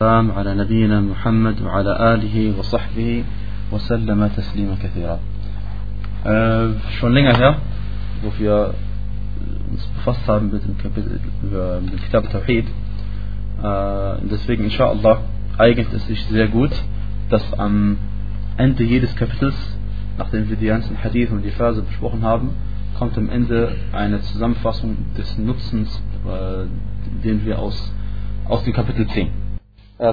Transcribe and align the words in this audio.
والسلام 0.00 0.32
على 0.32 0.54
نبينا 0.54 1.00
محمد 1.00 1.62
وعلى 1.62 2.14
آله 2.14 2.58
وصحبه 2.58 3.24
وسلم 3.72 4.26
تسليما 4.26 4.74
كثيرا 4.82 5.18
äh, 6.24 6.68
Schon 7.00 7.12
länger 7.14 7.34
her, 7.34 7.56
wo 8.22 8.30
wir 8.38 8.74
uns 9.70 9.86
befasst 9.96 10.20
haben 10.28 10.52
mit 10.52 10.62
dem 10.68 10.76
Kapitel, 10.76 11.18
mit 11.80 11.92
dem 11.94 12.00
Kitab 12.04 12.30
Tawhid, 12.30 12.66
äh, 13.62 14.28
deswegen 14.30 14.64
inshallah 14.64 15.22
eignet 15.56 15.90
es 15.94 16.06
sich 16.06 16.22
sehr 16.26 16.48
gut, 16.48 16.72
dass 17.30 17.54
am 17.54 17.96
Ende 18.58 18.84
jedes 18.84 19.16
Kapitels, 19.16 19.56
nachdem 20.18 20.50
wir 20.50 20.58
die 20.58 20.66
ganzen 20.66 21.02
Hadith 21.02 21.30
und 21.30 21.42
die 21.42 21.52
Verse 21.52 21.80
besprochen 21.80 22.22
haben, 22.22 22.50
kommt 22.98 23.16
am 23.16 23.30
Ende 23.30 23.74
eine 23.94 24.20
Zusammenfassung 24.20 24.94
des 25.16 25.38
Nutzens, 25.38 25.88
äh, 26.26 26.66
den 27.24 27.46
wir 27.46 27.58
aus, 27.58 27.94
aus 28.44 28.62
dem 28.64 28.74
Kapitel 28.74 29.06
ziehen 29.08 29.45
äh, 29.98 30.12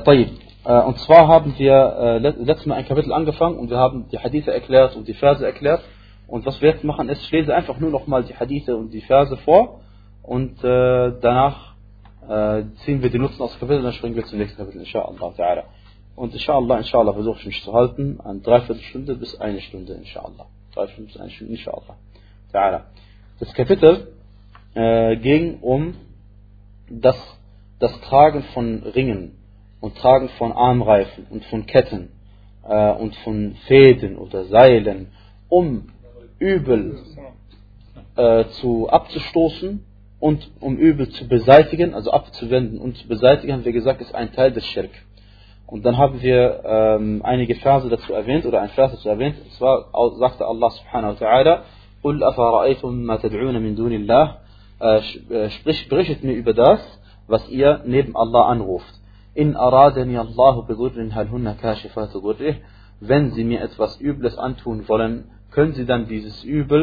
äh, 0.65 0.81
und 0.81 0.97
zwar 0.99 1.27
haben 1.27 1.57
wir 1.57 1.73
äh, 1.73 2.17
letztes 2.19 2.65
Mal 2.65 2.75
ein 2.75 2.85
Kapitel 2.85 3.11
angefangen 3.11 3.57
und 3.57 3.69
wir 3.69 3.77
haben 3.77 4.07
die 4.09 4.19
Hadithe 4.19 4.53
erklärt 4.53 4.95
und 4.95 5.07
die 5.07 5.13
Verse 5.13 5.45
erklärt. 5.45 5.81
Und 6.27 6.45
was 6.45 6.61
wir 6.61 6.69
jetzt 6.69 6.83
machen 6.83 7.09
ist, 7.09 7.21
ich 7.21 7.31
lese 7.31 7.53
einfach 7.53 7.79
nur 7.79 7.89
nochmal 7.89 8.23
die 8.23 8.35
Hadithe 8.35 8.77
und 8.77 8.91
die 8.91 9.01
Verse 9.01 9.35
vor 9.37 9.81
und 10.21 10.63
äh, 10.63 11.13
danach 11.21 11.73
ziehen 12.85 13.03
wir 13.03 13.09
die 13.09 13.19
Nutzen 13.19 13.41
aus 13.41 13.51
dem 13.51 13.59
Kapitel 13.59 13.79
und 13.79 13.83
dann 13.83 13.91
springen 13.91 14.15
wir 14.15 14.23
zum 14.23 14.39
nächsten 14.39 14.57
Kapitel, 14.57 14.79
inshallah. 14.79 15.63
Und 16.15 16.31
inshallah, 16.31 16.77
inshallah 16.77 17.11
versuche 17.11 17.39
ich 17.39 17.45
mich 17.47 17.63
zu 17.63 17.73
halten, 17.73 18.21
an 18.23 18.41
dreiviertel 18.41 18.81
Stunde 18.81 19.15
bis 19.15 19.37
eine 19.41 19.59
Stunde, 19.59 19.91
inshallah. 19.95 20.45
Dreiviertel 20.73 21.07
bis 21.07 21.17
eine 21.17 21.29
Stunde, 21.31 21.53
inshallah. 21.53 22.85
Das 23.41 23.53
Kapitel 23.53 24.13
äh, 24.73 25.17
ging 25.17 25.59
um 25.59 25.95
das, 26.89 27.17
das 27.79 27.99
Tragen 27.99 28.43
von 28.53 28.83
Ringen 28.83 29.42
und 29.83 29.97
Tragen 29.97 30.29
von 30.37 30.53
Armreifen 30.53 31.27
und 31.29 31.43
von 31.47 31.65
Ketten 31.65 32.07
äh, 32.65 32.91
und 32.93 33.13
von 33.17 33.55
Fäden 33.67 34.17
oder 34.17 34.45
Seilen, 34.45 35.09
um 35.49 35.89
Übel 36.39 36.99
äh, 38.15 38.45
zu, 38.45 38.87
abzustoßen 38.89 39.83
und 40.21 40.49
um 40.61 40.77
Übel 40.77 41.09
zu 41.09 41.27
beseitigen, 41.27 41.93
also 41.93 42.11
abzuwenden 42.11 42.79
und 42.79 42.95
zu 42.95 43.09
beseitigen, 43.09 43.51
haben 43.51 43.65
wir 43.65 43.73
gesagt, 43.73 43.99
ist 43.99 44.15
ein 44.15 44.31
Teil 44.31 44.53
des 44.53 44.65
Schirk. 44.67 44.91
Und 45.67 45.83
dann 45.85 45.97
haben 45.97 46.21
wir 46.21 46.63
ähm, 46.63 47.21
einige 47.25 47.55
Verse 47.55 47.89
dazu 47.89 48.13
erwähnt, 48.13 48.45
oder 48.45 48.61
ein 48.61 48.69
Vers 48.69 48.91
dazu 48.93 49.09
erwähnt, 49.09 49.35
und 49.43 49.51
zwar 49.51 49.89
sagte 50.17 50.45
Allah 50.45 50.69
subhanahu 50.69 51.19
wa 51.19 51.27
ta'ala, 51.27 51.61
قُلْ 52.01 52.23
أَفَرَأَيْتُمْ 52.23 53.03
مَا 53.03 53.17
تَدْعُونَ 53.17 53.59
مِنْ 53.59 53.75
دُونِ 53.75 53.91
اللَّهِ 53.91 55.49
Sprich, 55.49 55.89
berichtet 55.89 56.23
mir 56.23 56.33
über 56.33 56.53
das, 56.53 56.79
was 57.27 57.49
ihr 57.49 57.81
neben 57.85 58.15
Allah 58.15 58.47
anruft. 58.47 59.02
In 59.35 59.55
aradani 59.55 60.17
Allahu 60.19 60.67
bidurrin 60.67 61.09
hal 61.15 61.27
kashifatu 61.61 62.21
durrih. 62.21 62.55
Wenn 62.99 63.31
sie 63.31 63.43
mir 63.43 63.61
etwas 63.61 63.99
Übles 63.99 64.37
antun 64.37 64.87
wollen, 64.87 65.13
können 65.51 65.73
sie 65.73 65.85
dann 65.85 66.07
dieses 66.07 66.43
Übel, 66.43 66.81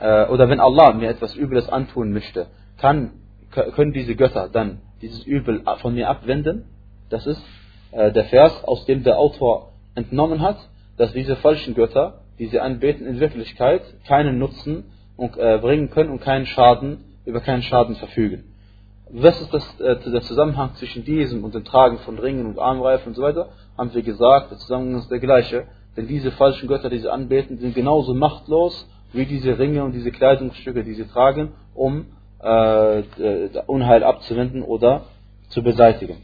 äh, 0.00 0.26
oder 0.26 0.48
wenn 0.48 0.60
Allah 0.60 0.92
mir 0.94 1.08
etwas 1.10 1.36
Übles 1.36 1.68
antun 1.68 2.12
möchte, 2.12 2.46
kann, 2.78 3.10
können 3.50 3.92
diese 3.92 4.14
Götter 4.16 4.48
dann 4.48 4.80
dieses 5.02 5.22
Übel 5.24 5.62
von 5.82 5.94
mir 5.94 6.08
abwenden? 6.08 6.64
Das 7.10 7.26
ist 7.26 7.42
äh, 7.90 8.10
der 8.10 8.24
Vers, 8.24 8.64
aus 8.64 8.86
dem 8.86 9.04
der 9.04 9.18
Autor 9.18 9.72
entnommen 9.94 10.40
hat, 10.40 10.58
dass 10.96 11.12
diese 11.12 11.36
falschen 11.36 11.74
Götter, 11.74 12.22
die 12.38 12.46
sie 12.46 12.58
anbeten, 12.58 13.06
in 13.06 13.20
Wirklichkeit 13.20 13.82
keinen 14.08 14.38
Nutzen 14.38 14.84
und, 15.16 15.36
äh, 15.36 15.58
bringen 15.60 15.90
können 15.90 16.10
und 16.10 16.22
keinen 16.22 16.46
Schaden, 16.46 17.04
über 17.26 17.40
keinen 17.40 17.62
Schaden 17.62 17.96
verfügen 17.96 18.51
was 19.12 19.40
ist 19.40 19.52
das, 19.52 19.80
äh, 19.80 19.96
der 20.10 20.22
Zusammenhang 20.22 20.74
zwischen 20.74 21.04
diesem 21.04 21.44
und 21.44 21.54
dem 21.54 21.64
Tragen 21.64 21.98
von 21.98 22.18
Ringen 22.18 22.46
und 22.46 22.58
Armreifen 22.58 23.08
und 23.08 23.14
so 23.14 23.22
weiter, 23.22 23.50
haben 23.76 23.92
wir 23.92 24.02
gesagt, 24.02 24.50
der 24.50 24.58
Zusammenhang 24.58 25.00
ist 25.00 25.10
der 25.10 25.20
gleiche. 25.20 25.66
Denn 25.96 26.06
diese 26.06 26.30
falschen 26.32 26.68
Götter, 26.68 26.88
die 26.88 26.98
sie 26.98 27.12
anbeten, 27.12 27.58
sind 27.58 27.74
genauso 27.74 28.14
machtlos 28.14 28.88
wie 29.12 29.26
diese 29.26 29.58
Ringe 29.58 29.84
und 29.84 29.92
diese 29.92 30.10
Kleidungsstücke, 30.10 30.82
die 30.84 30.94
sie 30.94 31.04
tragen, 31.04 31.52
um 31.74 32.06
äh, 32.42 33.02
Unheil 33.66 34.02
abzuwenden 34.02 34.62
oder 34.62 35.02
zu 35.48 35.62
beseitigen. 35.62 36.16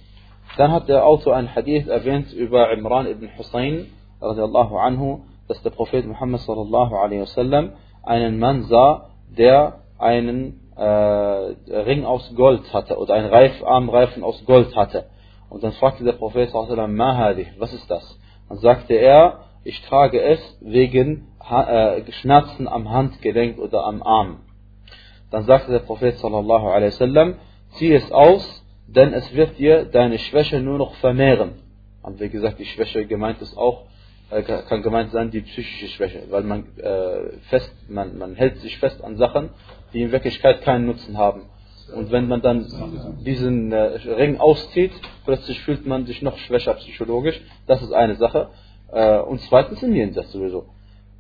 Dann 0.57 0.73
hat 0.73 0.89
der 0.89 1.05
Autor 1.05 1.37
ein 1.37 1.55
Hadith 1.55 1.87
erwähnt 1.87 2.33
über 2.33 2.73
Imran 2.73 3.07
ibn 3.07 3.29
Hussein, 3.37 3.87
anhu, 4.21 5.21
dass 5.47 5.63
der 5.63 5.71
Prophet 5.71 6.07
Muhammad 6.07 6.41
sallallahu 6.41 6.95
alaihi 6.97 7.21
wasallam 7.21 7.73
einen 8.03 8.39
Mann 8.39 8.63
sah, 8.65 9.11
der 9.29 9.81
einen 9.99 10.68
äh, 10.79 10.83
Ring 10.83 12.05
aus 12.05 12.33
Gold 12.37 12.73
hatte 12.73 12.97
oder 12.97 13.15
ein 13.15 13.27
Reif, 13.27 13.63
Armreifen 13.65 14.23
aus 14.23 14.45
Gold 14.47 14.75
hatte. 14.77 15.07
Und 15.51 15.63
dann 15.63 15.73
fragte 15.73 16.05
der 16.05 16.13
Prophet 16.13 16.53
was 16.53 17.73
ist 17.73 17.91
das? 17.91 18.19
Dann 18.49 18.59
sagte 18.59 18.95
er, 18.95 19.45
ich 19.65 19.81
trage 19.83 20.21
es 20.23 20.59
wegen 20.61 21.29
äh, 21.51 22.03
Schmerzen 22.13 22.69
am 22.69 22.91
Handgelenk 22.91 23.59
oder 23.59 23.85
am 23.85 24.03
Arm. 24.03 24.41
Dann 25.31 25.45
sagte 25.45 25.73
der 25.73 25.81
Prophet 25.81 26.23
wasallam, 26.23 27.35
zieh 27.73 27.95
es 27.95 28.11
aus, 28.13 28.65
denn 28.87 29.13
es 29.13 29.35
wird 29.35 29.59
dir 29.59 29.85
deine 29.85 30.19
Schwäche 30.19 30.61
nur 30.61 30.79
noch 30.79 30.95
vermehren. 30.97 31.63
Haben 32.03 32.19
wir 32.19 32.29
gesagt, 32.29 32.59
die 32.59 32.65
Schwäche 32.65 33.07
gemeint 33.07 33.43
ist 33.43 33.57
auch, 33.57 33.85
äh, 34.31 34.43
kann 34.43 34.83
gemeint 34.83 35.11
sein 35.11 35.31
die 35.31 35.41
psychische 35.41 35.89
Schwäche, 35.89 36.25
weil 36.29 36.43
man 36.43 36.65
äh, 36.79 37.39
fest, 37.49 37.73
man, 37.89 38.19
man 38.19 38.35
hält 38.35 38.59
sich 38.59 38.79
fest 38.79 39.03
an 39.03 39.17
Sachen, 39.17 39.51
die 39.95 40.03
in 40.03 40.13
Wirklichkeit 40.13 40.61
keinen 40.63 40.87
Nutzen 40.87 41.17
haben. 41.17 41.45
Und 41.95 42.13
wenn 42.13 42.29
man 42.29 42.43
dann 42.43 42.67
diesen 43.25 43.73
äh, 43.73 43.99
Ring 44.07 44.39
auszieht, 44.39 44.93
plötzlich 45.25 45.61
fühlt 45.61 45.87
man 45.87 46.05
sich 46.05 46.21
noch 46.21 46.37
schwächer 46.39 46.75
psychologisch. 46.75 47.41
Das 47.67 47.81
ist 47.81 47.93
eine 47.93 48.17
Sache. 48.17 48.49
Äh, 48.93 49.19
und 49.21 49.41
zweitens 49.43 49.83
im 49.83 49.95
Jenseits 49.95 50.33
sowieso. 50.33 50.67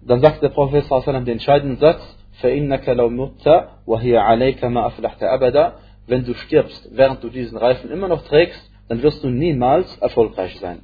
Dann 0.02 0.20
sagt 0.20 0.42
der 0.42 0.50
Prophet 0.50 0.84
sallam 0.84 1.24
den 1.24 1.34
entscheidenden 1.34 1.78
Satz, 1.78 2.00
فَإِنَّكَ 2.42 2.86
لَوْ 2.88 3.08
مُتَّ 3.08 3.68
وَهِيَ 3.86 4.16
عَلَيْكَ 4.16 4.64
مَا 4.66 4.86
أَفْلَحْتَ 4.86 5.22
أَبَدًا 5.22 5.72
Wenn 6.06 6.24
du 6.24 6.34
stirbst, 6.34 6.88
während 6.92 7.22
du 7.24 7.30
diesen 7.30 7.58
Reifen 7.58 7.90
immer 7.90 8.08
noch 8.08 8.22
trägst, 8.22 8.70
dann 8.88 9.02
wirst 9.02 9.24
du 9.24 9.28
niemals 9.28 9.98
erfolgreich 9.98 10.58
sein. 10.60 10.80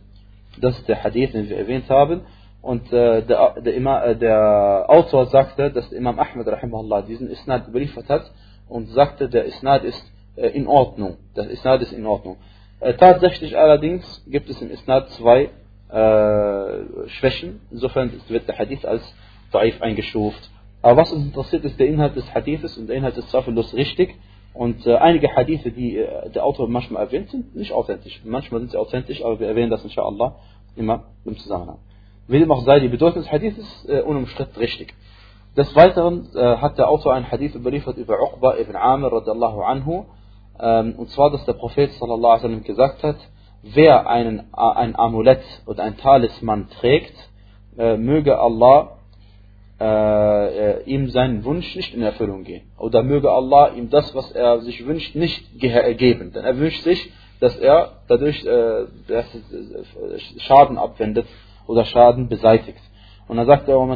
Das 0.60 0.78
ist 0.78 0.88
der 0.88 1.02
Hadith, 1.02 1.32
den 1.32 1.48
wir 1.48 1.58
erwähnt 1.58 1.88
haben. 1.88 2.22
Und 2.62 2.90
äh, 2.92 3.22
der, 3.22 3.60
der, 3.60 3.74
Ima, 3.74 4.02
äh, 4.04 4.16
der, 4.16 4.86
Autor 4.88 5.26
sagte, 5.26 5.70
dass 5.70 5.92
Imam 5.92 6.18
Ahmed 6.18 6.46
rahimahullah 6.46 7.02
diesen 7.02 7.28
Isnad 7.28 7.68
überliefert 7.68 8.08
hat 8.08 8.30
und 8.68 8.86
sagte, 8.88 9.28
der 9.28 9.44
Isnad 9.44 9.84
ist 9.84 10.02
äh, 10.36 10.48
in 10.48 10.66
Ordnung. 10.66 11.18
Der 11.36 11.50
Isnad 11.50 11.82
ist 11.82 11.92
in 11.92 12.06
Ordnung. 12.06 12.36
Äh, 12.80 12.94
tatsächlich 12.94 13.58
allerdings 13.58 14.24
gibt 14.26 14.48
es 14.48 14.62
im 14.62 14.70
Isnad 14.70 15.10
zwei 15.10 15.50
äh, 15.90 17.08
Schwächen. 17.08 17.60
Insofern 17.70 18.10
wird 18.28 18.48
der 18.48 18.58
Hadith 18.58 18.84
als 18.86 19.02
Daif 19.52 19.82
eingestuft. 19.82 20.50
Aber 20.80 21.02
was 21.02 21.12
uns 21.12 21.24
interessiert, 21.24 21.64
ist 21.64 21.78
der 21.78 21.86
Inhalt 21.86 22.16
des 22.16 22.34
Hadithes 22.34 22.76
und 22.78 22.88
der 22.88 22.96
Inhalt 22.96 23.16
ist 23.16 23.30
zweifellos 23.30 23.74
richtig. 23.74 24.14
Und 24.54 24.86
äh, 24.86 24.96
einige 24.96 25.34
Hadithe, 25.34 25.72
die 25.72 25.98
äh, 25.98 26.30
der 26.30 26.44
Autor 26.44 26.68
manchmal 26.68 27.02
erwähnt, 27.02 27.28
sind 27.30 27.56
nicht 27.56 27.72
authentisch. 27.72 28.20
Manchmal 28.24 28.60
sind 28.60 28.70
sie 28.70 28.78
authentisch, 28.78 29.22
aber 29.24 29.40
wir 29.40 29.48
erwähnen 29.48 29.70
das 29.70 29.82
inshallah 29.84 30.36
immer 30.76 31.04
im 31.24 31.36
Zusammenhang. 31.36 31.78
Wie 32.28 32.38
dem 32.38 32.50
auch 32.50 32.64
sei, 32.64 32.80
die 32.80 32.88
Bedeutung 32.88 33.22
des 33.22 33.30
Hadiths 33.30 33.58
ist 33.58 33.88
äh, 33.88 34.00
unumstritten 34.00 34.56
richtig. 34.56 34.94
Des 35.56 35.74
Weiteren 35.76 36.28
äh, 36.34 36.56
hat 36.56 36.78
der 36.78 36.88
Autor 36.88 37.14
einen 37.14 37.30
Hadith 37.30 37.54
überliefert 37.54 37.96
über 37.96 38.20
Uqba 38.22 38.56
ibn 38.56 38.76
Amir 38.76 39.12
radiallahu 39.12 39.60
anhu, 39.60 40.04
ähm, 40.58 40.94
und 40.96 41.10
zwar, 41.10 41.30
dass 41.30 41.44
der 41.44 41.52
Prophet 41.54 41.92
sallallahu 41.92 42.32
alaihi 42.32 42.42
wasallam 42.44 42.62
gesagt 42.62 43.02
hat, 43.02 43.16
wer 43.62 44.08
einen, 44.08 44.38
äh, 44.38 44.42
ein 44.56 44.96
Amulett 44.96 45.42
oder 45.66 45.82
ein 45.82 45.96
Talisman 45.96 46.68
trägt, 46.68 47.14
äh, 47.76 47.96
möge 47.96 48.38
Allah 48.38 48.98
äh, 49.84 50.46
äh, 50.46 50.82
ihm 50.84 51.10
seinen 51.10 51.44
Wunsch 51.44 51.76
nicht 51.76 51.92
in 51.92 52.00
Erfüllung 52.00 52.44
gehen. 52.44 52.62
Oder 52.78 53.02
möge 53.02 53.30
Allah 53.30 53.72
ihm 53.76 53.90
das, 53.90 54.14
was 54.14 54.32
er 54.32 54.60
sich 54.60 54.86
wünscht, 54.86 55.14
nicht 55.14 55.62
äh, 55.62 55.94
geben. 55.94 56.32
Denn 56.32 56.42
er 56.42 56.56
wünscht 56.56 56.82
sich, 56.84 57.12
dass 57.38 57.54
er 57.58 57.98
dadurch 58.08 58.46
äh, 58.46 58.84
äh, 58.84 58.86
Schaden 60.38 60.78
abwendet 60.78 61.26
oder 61.66 61.84
Schaden 61.84 62.30
beseitigt. 62.30 62.80
Und 63.28 63.36
dann 63.36 63.44
sagt 63.46 63.68
er, 63.68 63.78
und 63.78 63.90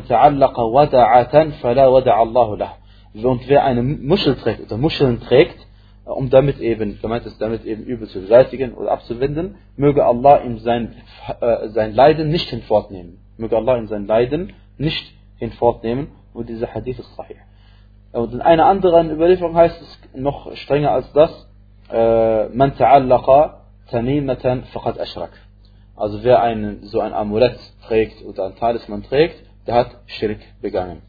wer 3.49 3.65
eine 3.65 3.83
Muschel 3.83 4.35
trägt 4.37 4.61
oder 4.61 4.77
Muscheln 4.77 5.21
trägt, 5.23 5.67
um 6.05 6.29
damit 6.29 6.61
eben, 6.61 6.99
gemeint 7.01 7.25
ist, 7.25 7.41
damit 7.41 7.65
eben 7.65 7.85
Übel 7.85 8.09
zu 8.09 8.21
beseitigen 8.21 8.75
oder 8.75 8.93
abzuwenden, 8.93 9.55
möge 9.77 10.05
Allah 10.05 10.43
ihm 10.43 10.59
sein, 10.59 10.97
äh, 11.41 11.69
sein 11.69 11.95
Leiden 11.95 12.29
nicht 12.29 12.51
hinfortnehmen. 12.51 13.21
Möge 13.39 13.57
Allah 13.57 13.79
ihm 13.79 13.87
sein 13.87 14.07
Leiden 14.07 14.53
nicht 14.77 15.18
hinfortnehmen. 15.39 16.09
Und 16.35 16.49
dieser 16.49 16.73
Hadith 16.73 16.99
ist 16.99 17.15
sahih. 17.17 17.37
Und 18.13 18.33
in 18.33 18.41
einer 18.41 18.67
anderen 18.67 19.11
Überlieferung 19.11 19.55
heißt 19.55 19.81
es 19.81 19.99
noch 20.15 20.55
strenger 20.57 20.93
als 20.93 21.13
das, 21.13 21.49
man 21.91 22.73
ta'allaqa 22.73 23.61
tamimatan 23.91 24.65
faqad 24.65 24.99
ashrak. 24.99 25.33
Also 25.97 26.23
wer 26.23 26.43
einen, 26.43 26.85
so 26.85 27.01
ein 27.01 27.13
Amulett 27.13 27.59
trägt 27.87 28.25
oder 28.25 28.47
ein 28.47 28.57
Talisman 28.57 29.03
trägt, 29.03 29.43
der 29.67 29.75
hat 29.75 29.97
Schirk 30.07 30.39
begangen. 30.63 31.03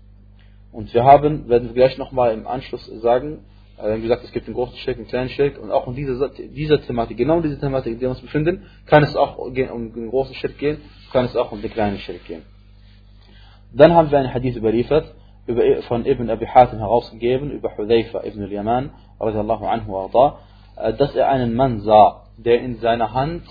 Und 0.71 0.93
wir 0.93 1.03
haben, 1.03 1.47
werden 1.47 1.69
wir 1.69 1.75
gleich 1.75 1.97
nochmal 1.97 2.33
im 2.33 2.47
Anschluss 2.47 2.85
sagen, 3.01 3.45
äh, 3.77 3.97
wie 3.97 4.01
gesagt, 4.01 4.23
es 4.23 4.31
gibt 4.31 4.47
einen 4.47 4.55
großen 4.55 4.77
Schirk, 4.77 4.97
einen 4.97 5.07
kleinen 5.07 5.29
Schirk 5.29 5.57
und 5.59 5.71
auch 5.71 5.87
in 5.87 5.95
dieser, 5.95 6.29
dieser 6.29 6.81
Thematik, 6.81 7.17
genau 7.17 7.37
in 7.37 7.43
dieser 7.43 7.59
Thematik, 7.59 7.93
in 7.93 7.99
der 7.99 8.07
wir 8.07 8.11
uns 8.11 8.21
befinden, 8.21 8.65
kann 8.85 9.03
es 9.03 9.15
auch 9.15 9.37
um 9.37 9.53
den 9.53 10.09
großen 10.09 10.35
Schirk 10.35 10.57
gehen, 10.57 10.81
kann 11.11 11.25
es 11.25 11.35
auch 11.35 11.51
um 11.51 11.61
den 11.61 11.71
kleinen 11.71 11.97
Schirk 11.99 12.25
gehen. 12.25 12.43
Dann 13.73 13.93
haben 13.93 14.11
wir 14.11 14.19
einen 14.19 14.33
Hadith 14.33 14.55
überliefert, 14.55 15.13
über, 15.45 15.81
von 15.83 16.05
Ibn 16.05 16.29
Abi 16.29 16.45
Hatim 16.45 16.79
herausgegeben, 16.79 17.51
über 17.51 17.75
Hudayfa 17.77 18.23
ibn 18.23 18.43
al-Yaman, 18.43 18.91
äh, 19.19 20.93
dass 20.93 21.15
er 21.15 21.29
einen 21.29 21.53
Mann 21.55 21.81
sah, 21.81 22.23
der 22.37 22.61
in 22.61 22.77
seiner 22.77 23.13
Hand 23.13 23.43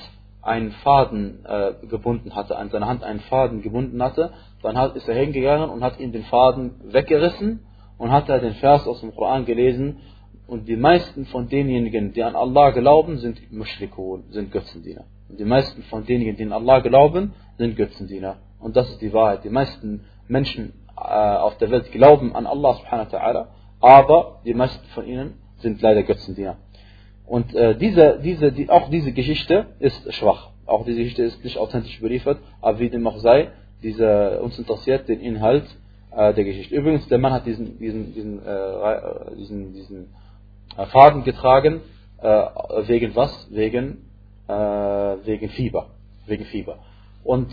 einen 0.43 0.71
Faden 0.71 1.45
äh, 1.45 1.73
gebunden 1.87 2.35
hatte, 2.35 2.57
an 2.57 2.71
seiner 2.71 2.87
Hand 2.87 3.03
einen 3.05 3.21
Faden 3.21 3.63
gebunden 3.63 4.03
hatte, 4.03 4.33
dann 4.63 4.77
hat, 4.77 4.97
ist 4.97 5.09
er 5.09 5.15
hingegangen 5.15 5.69
und 5.71 5.83
hat 5.85 5.99
ihm 6.01 6.13
den 6.13 6.25
Faden 6.25 6.81
weggerissen 6.93 7.67
und 7.99 8.11
hat 8.11 8.29
er 8.29 8.39
den 8.39 8.55
Vers 8.55 8.87
aus 8.87 9.01
dem 9.01 9.15
Koran 9.15 9.45
gelesen, 9.45 10.01
und 10.49 10.67
die 10.67 10.77
meisten 10.77 11.27
von 11.27 11.47
denjenigen, 11.47 12.15
die 12.15 12.23
an 12.23 12.35
Allah 12.35 12.71
glauben, 12.71 13.19
sind 13.19 13.53
Mushrikun, 13.53 14.25
sind 14.31 14.51
Götzendiener. 14.51 15.05
Und 15.29 15.39
die 15.39 15.45
meisten 15.45 15.83
von 15.83 16.07
denjenigen, 16.07 16.37
die 16.37 16.45
an 16.45 16.53
Allah 16.53 16.81
glauben, 16.81 17.35
sind 17.59 17.77
Götzendiener. 17.77 18.39
Und 18.61 18.77
das 18.77 18.89
ist 18.91 19.01
die 19.01 19.13
Wahrheit. 19.13 19.45
Die 19.45 19.51
meisten 19.51 20.05
Menschen 20.27 20.73
äh, 20.97 21.01
auf 21.01 21.59
der 21.59 21.71
Welt 21.71 21.91
glauben 21.93 22.35
an 22.35 22.47
Allah 22.47 22.75
subhanahu 22.75 23.13
wa 23.13 23.19
ta'ala, 23.19 23.47
aber 23.81 24.41
die 24.45 24.55
meisten 24.55 24.85
von 24.89 25.07
ihnen 25.07 25.35
sind 25.59 25.81
leider 25.81 26.03
Götzendiener. 26.03 26.57
Und 27.27 27.55
äh, 27.55 27.77
diese, 27.77 28.21
diese, 28.23 28.53
die, 28.53 28.71
auch 28.71 28.89
diese 28.89 29.13
Geschichte 29.13 29.67
ist 29.79 30.13
schwach. 30.15 30.51
Auch 30.67 30.85
diese 30.85 30.99
Geschichte 30.99 31.23
ist 31.23 31.45
nicht 31.45 31.59
authentisch 31.59 31.99
überliefert, 31.99 32.39
aber 32.61 32.79
wie 32.79 32.91
dem 32.91 33.07
auch 33.07 33.19
sei, 33.19 33.51
diese, 33.83 34.41
uns 34.41 34.59
interessiert 34.59 35.09
den 35.09 35.21
Inhalt 35.21 35.65
äh, 36.11 36.35
der 36.35 36.45
Geschichte. 36.45 36.75
Übrigens, 36.75 37.07
der 37.09 37.19
Mann 37.19 37.33
hat 37.33 37.47
diesen, 37.47 37.79
diesen, 37.79 38.15
diesen, 38.15 38.45
äh, 38.45 39.37
diesen, 39.37 39.73
diesen 39.75 40.15
äh, 40.77 40.87
Faden 40.87 41.25
getragen, 41.25 41.81
äh, 42.21 42.27
wegen 42.87 43.15
was? 43.15 43.49
Wegen, 43.51 44.05
äh, 44.49 44.53
wegen 44.53 45.49
Fieber. 45.51 45.91
Wegen 46.27 46.45
Fieber. 46.47 46.79
Und 47.25 47.51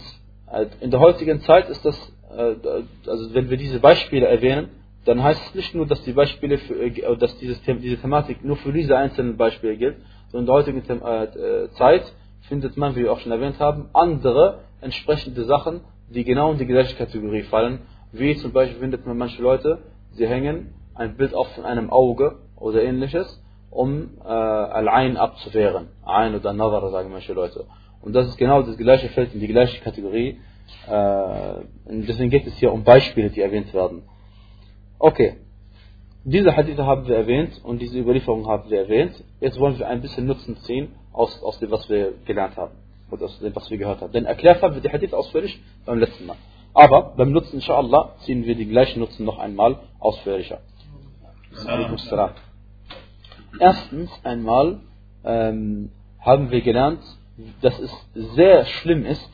in 0.81 0.91
der 0.91 0.99
heutigen 0.99 1.41
Zeit 1.41 1.69
ist 1.69 1.83
das, 1.85 2.13
also 2.29 3.33
wenn 3.33 3.49
wir 3.49 3.57
diese 3.57 3.79
Beispiele 3.79 4.27
erwähnen, 4.27 4.69
dann 5.05 5.23
heißt 5.23 5.41
es 5.49 5.55
nicht 5.55 5.75
nur, 5.75 5.85
dass 5.85 6.01
die 6.03 6.13
Beispiele, 6.13 6.57
für, 6.57 7.17
dass 7.17 7.37
dieses, 7.37 7.61
diese 7.61 7.97
Thematik 7.97 8.43
nur 8.43 8.57
für 8.57 8.73
diese 8.73 8.97
einzelnen 8.97 9.37
Beispiele 9.37 9.77
gilt, 9.77 9.97
sondern 10.31 10.41
in 10.41 10.45
der 10.45 10.55
heutigen 10.55 11.71
Zeit 11.75 12.11
findet 12.47 12.77
man, 12.77 12.95
wie 12.95 13.03
wir 13.03 13.11
auch 13.11 13.19
schon 13.19 13.31
erwähnt 13.31 13.59
haben, 13.59 13.89
andere 13.93 14.61
entsprechende 14.81 15.45
Sachen, 15.45 15.81
die 16.09 16.23
genau 16.23 16.51
in 16.51 16.57
die 16.57 16.65
gleiche 16.65 16.95
Kategorie 16.95 17.43
fallen. 17.43 17.81
Wie 18.11 18.35
zum 18.37 18.51
Beispiel 18.51 18.79
findet 18.79 19.05
man 19.05 19.17
manche 19.17 19.41
Leute, 19.41 19.79
sie 20.11 20.27
hängen 20.27 20.73
ein 20.93 21.17
Bild 21.17 21.33
auf 21.33 21.47
von 21.53 21.65
einem 21.65 21.89
Auge 21.89 22.37
oder 22.55 22.81
ähnliches, 22.81 23.41
um 23.69 24.17
äh, 24.23 24.27
Al-Ain 24.27 25.17
abzuwehren. 25.17 25.89
Ein 26.05 26.35
oder 26.35 26.53
Nazar, 26.53 26.89
sagen 26.91 27.11
manche 27.11 27.33
Leute. 27.33 27.65
Und 28.05 28.13
das 28.13 28.27
ist 28.27 28.37
genau 28.37 28.61
das 28.61 28.77
gleiche 28.77 29.09
Feld 29.09 29.33
in 29.33 29.39
die 29.39 29.47
gleiche 29.47 29.81
Kategorie. 29.81 30.39
Äh, 30.87 31.89
und 31.89 32.07
deswegen 32.07 32.29
geht 32.29 32.45
es 32.45 32.55
hier 32.57 32.71
um 32.71 32.83
Beispiele, 32.83 33.31
die 33.31 33.41
erwähnt 33.41 33.73
werden. 33.73 34.03
Okay. 34.99 35.37
Diese 36.23 36.55
Hadithe 36.55 36.85
haben 36.85 37.07
wir 37.07 37.17
erwähnt 37.17 37.61
und 37.63 37.79
diese 37.81 37.99
Überlieferung 37.99 38.47
haben 38.47 38.69
wir 38.69 38.79
erwähnt. 38.81 39.23
Jetzt 39.39 39.59
wollen 39.59 39.77
wir 39.77 39.87
ein 39.87 40.01
bisschen 40.01 40.25
Nutzen 40.25 40.57
ziehen 40.57 40.93
aus, 41.13 41.41
aus 41.43 41.59
dem, 41.59 41.71
was 41.71 41.89
wir 41.89 42.13
gelernt 42.25 42.57
haben 42.57 42.73
und 43.09 43.21
aus 43.21 43.39
dem, 43.39 43.55
was 43.55 43.69
wir 43.69 43.77
gehört 43.77 44.01
haben. 44.01 44.11
Denn 44.11 44.25
erklärt 44.25 44.61
haben 44.61 44.75
wir 44.75 44.81
die 44.81 44.89
Hadith 44.91 45.13
ausführlich 45.13 45.59
beim 45.85 45.99
letzten 45.99 46.25
Mal. 46.25 46.37
Aber 46.73 47.13
beim 47.15 47.31
Nutzen, 47.31 47.55
inshallah, 47.55 48.15
ziehen 48.25 48.45
wir 48.45 48.55
die 48.55 48.65
gleichen 48.65 48.99
Nutzen 48.99 49.25
noch 49.25 49.39
einmal 49.39 49.79
ausführlicher. 49.99 50.61
Erstens 53.59 54.11
einmal 54.23 54.79
ähm, 55.23 55.91
haben 56.19 56.51
wir 56.51 56.61
gelernt, 56.61 57.01
dass 57.61 57.77
es 57.79 57.91
sehr 58.13 58.65
schlimm 58.65 59.05
ist, 59.05 59.29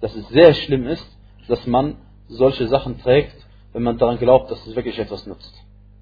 dass 0.00 0.14
es 0.14 0.28
sehr 0.28 0.54
schlimm 0.54 0.86
ist, 0.86 1.06
dass 1.48 1.66
man 1.66 1.96
solche 2.28 2.68
Sachen 2.68 2.98
trägt, 3.00 3.36
wenn 3.72 3.82
man 3.82 3.98
daran 3.98 4.18
glaubt, 4.18 4.50
dass 4.50 4.66
es 4.66 4.74
wirklich 4.76 4.98
etwas 4.98 5.26
nutzt. 5.26 5.54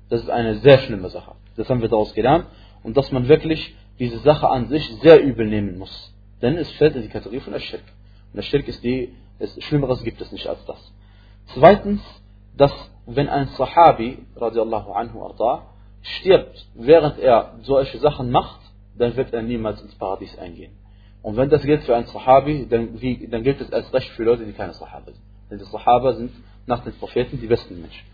Das 0.09 0.23
ist 0.23 0.31
eine 0.31 0.57
sehr 0.57 0.79
schlimme 0.79 1.09
Sache. 1.09 1.33
Das 1.57 1.69
haben 1.69 1.81
wir 1.81 1.89
daraus 1.89 2.15
gelernt. 2.15 2.47
Und 2.83 2.97
dass 2.97 3.11
man 3.13 3.29
wirklich 3.29 3.75
diese 3.99 4.19
Sache 4.19 4.49
an 4.49 4.69
sich 4.69 4.85
sehr 5.03 5.23
übel 5.23 5.47
nehmen 5.47 5.79
muss. 5.79 6.13
Denn 6.41 6.57
es 6.59 6.71
fällt 6.73 6.97
in 6.97 7.03
die 7.03 7.09
Kategorie 7.09 7.41
von 7.41 7.55
Aschirk. 7.55 7.83
Und 8.33 8.41
Aschirk 8.41 8.67
ist 8.69 8.83
die, 8.83 9.15
es, 9.39 9.57
Schlimmeres 9.65 10.03
gibt 10.03 10.21
es 10.21 10.31
nicht 10.33 10.47
als 10.47 10.65
das. 10.67 10.93
Zweitens, 11.55 12.03
dass 12.57 12.73
wenn 13.07 13.29
ein 13.29 13.49
Sahabi, 13.49 14.19
radiallahu 14.37 14.93
anhu 14.93 15.23
arda, 15.23 15.67
stirbt, 16.03 16.67
während 16.75 17.19
er 17.19 17.59
solche 17.63 17.99
Sachen 17.99 18.31
macht, 18.31 18.61
dann 18.97 19.17
wird 19.17 19.33
er 19.33 19.43
niemals 19.43 19.81
ins 19.83 19.95
Paradies 19.95 20.37
eingehen. 20.39 20.73
Und 21.23 21.37
wenn 21.37 21.49
das 21.49 21.63
gilt 21.63 21.83
für 21.85 21.95
einen 21.95 22.07
Sahabi, 22.07 22.67
dann, 22.69 23.01
wie, 23.01 23.29
dann 23.29 23.43
gilt 23.43 23.61
es 23.61 23.73
als 23.73 23.93
Recht 23.93 24.11
für 24.11 24.25
Leute, 24.25 24.45
die 24.45 24.53
keine 24.53 24.75
Sahaba 24.75 25.07
sind. 25.07 25.23
Denn 25.51 25.59
die 25.59 25.65
Sahaba 25.65 26.15
sind 26.15 26.33
nach 26.67 26.83
den 26.83 26.93
Propheten 26.95 27.41
die 27.41 27.47
besten 27.47 27.81
Menschen. 27.81 28.07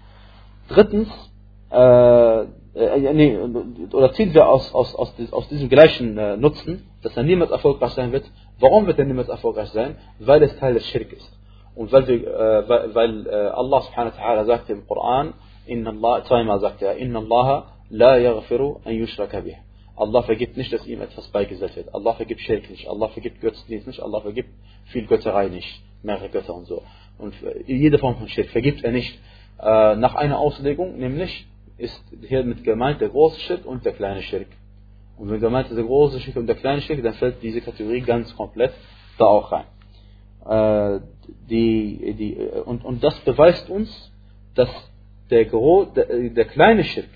Drittens, 0.68 1.08
äh, 1.70 2.40
äh, 2.42 3.12
nee, 3.14 3.38
oder 3.92 4.12
ziehen 4.12 4.34
wir 4.34 4.46
aus, 4.48 4.74
aus, 4.74 4.94
aus, 4.94 5.14
aus 5.30 5.48
diesem 5.48 5.68
gleichen 5.68 6.18
äh, 6.18 6.36
Nutzen, 6.36 6.86
dass 7.02 7.16
er 7.16 7.22
niemals 7.22 7.50
erfolgreich 7.50 7.92
sein 7.92 8.12
wird. 8.12 8.24
Warum 8.60 8.86
wird 8.86 8.98
er 8.98 9.06
niemals 9.06 9.28
erfolgreich 9.28 9.70
sein? 9.70 9.96
Weil 10.18 10.42
es 10.42 10.56
Teil 10.58 10.74
des 10.74 10.84
Schirk 10.86 11.12
ist. 11.12 11.32
Und 11.74 11.90
weil, 11.92 12.06
wir, 12.06 12.26
äh, 12.26 12.94
weil, 12.94 13.26
äh, 13.26 13.30
Allah 13.30 13.82
subhanahu 13.82 14.12
wa 14.16 14.22
ta'ala 14.22 14.44
sagte 14.44 14.72
im 14.72 14.86
Koran, 14.86 15.32
Inna 15.66 15.90
Allah, 15.90 16.24
zweimal 16.24 16.60
sagt 16.60 16.82
er, 16.82 16.96
Inna 16.96 17.20
Allah 17.20 17.72
La 17.90 18.18
yaghfiru 18.18 18.80
an 18.84 18.92
yushraka 18.92 19.40
bih. 19.40 19.56
Allah 19.98 20.22
vergibt 20.22 20.56
nicht, 20.56 20.72
dass 20.72 20.86
ihm 20.86 21.00
etwas 21.00 21.28
beigesetzt 21.28 21.76
wird. 21.76 21.94
Allah 21.94 22.14
vergibt 22.14 22.40
Schirk 22.40 22.70
nicht. 22.70 22.88
Allah 22.88 23.08
vergibt 23.08 23.40
Götzendienst 23.40 23.86
nicht. 23.86 24.00
Allah 24.00 24.20
vergibt 24.20 24.50
viel 24.86 25.06
Götterei 25.06 25.48
nicht. 25.48 25.82
Mehrere 26.02 26.28
Götter 26.28 26.54
und 26.54 26.66
so. 26.66 26.82
Und 27.18 27.34
jede 27.66 27.98
Form 27.98 28.16
von 28.16 28.28
Schirk 28.28 28.48
vergibt 28.50 28.84
er 28.84 28.92
nicht. 28.92 29.18
Äh, 29.60 29.96
nach 29.96 30.14
einer 30.14 30.38
Auslegung, 30.38 30.98
nämlich 30.98 31.46
ist 31.76 32.00
hier 32.26 32.44
mit 32.44 32.64
gemeint 32.64 33.00
der 33.00 33.08
große 33.08 33.40
Schirk 33.40 33.66
und 33.66 33.84
der 33.84 33.92
kleine 33.92 34.22
Schirk. 34.22 34.48
Und 35.16 35.30
wenn 35.30 35.40
gemeint 35.40 35.68
ist 35.68 35.76
der 35.76 35.84
große 35.84 36.20
Schirk 36.20 36.36
und 36.36 36.46
der 36.46 36.56
kleine 36.56 36.80
Schirk, 36.80 37.02
dann 37.02 37.14
fällt 37.14 37.42
diese 37.42 37.60
Kategorie 37.60 38.00
ganz 38.02 38.34
komplett 38.36 38.72
da 39.18 39.24
auch 39.24 39.50
rein. 39.50 39.66
Äh, 40.46 41.00
die, 41.50 42.14
die, 42.14 42.36
und, 42.64 42.84
und 42.84 43.02
das 43.02 43.18
beweist 43.20 43.68
uns, 43.68 44.12
dass 44.54 44.70
der, 45.30 45.44
der, 45.44 46.30
der 46.30 46.44
kleine 46.44 46.84
Schirk 46.84 47.08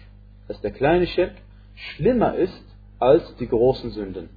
dass 0.49 0.61
der 0.61 0.73
kleine 0.73 1.06
Schirk 1.06 1.32
schlimmer 1.75 2.35
ist 2.35 2.64
als 3.02 3.34
die 3.37 3.49
großen 3.49 3.90
Sünden. 3.90 4.31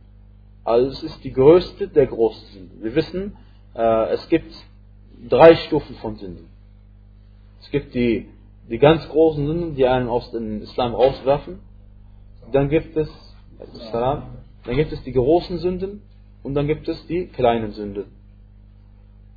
Also 0.63 0.87
es 0.87 1.03
ist 1.03 1.23
die 1.23 1.31
größte 1.31 1.87
der 1.87 2.07
großen 2.07 2.47
Sünden. 2.47 2.83
Wir 2.83 2.95
wissen, 2.95 3.37
äh, 3.75 4.13
es 4.13 4.27
gibt 4.29 4.51
drei 5.29 5.55
Stufen 5.55 5.95
von 5.97 6.15
Sünden. 6.15 6.47
Es 7.61 7.69
gibt 7.69 7.93
die, 7.93 8.27
die 8.69 8.79
ganz 8.79 9.07
großen 9.09 9.45
Sünden, 9.45 9.75
die 9.75 9.85
einen 9.85 10.09
aus 10.09 10.31
dem 10.31 10.63
Islam 10.63 10.95
rauswerfen. 10.95 11.59
Dann 12.51 12.69
gibt 12.69 12.97
es, 12.97 13.09
dann 13.75 14.75
gibt 14.75 14.91
es 14.91 15.03
die 15.03 15.13
großen 15.13 15.59
Sünden 15.59 16.01
und 16.41 16.55
dann 16.55 16.65
gibt 16.65 16.87
es 16.87 17.05
die 17.05 17.27
kleinen 17.27 17.71
Sünden. 17.71 18.05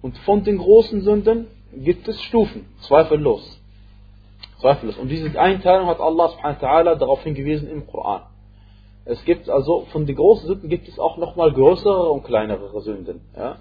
Und 0.01 0.17
von 0.19 0.43
den 0.45 0.57
großen 0.57 1.03
Sünden 1.03 1.49
gibt 1.75 2.09
es 2.09 2.19
Stufen, 2.23 2.65
zweifellos. 2.81 3.61
Zweifellos. 4.61 4.97
Und 4.97 5.09
diese 5.09 5.39
Einteilung 5.39 5.87
hat 5.89 6.01
Allah 6.01 6.29
subhanahu 6.31 6.63
wa 6.63 6.67
ta'ala 6.67 6.95
darauf 6.95 7.23
hingewiesen 7.23 7.69
im 7.69 7.87
Koran. 7.87 8.23
Es 9.09 9.25
gibt 9.25 9.49
also, 9.49 9.87
von 9.91 10.05
den 10.05 10.17
großen 10.17 10.47
Sünden 10.47 10.69
gibt 10.69 10.87
es 10.87 10.99
auch 10.99 11.17
nochmal 11.17 11.51
größere 11.51 12.11
und 12.11 12.25
kleinere 12.25 12.79
Sünden. 12.83 13.23
Ja? 13.35 13.57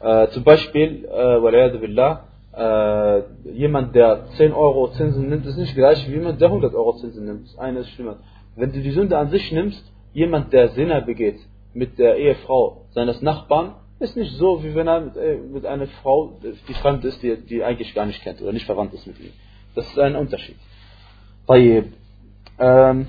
Äh, 0.00 0.28
zum 0.28 0.44
Beispiel, 0.44 1.06
äh, 1.06 1.78
billah, 1.78 2.24
äh, 2.54 3.22
jemand, 3.50 3.94
der 3.94 4.26
10 4.36 4.52
Euro 4.52 4.90
Zinsen 4.90 5.30
nimmt, 5.30 5.46
ist 5.46 5.56
nicht 5.56 5.74
gleich 5.74 6.06
wie 6.06 6.12
jemand, 6.12 6.42
der 6.42 6.48
100 6.48 6.74
Euro 6.74 6.92
Zinsen 6.96 7.24
nimmt. 7.24 7.46
Das 7.46 7.58
eine 7.58 7.78
ist 7.80 7.88
schlimmer. 7.88 8.18
Wenn 8.54 8.70
du 8.70 8.82
die 8.82 8.90
Sünde 8.90 9.16
an 9.16 9.30
sich 9.30 9.50
nimmst, 9.50 9.82
jemand, 10.12 10.52
der 10.52 10.68
Sinner 10.68 11.00
begeht 11.00 11.38
mit 11.72 11.98
der 11.98 12.16
Ehefrau 12.16 12.84
seines 12.90 13.22
Nachbarn, 13.22 13.76
ist 13.98 14.14
nicht 14.14 14.36
so, 14.36 14.62
wie 14.62 14.74
wenn 14.74 14.88
er 14.88 15.00
mit, 15.00 15.16
äh, 15.16 15.36
mit 15.36 15.64
einer 15.64 15.86
Frau, 16.02 16.38
die 16.68 16.74
fremd 16.74 17.02
ist, 17.06 17.22
die, 17.22 17.34
die 17.38 17.64
eigentlich 17.64 17.94
gar 17.94 18.04
nicht 18.04 18.22
kennt 18.22 18.42
oder 18.42 18.52
nicht 18.52 18.66
verwandt 18.66 18.92
ist 18.92 19.06
mit 19.06 19.18
ihm. 19.20 19.32
Das 19.74 19.86
ist 19.86 19.98
ein 19.98 20.16
Unterschied. 20.16 20.56
Ähm, 22.58 23.06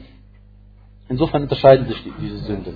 insofern 1.09 1.43
unterscheiden 1.43 1.87
sich 1.87 2.03
diese 2.19 2.37
Sünden. 2.39 2.75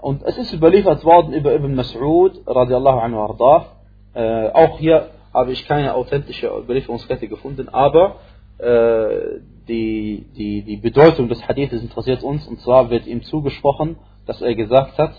Und 0.00 0.22
es 0.22 0.38
ist 0.38 0.52
überliefert 0.52 1.04
worden 1.04 1.32
über 1.34 1.54
Ibn 1.54 1.78
Mas'ud, 1.78 2.40
radiallahu 2.46 2.98
anhu 2.98 3.18
arda. 3.18 3.66
Äh, 4.14 4.50
auch 4.50 4.78
hier 4.78 5.10
habe 5.32 5.52
ich 5.52 5.66
keine 5.66 5.94
authentische 5.94 6.48
Überlieferungskette 6.48 7.28
gefunden, 7.28 7.68
aber 7.68 8.16
äh, 8.58 9.40
die, 9.68 10.26
die, 10.36 10.62
die 10.62 10.76
Bedeutung 10.78 11.28
des 11.28 11.46
Hadithes 11.46 11.82
interessiert 11.82 12.22
uns. 12.22 12.46
Und 12.46 12.60
zwar 12.60 12.90
wird 12.90 13.06
ihm 13.06 13.22
zugesprochen, 13.22 13.96
dass 14.26 14.40
er 14.40 14.54
gesagt 14.54 14.98
hat, 14.98 15.14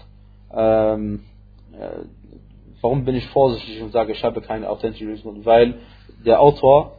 ähm, 0.54 1.24
äh, 1.74 2.06
warum 2.82 3.06
bin 3.06 3.16
ich 3.16 3.28
vorsichtig 3.28 3.82
und 3.82 3.92
sage, 3.92 4.12
ich 4.12 4.24
habe 4.24 4.42
keine 4.42 4.70
authentische 4.70 5.06
Überlieferung? 5.06 5.46
Weil 5.46 5.76
der 6.26 6.42
Autor 6.42 6.98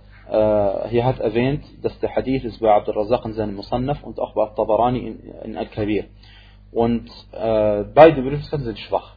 hier 0.89 1.05
hat 1.05 1.21
erwähnt, 1.21 1.65
dass 1.83 1.99
der 2.01 2.15
Hadith 2.15 2.45
ist 2.45 2.61
bei 2.61 2.73
Abdul 2.73 2.95
Razak 2.95 3.25
in 3.27 3.35
seinem 3.35 3.55
Musannaf 3.55 4.03
und 4.03 4.19
auch 4.19 4.35
bei 4.35 4.47
Tabarani 4.57 4.99
in, 4.99 5.21
in 5.45 5.57
Al-Kabir. 5.57 6.05
Und 6.71 7.11
äh, 7.33 7.85
beide 7.95 8.21
Überlieferungen 8.21 8.65
sind 8.65 8.79
schwach. 8.79 9.17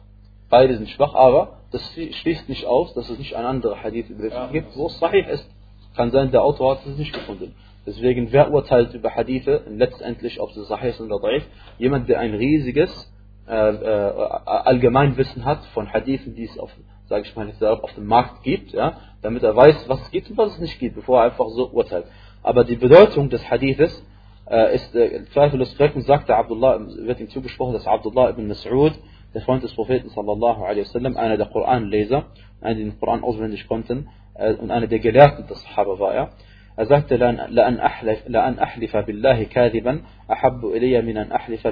Beide 0.50 0.76
sind 0.76 0.90
schwach, 0.90 1.14
aber 1.14 1.60
das 1.72 1.82
schließt 1.92 2.48
nicht 2.48 2.66
aus, 2.66 2.94
dass 2.94 3.08
es 3.08 3.18
nicht 3.18 3.34
ein 3.34 3.46
anderer 3.46 3.82
Hadith 3.82 4.06
ja. 4.18 4.48
gibt, 4.48 4.76
wo 4.76 4.86
es 4.86 4.98
sahih 4.98 5.24
ist. 5.26 5.48
Kann 5.96 6.10
sein, 6.10 6.30
der 6.30 6.42
Autor 6.42 6.76
hat 6.76 6.86
es 6.86 6.98
nicht 6.98 7.14
gefunden. 7.14 7.54
Deswegen, 7.86 8.30
wer 8.32 8.52
urteilt 8.52 8.92
über 8.94 9.14
Hadithe 9.14 9.62
letztendlich, 9.68 10.40
ob 10.40 10.50
es 10.50 10.68
sahih 10.68 10.90
ist 10.90 11.00
oder 11.00 11.18
daif? 11.18 11.44
Jemand, 11.78 12.08
der 12.08 12.20
ein 12.20 12.34
riesiges 12.34 13.10
äh, 13.48 13.70
äh 13.70 14.12
Allgemeinwissen 14.44 15.44
hat 15.44 15.64
von 15.74 15.92
Hadithen, 15.92 16.34
die 16.34 16.44
es 16.44 16.58
auf, 16.58 16.70
sage 17.08 17.24
ich 17.26 17.36
mal, 17.36 17.52
auf 17.62 17.94
dem 17.94 18.06
Markt 18.06 18.42
gibt, 18.42 18.72
ja, 18.72 18.94
damit 19.22 19.42
er 19.42 19.54
weiß, 19.54 19.88
was 19.88 20.00
es 20.02 20.10
gibt 20.10 20.30
und 20.30 20.38
was 20.38 20.54
es 20.54 20.58
nicht 20.60 20.78
gibt, 20.78 20.96
bevor 20.96 21.20
er 21.20 21.24
einfach 21.26 21.48
so 21.48 21.68
urteilt. 21.70 22.06
Aber 22.42 22.64
die 22.64 22.76
Bedeutung 22.76 23.28
des 23.28 23.48
Hadithes 23.50 24.04
äh, 24.48 24.74
ist 24.74 24.94
äh, 24.94 25.24
zweifellos 25.32 25.76
korrekt 25.76 25.96
und 25.96 26.02
sagte 26.02 26.36
Abdullah, 26.36 26.78
wird 26.80 27.20
ihm 27.20 27.28
zugesprochen, 27.28 27.72
dass 27.72 27.86
Abdullah 27.86 28.30
ibn 28.30 28.50
Mas'ud, 28.50 28.92
der 29.34 29.42
Freund 29.42 29.62
des 29.62 29.74
Propheten 29.74 30.08
sallallahu 30.08 30.62
alaihi 30.62 30.82
wasallam, 30.82 31.16
einer 31.16 31.36
der 31.36 31.46
Koranleser, 31.46 32.26
einer, 32.60 32.74
die 32.74 32.84
den 32.84 32.98
Koran 32.98 33.22
auswendig 33.22 33.66
konnten 33.68 34.08
äh, 34.34 34.54
und 34.54 34.70
einer 34.70 34.86
der 34.86 34.98
Gelehrten 34.98 35.46
des 35.46 35.62
Sahaba 35.62 35.98
war 35.98 36.14
er. 36.14 36.22
Ja. 36.22 36.30
Er 36.76 36.86
sagte, 36.86 37.16
لأن 37.16 37.80
أحلف, 37.80 38.28
لأن 38.28 38.58
أحلف 38.58 38.96
بالله 38.96 39.44
كاذبا 39.44 40.02
أحب 40.32 40.64
إلي 40.64 41.02
من 41.02 41.16
أن 41.16 41.32
أحلف 41.32 41.66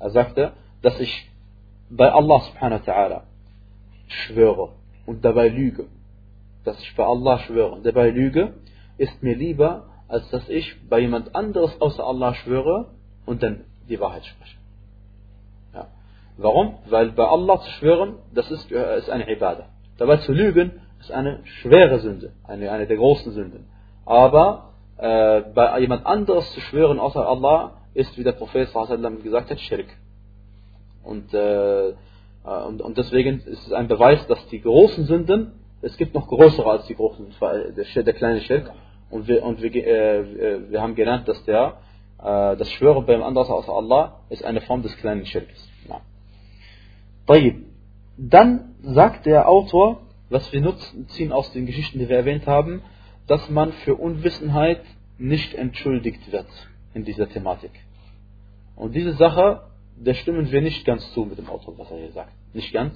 er 0.00 0.10
sagte, 0.10 0.52
dass 0.82 0.98
ich 0.98 1.30
bei 1.90 2.10
Allah 2.10 2.40
subhanahu 2.40 2.80
wa 2.86 2.92
ta'ala 2.92 3.20
schwöre 4.08 4.70
und 5.06 5.24
dabei 5.24 5.48
lüge. 5.48 5.86
Dass 6.64 6.80
ich 6.80 6.94
bei 6.96 7.04
Allah 7.04 7.38
schwöre 7.38 7.70
und 7.72 7.84
dabei 7.84 8.10
lüge, 8.10 8.54
ist 8.98 9.22
mir 9.22 9.36
lieber, 9.36 9.84
als 10.08 10.28
dass 10.30 10.48
ich 10.48 10.76
bei 10.88 11.00
jemand 11.00 11.34
anderes 11.34 11.80
außer 11.80 12.04
Allah 12.04 12.34
schwöre 12.34 12.88
und 13.26 13.42
dann 13.42 13.64
die 13.88 14.00
Wahrheit 14.00 14.24
spreche. 14.24 14.56
Ja. 15.74 15.88
Warum? 16.36 16.78
Weil 16.88 17.12
bei 17.12 17.26
Allah 17.26 17.60
zu 17.60 17.70
schwören, 17.72 18.16
das 18.34 18.50
ist, 18.50 18.70
ist 18.70 19.10
eine 19.10 19.30
Ibadah. 19.30 19.68
Dabei 19.98 20.16
zu 20.18 20.32
lügen, 20.32 20.80
ist 21.00 21.12
eine 21.12 21.40
schwere 21.44 21.98
Sünde, 22.00 22.32
eine, 22.44 22.70
eine 22.70 22.86
der 22.86 22.96
großen 22.96 23.32
Sünden. 23.32 23.66
Aber 24.04 24.70
äh, 24.96 25.42
bei 25.54 25.80
jemand 25.80 26.06
anderes 26.06 26.50
zu 26.52 26.60
schwören 26.60 26.98
außer 26.98 27.26
Allah, 27.26 27.79
ist, 27.94 28.16
wie 28.18 28.24
der 28.24 28.32
Prophet 28.32 28.68
gesagt 29.22 29.50
hat, 29.50 29.60
Schirk. 29.60 29.88
Und, 31.02 31.32
äh, 31.34 31.92
und, 32.44 32.82
und 32.82 32.98
deswegen 32.98 33.40
ist 33.40 33.66
es 33.66 33.72
ein 33.72 33.88
Beweis, 33.88 34.26
dass 34.26 34.46
die 34.48 34.60
großen 34.60 35.04
Sünden, 35.04 35.52
es 35.82 35.96
gibt 35.96 36.14
noch 36.14 36.28
größere 36.28 36.70
als 36.70 36.86
die 36.86 36.94
großen, 36.94 37.34
der, 37.40 38.02
der 38.02 38.14
kleine 38.14 38.40
Schirk, 38.42 38.70
und 39.10 39.26
wir, 39.26 39.42
und 39.42 39.60
wir, 39.60 39.74
äh, 39.74 40.70
wir 40.70 40.80
haben 40.80 40.94
gelernt, 40.94 41.26
dass 41.26 41.44
der, 41.44 41.78
äh, 42.18 42.56
das 42.56 42.70
Schwören 42.72 43.06
beim 43.06 43.22
anderen 43.22 43.48
außer 43.48 43.72
Allah 43.72 44.20
ist 44.28 44.44
eine 44.44 44.60
Form 44.60 44.82
des 44.82 44.96
kleinen 44.98 45.26
Schirkes. 45.26 45.68
Ja. 45.88 46.00
Dann 48.16 48.74
sagt 48.82 49.26
der 49.26 49.48
Autor, 49.48 50.02
was 50.28 50.52
wir 50.52 50.60
nutzen, 50.60 51.08
ziehen 51.08 51.32
aus 51.32 51.52
den 51.52 51.66
Geschichten, 51.66 51.98
die 51.98 52.08
wir 52.08 52.18
erwähnt 52.18 52.46
haben, 52.46 52.82
dass 53.26 53.48
man 53.50 53.72
für 53.72 53.96
Unwissenheit 53.96 54.82
nicht 55.18 55.54
entschuldigt 55.54 56.30
wird 56.30 56.46
in 56.94 57.04
dieser 57.04 57.28
Thematik. 57.28 57.72
Und 58.76 58.94
diese 58.94 59.12
Sache, 59.14 59.62
da 60.02 60.14
stimmen 60.14 60.50
wir 60.50 60.62
nicht 60.62 60.84
ganz 60.84 61.12
zu 61.12 61.24
mit 61.24 61.38
dem 61.38 61.48
Autor, 61.48 61.78
was 61.78 61.90
er 61.90 61.98
hier 61.98 62.12
sagt. 62.12 62.32
Nicht 62.54 62.72
ganz, 62.72 62.94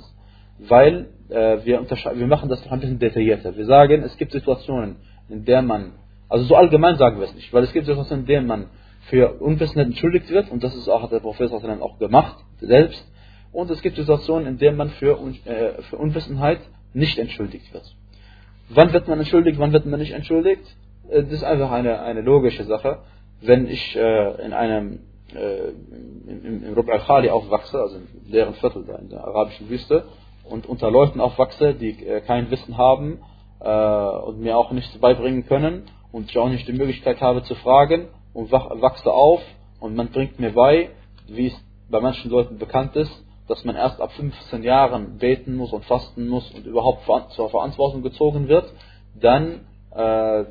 weil 0.58 1.08
äh, 1.28 1.64
wir, 1.64 1.82
wir 1.82 2.26
machen 2.26 2.48
das 2.48 2.64
noch 2.64 2.72
ein 2.72 2.80
bisschen 2.80 2.98
detaillierter. 2.98 3.56
Wir 3.56 3.66
sagen, 3.66 4.02
es 4.02 4.16
gibt 4.16 4.32
Situationen, 4.32 4.96
in 5.28 5.44
der 5.44 5.62
man 5.62 5.92
also 6.28 6.46
so 6.46 6.56
allgemein 6.56 6.96
sagen 6.96 7.18
wir 7.18 7.26
es 7.26 7.34
nicht, 7.34 7.52
weil 7.52 7.64
es 7.64 7.72
gibt 7.72 7.86
Situationen, 7.86 8.24
in 8.24 8.26
denen 8.26 8.46
man 8.46 8.66
für 9.02 9.40
Unwissenheit 9.40 9.86
entschuldigt 9.86 10.30
wird, 10.30 10.50
und 10.50 10.64
das 10.64 10.74
ist 10.74 10.88
auch, 10.88 11.02
hat 11.02 11.12
der 11.12 11.20
Prophet 11.20 11.52
auch 11.52 11.98
gemacht, 11.98 12.38
selbst. 12.60 13.06
Und 13.52 13.70
es 13.70 13.82
gibt 13.82 13.96
Situationen, 13.96 14.48
in 14.48 14.58
denen 14.58 14.76
man 14.76 14.90
für, 14.90 15.20
äh, 15.44 15.82
für 15.82 15.96
Unwissenheit 15.96 16.60
nicht 16.92 17.18
entschuldigt 17.18 17.72
wird. 17.72 17.84
Wann 18.68 18.92
wird 18.92 19.06
man 19.06 19.18
entschuldigt, 19.20 19.58
wann 19.58 19.72
wird 19.72 19.86
man 19.86 20.00
nicht 20.00 20.12
entschuldigt? 20.12 20.64
Äh, 21.08 21.22
das 21.22 21.34
ist 21.34 21.44
einfach 21.44 21.70
eine, 21.70 22.00
eine 22.00 22.22
logische 22.22 22.64
Sache. 22.64 23.00
Wenn 23.46 23.68
ich 23.68 23.96
äh, 23.96 24.44
in 24.44 24.52
einem 24.52 25.00
äh, 25.34 25.68
im, 25.68 26.64
im 26.64 26.74
Rub 26.74 26.88
al-Khali 26.88 27.30
aufwachse, 27.30 27.78
also 27.80 27.96
im 27.96 28.06
leeren 28.26 28.54
Viertel 28.54 28.84
in 29.00 29.08
der 29.08 29.24
arabischen 29.24 29.68
Wüste, 29.68 30.04
und 30.44 30.66
unter 30.66 30.90
Leuten 30.90 31.20
aufwachse, 31.20 31.74
die 31.74 32.06
äh, 32.06 32.20
kein 32.20 32.50
Wissen 32.50 32.76
haben 32.76 33.20
äh, 33.60 33.68
und 33.68 34.40
mir 34.40 34.58
auch 34.58 34.70
nichts 34.72 34.96
beibringen 34.98 35.46
können, 35.46 35.84
und 36.14 36.30
ich 36.30 36.38
auch 36.38 36.48
nicht 36.48 36.68
die 36.68 36.72
Möglichkeit 36.72 37.20
habe 37.20 37.42
zu 37.42 37.56
fragen 37.56 38.08
und 38.32 38.52
wachse 38.52 39.12
auf 39.12 39.42
und 39.80 39.96
man 39.96 40.10
bringt 40.10 40.38
mir 40.38 40.52
bei, 40.52 40.90
wie 41.26 41.48
es 41.48 41.64
bei 41.90 42.00
manchen 42.00 42.30
Leuten 42.30 42.58
bekannt 42.58 42.94
ist, 42.94 43.12
dass 43.48 43.64
man 43.64 43.74
erst 43.74 44.00
ab 44.00 44.12
15 44.12 44.62
Jahren 44.62 45.18
beten 45.18 45.56
muss 45.56 45.72
und 45.72 45.84
fasten 45.84 46.28
muss 46.28 46.48
und 46.52 46.66
überhaupt 46.66 47.02
zur 47.32 47.50
Verantwortung 47.50 48.02
gezogen 48.02 48.46
wird, 48.48 48.72
dann, 49.20 49.66
äh, 49.94 50.44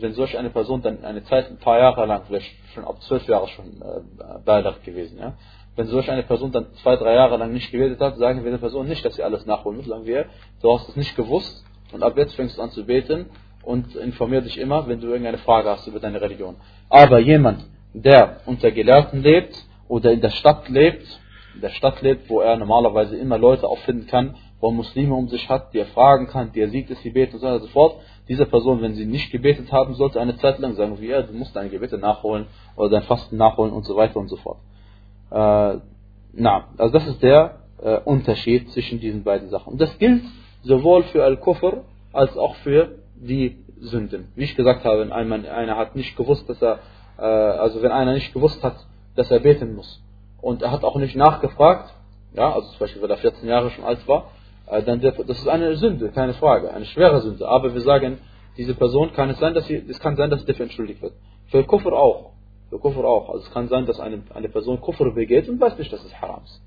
wenn 0.00 0.14
solch 0.14 0.36
eine 0.36 0.50
Person 0.50 0.82
dann 0.82 1.04
eine 1.04 1.24
Zeit, 1.24 1.48
ein 1.48 1.58
paar 1.58 1.78
Jahre 1.78 2.06
lang, 2.06 2.22
vielleicht 2.26 2.50
schon 2.74 2.84
ab 2.84 3.00
12 3.02 3.28
Jahre 3.28 3.48
schon 3.48 3.66
äh, 3.66 4.38
Beileid 4.44 4.82
gewesen, 4.84 5.18
ja, 5.18 5.34
wenn 5.76 5.86
solch 5.86 6.10
eine 6.10 6.24
Person 6.24 6.50
dann 6.50 6.66
zwei, 6.82 6.96
drei 6.96 7.14
Jahre 7.14 7.36
lang 7.36 7.52
nicht 7.52 7.70
gebetet 7.70 8.00
hat, 8.00 8.16
sagen 8.16 8.42
wir 8.42 8.50
der 8.50 8.58
Person 8.58 8.88
nicht, 8.88 9.04
dass 9.04 9.14
sie 9.14 9.22
alles 9.22 9.46
nachholen 9.46 9.78
muss, 9.78 9.86
sagen 9.86 10.06
wir, 10.06 10.26
du 10.60 10.72
hast 10.72 10.88
es 10.88 10.96
nicht 10.96 11.14
gewusst 11.16 11.64
und 11.92 12.02
ab 12.02 12.16
jetzt 12.16 12.34
fängst 12.34 12.58
du 12.58 12.62
an 12.62 12.70
zu 12.70 12.84
beten 12.84 13.26
und 13.62 13.94
informier 13.94 14.40
dich 14.40 14.58
immer, 14.58 14.88
wenn 14.88 15.00
du 15.00 15.06
irgendeine 15.06 15.38
Frage 15.38 15.70
hast 15.70 15.86
über 15.86 16.00
deine 16.00 16.20
Religion. 16.20 16.56
Aber 16.88 17.20
jemand, 17.20 17.64
der 17.94 18.40
unter 18.46 18.70
Gelehrten 18.72 19.22
lebt 19.22 19.54
oder 19.88 20.10
in 20.10 20.20
der 20.20 20.30
Stadt 20.30 20.68
lebt, 20.68 21.06
in 21.54 21.60
der 21.60 21.70
Stadt 21.70 22.02
lebt, 22.02 22.28
wo 22.28 22.40
er 22.40 22.56
normalerweise 22.56 23.16
immer 23.16 23.38
Leute 23.38 23.68
auffinden 23.68 24.06
kann, 24.06 24.34
wo 24.60 24.68
er 24.68 24.72
Muslime 24.72 25.14
um 25.14 25.28
sich 25.28 25.48
hat, 25.48 25.72
die 25.72 25.78
er 25.78 25.86
fragen 25.86 26.26
kann, 26.26 26.52
die 26.52 26.60
er 26.60 26.68
sieht, 26.68 26.90
dass 26.90 27.00
sie 27.00 27.10
beten 27.10 27.34
und 27.34 27.40
so 27.40 27.46
weiter 27.46 27.56
und 27.56 27.62
so 27.62 27.68
fort. 27.68 27.96
Diese 28.28 28.44
Person, 28.46 28.82
wenn 28.82 28.94
sie 28.94 29.06
nicht 29.06 29.30
gebetet 29.30 29.72
haben, 29.72 29.94
sollte 29.94 30.20
eine 30.20 30.36
Zeit 30.36 30.58
lang 30.58 30.74
sagen, 30.74 31.00
wie 31.00 31.10
er, 31.10 31.22
du 31.22 31.32
musst 31.32 31.54
deine 31.54 31.70
Gebete 31.70 31.98
nachholen 31.98 32.46
oder 32.76 32.90
dein 32.90 33.02
Fasten 33.02 33.36
nachholen 33.36 33.72
und 33.72 33.84
so 33.86 33.96
weiter 33.96 34.18
und 34.18 34.28
so 34.28 34.36
fort. 34.36 34.58
Äh, 35.30 35.78
na, 36.32 36.68
also 36.76 36.92
das 36.92 37.06
ist 37.06 37.22
der 37.22 37.60
äh, 37.82 37.98
Unterschied 37.98 38.70
zwischen 38.72 39.00
diesen 39.00 39.24
beiden 39.24 39.48
Sachen. 39.48 39.72
Und 39.72 39.80
das 39.80 39.96
gilt 39.98 40.24
sowohl 40.62 41.04
für 41.04 41.24
Al-Kufr 41.24 41.84
als 42.12 42.36
auch 42.36 42.54
für 42.56 42.98
die 43.16 43.58
Sünden. 43.80 44.28
Wie 44.34 44.44
ich 44.44 44.56
gesagt 44.56 44.84
habe, 44.84 45.00
wenn 45.00 45.12
einer, 45.12 45.76
hat 45.76 45.94
nicht 45.94 46.16
gewusst, 46.16 46.48
dass 46.48 46.60
er, 46.60 46.80
äh, 47.18 47.22
also 47.22 47.82
wenn 47.82 47.92
einer 47.92 48.12
nicht 48.12 48.32
gewusst 48.32 48.62
hat, 48.62 48.76
dass 49.14 49.30
er 49.30 49.40
beten 49.40 49.74
muss 49.74 50.02
und 50.40 50.62
er 50.62 50.70
hat 50.70 50.84
auch 50.84 50.96
nicht 50.96 51.16
nachgefragt, 51.16 51.94
ja, 52.34 52.52
also 52.52 52.68
zum 52.68 52.78
Beispiel, 52.78 53.02
weil 53.02 53.10
er 53.10 53.16
14 53.16 53.48
Jahre 53.48 53.70
schon 53.70 53.84
alt 53.84 54.06
war, 54.06 54.30
dann 54.84 55.00
das 55.00 55.16
ist 55.18 55.48
eine 55.48 55.76
Sünde, 55.76 56.10
keine 56.10 56.34
Frage, 56.34 56.72
eine 56.72 56.84
schwere 56.84 57.20
Sünde. 57.20 57.48
Aber 57.48 57.72
wir 57.72 57.80
sagen, 57.80 58.18
diese 58.56 58.74
Person 58.74 59.12
kann 59.12 59.30
es 59.30 59.38
sein, 59.38 59.54
dass 59.54 59.66
sie, 59.66 59.76
es 59.88 60.00
kann 60.00 60.16
sein, 60.16 60.30
dass 60.30 60.40
sie 60.40 60.46
dafür 60.46 60.64
entschuldigt 60.64 61.00
wird. 61.00 61.14
Für 61.46 61.64
Kufr 61.64 61.92
auch. 61.92 62.32
Für 62.68 62.78
Kufr 62.78 63.04
auch. 63.04 63.30
Also 63.30 63.44
es 63.46 63.50
kann 63.52 63.68
sein, 63.68 63.86
dass 63.86 64.00
eine, 64.00 64.22
eine 64.34 64.48
Person 64.48 64.80
Kufr 64.80 65.12
begeht 65.12 65.48
und 65.48 65.60
weiß 65.60 65.78
nicht, 65.78 65.92
dass 65.92 66.04
es 66.04 66.14
haram 66.20 66.42
ist. 66.44 66.60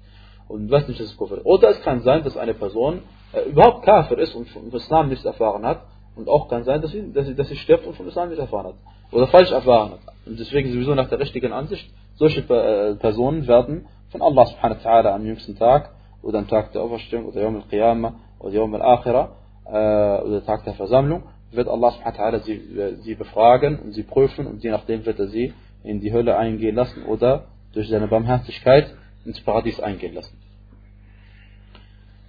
Und 0.47 0.71
weiß 0.71 0.87
nicht, 0.87 0.99
dass 0.99 1.07
es 1.07 1.17
Kufr 1.17 1.37
ist. 1.37 1.45
Oder 1.45 1.69
es 1.69 1.81
kann 1.81 2.01
sein, 2.01 2.23
dass 2.23 2.37
eine 2.37 2.53
Person 2.53 3.01
äh, 3.33 3.49
überhaupt 3.49 3.85
Kafir 3.85 4.17
ist 4.17 4.33
und 4.35 4.49
vom 4.49 4.73
Islam 4.73 5.09
nichts 5.09 5.25
erfahren 5.25 5.65
hat 5.65 5.83
und 6.15 6.27
auch 6.27 6.47
kann 6.47 6.63
sein, 6.63 6.81
dass 6.81 6.91
sie, 6.91 7.11
dass 7.13 7.27
sie, 7.27 7.35
dass 7.35 7.47
sie 7.49 7.55
stirbt 7.55 7.85
und 7.85 7.95
vom 7.95 8.07
Islam 8.07 8.29
nicht 8.29 8.39
erfahren 8.39 8.67
hat. 8.67 8.75
Oder 9.11 9.27
falsch 9.27 9.51
erfahren 9.51 9.91
hat. 9.91 9.99
Und 10.25 10.39
deswegen 10.39 10.71
sowieso 10.71 10.95
nach 10.95 11.09
der 11.09 11.19
richtigen 11.19 11.51
Ansicht, 11.51 11.89
solche 12.15 12.41
äh, 12.41 12.95
Personen 12.95 13.47
werden 13.47 13.87
von 14.09 14.21
Allah 14.21 14.45
subhanahu 14.45 14.83
wa 14.83 14.89
ta'ala 14.89 15.13
am 15.13 15.25
jüngsten 15.25 15.57
Tag 15.57 15.91
oder 16.21 16.39
am 16.39 16.47
Tag 16.47 16.71
der 16.73 16.81
Auferstehung 16.81 17.25
oder 17.25 17.41
Yom 17.41 17.55
al-Qiyamah 17.57 18.13
oder 18.39 18.53
Yom 18.53 18.75
al-Akhirah 18.75 19.31
äh, 19.65 20.21
oder 20.23 20.43
Tag 20.45 20.63
der 20.65 20.73
Versammlung, 20.73 21.23
wird 21.51 21.67
Allah 21.67 21.91
subhanahu 21.91 22.33
wa 22.33 22.39
sie, 22.39 22.53
äh, 22.53 22.95
sie 23.01 23.15
befragen 23.15 23.79
und 23.79 23.91
sie 23.93 24.03
prüfen 24.03 24.47
und 24.47 24.63
je 24.63 24.71
nachdem 24.71 25.05
wird 25.05 25.19
er 25.19 25.27
sie 25.27 25.53
in 25.83 25.99
die 25.99 26.13
Hölle 26.13 26.37
eingehen 26.37 26.75
lassen 26.75 27.03
oder 27.05 27.47
durch 27.73 27.89
seine 27.89 28.07
Barmherzigkeit 28.07 28.93
ins 29.25 29.41
Paradies 29.41 29.79
eingehen 29.79 30.13
lassen. 30.13 30.37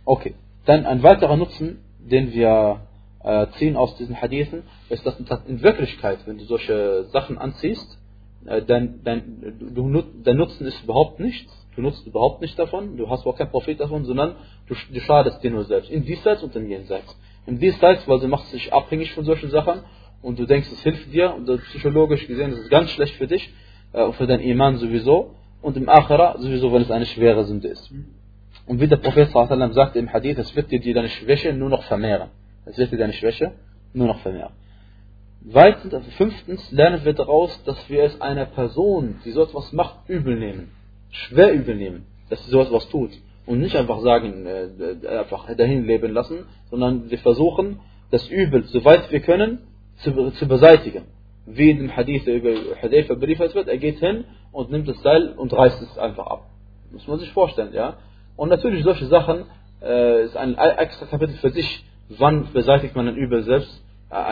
Okay, 0.05 0.35
dann 0.65 0.87
ein 0.87 1.03
weiterer 1.03 1.37
Nutzen, 1.37 1.79
den 1.99 2.33
wir 2.33 2.81
äh, 3.23 3.47
ziehen 3.59 3.77
aus 3.77 3.97
diesen 3.97 4.21
Hadithen, 4.21 4.65
ist, 4.89 5.07
dass 5.07 5.19
in 5.47 5.63
Wirklichkeit, 5.63 6.27
wenn 6.27 6.39
du 6.39 6.45
solche 6.45 7.05
Sachen 7.05 7.39
anziehst, 7.39 7.99
äh, 8.47 8.63
dann, 8.63 9.01
dann, 9.05 9.55
du, 9.75 10.03
der 10.25 10.35
Nutzen 10.35 10.67
ist 10.67 10.83
überhaupt 10.85 11.21
nichts. 11.21 11.53
Du 11.75 11.81
nutzt 11.81 12.07
überhaupt 12.07 12.43
nichts 12.43 12.57
davon, 12.57 12.99
du 12.99 13.09
hast 13.09 13.27
auch 13.27 13.37
keinen 13.37 13.51
Profit 13.51 13.81
davon, 13.81 14.05
sondern 14.05 14.37
du, 14.67 14.75
du 14.75 15.01
schadest 15.01 15.43
dir 15.43 15.51
nur 15.51 15.65
selbst. 15.65 15.91
In 15.91 16.05
diesseits 16.05 16.43
und 16.43 16.55
in 16.55 16.69
jenseits. 16.69 17.17
In 17.47 17.59
diesseits, 17.59 18.07
weil 18.07 18.21
du 18.21 18.29
machst 18.29 18.53
dich 18.53 18.73
abhängig 18.73 19.13
von 19.13 19.25
solchen 19.25 19.51
Sachen 19.51 19.81
und 20.21 20.39
du 20.39 20.45
denkst, 20.45 20.69
es 20.71 20.83
hilft 20.83 21.13
dir 21.13 21.35
und 21.35 21.47
psychologisch 21.65 22.27
gesehen 22.27 22.53
ist 22.53 22.59
es 22.59 22.69
ganz 22.69 22.91
schlecht 22.91 23.15
für 23.17 23.27
dich 23.27 23.53
äh, 23.93 24.03
und 24.03 24.15
für 24.17 24.27
dein 24.27 24.41
Iman 24.41 24.77
sowieso 24.77 25.35
und 25.63 25.77
im 25.79 25.89
Akhira 25.89 26.37
sowieso, 26.39 26.73
weil 26.73 26.83
es 26.83 26.91
eine 26.91 27.07
schwere 27.07 27.45
Sünde 27.45 27.69
ist. 27.69 27.91
Und 28.67 28.81
wie 28.81 28.87
der 28.87 28.97
Prophet 28.97 29.31
sagt 29.31 29.97
im 29.97 30.13
Hadith, 30.13 30.39
es 30.39 30.55
wird 30.55 30.71
dir 30.71 30.95
deine 30.95 31.09
Schwäche 31.09 31.53
nur 31.53 31.71
noch 31.71 31.85
vermehren. 31.85 32.29
Es 32.65 32.77
wird 32.79 32.93
dir 32.93 32.99
deine 32.99 33.13
Schwäche 33.13 33.53
nur 33.93 34.07
noch 34.07 34.19
vermehren. 34.21 34.53
Weitens, 35.45 35.93
also 35.93 36.09
fünftens 36.13 36.71
lernen 36.71 37.05
wir 37.05 37.15
daraus, 37.15 37.63
dass 37.65 37.91
wir 37.91 38.05
es 38.05 38.21
einer 38.21 38.47
Person, 38.47 39.17
die 39.25 39.33
so 39.33 39.43
etwas 39.43 39.73
macht, 39.73 40.09
übel 40.09 40.39
nehmen. 40.39 40.71
Schwer 41.11 41.53
übel 41.53 41.75
nehmen, 41.75 42.07
dass 42.31 42.45
sie 42.45 42.51
so 42.51 42.61
etwas 42.61 42.89
tut. 42.91 43.11
Und 43.45 43.59
nicht 43.59 43.75
einfach 43.75 44.01
sagen, 44.01 44.47
äh, 44.47 44.67
äh, 44.67 45.19
einfach 45.19 45.53
dahin 45.57 45.85
leben 45.85 46.13
lassen, 46.13 46.47
sondern 46.71 47.11
wir 47.11 47.19
versuchen, 47.19 47.81
das 48.13 48.29
Übel, 48.29 48.65
soweit 48.65 49.11
wir 49.11 49.19
können, 49.21 49.59
zu, 49.97 50.31
zu 50.31 50.47
beseitigen. 50.47 51.07
Wie 51.47 51.71
in 51.71 51.79
dem 51.79 51.97
Hadith 51.97 52.27
über 52.29 52.51
Hudayfa 52.81 53.15
beriefert 53.15 53.55
wird, 53.57 53.67
er 53.67 53.79
geht 53.79 53.99
hin 53.99 54.25
und 54.53 54.71
nimmt 54.71 54.87
das 54.87 55.03
Seil 55.03 55.31
und 55.31 55.53
reißt 55.53 55.83
es 55.83 55.99
einfach 55.99 56.27
ab. 56.29 56.47
Muss 56.93 57.09
man 57.09 57.19
sich 57.19 57.33
vorstellen, 57.33 57.73
ja. 57.73 57.97
Und 58.37 58.49
natürlich 58.49 58.85
solche 58.85 59.07
Sachen 59.07 59.47
äh, 59.83 60.25
ist 60.25 60.37
ein 60.37 60.57
extra 60.57 61.07
Kapitel 61.07 61.35
für 61.35 61.51
sich, 61.51 61.85
wann 62.11 62.53
beseitigt 62.53 62.95
man 62.95 63.09
ein 63.09 63.17
Übel 63.17 63.43
selbst 63.43 63.83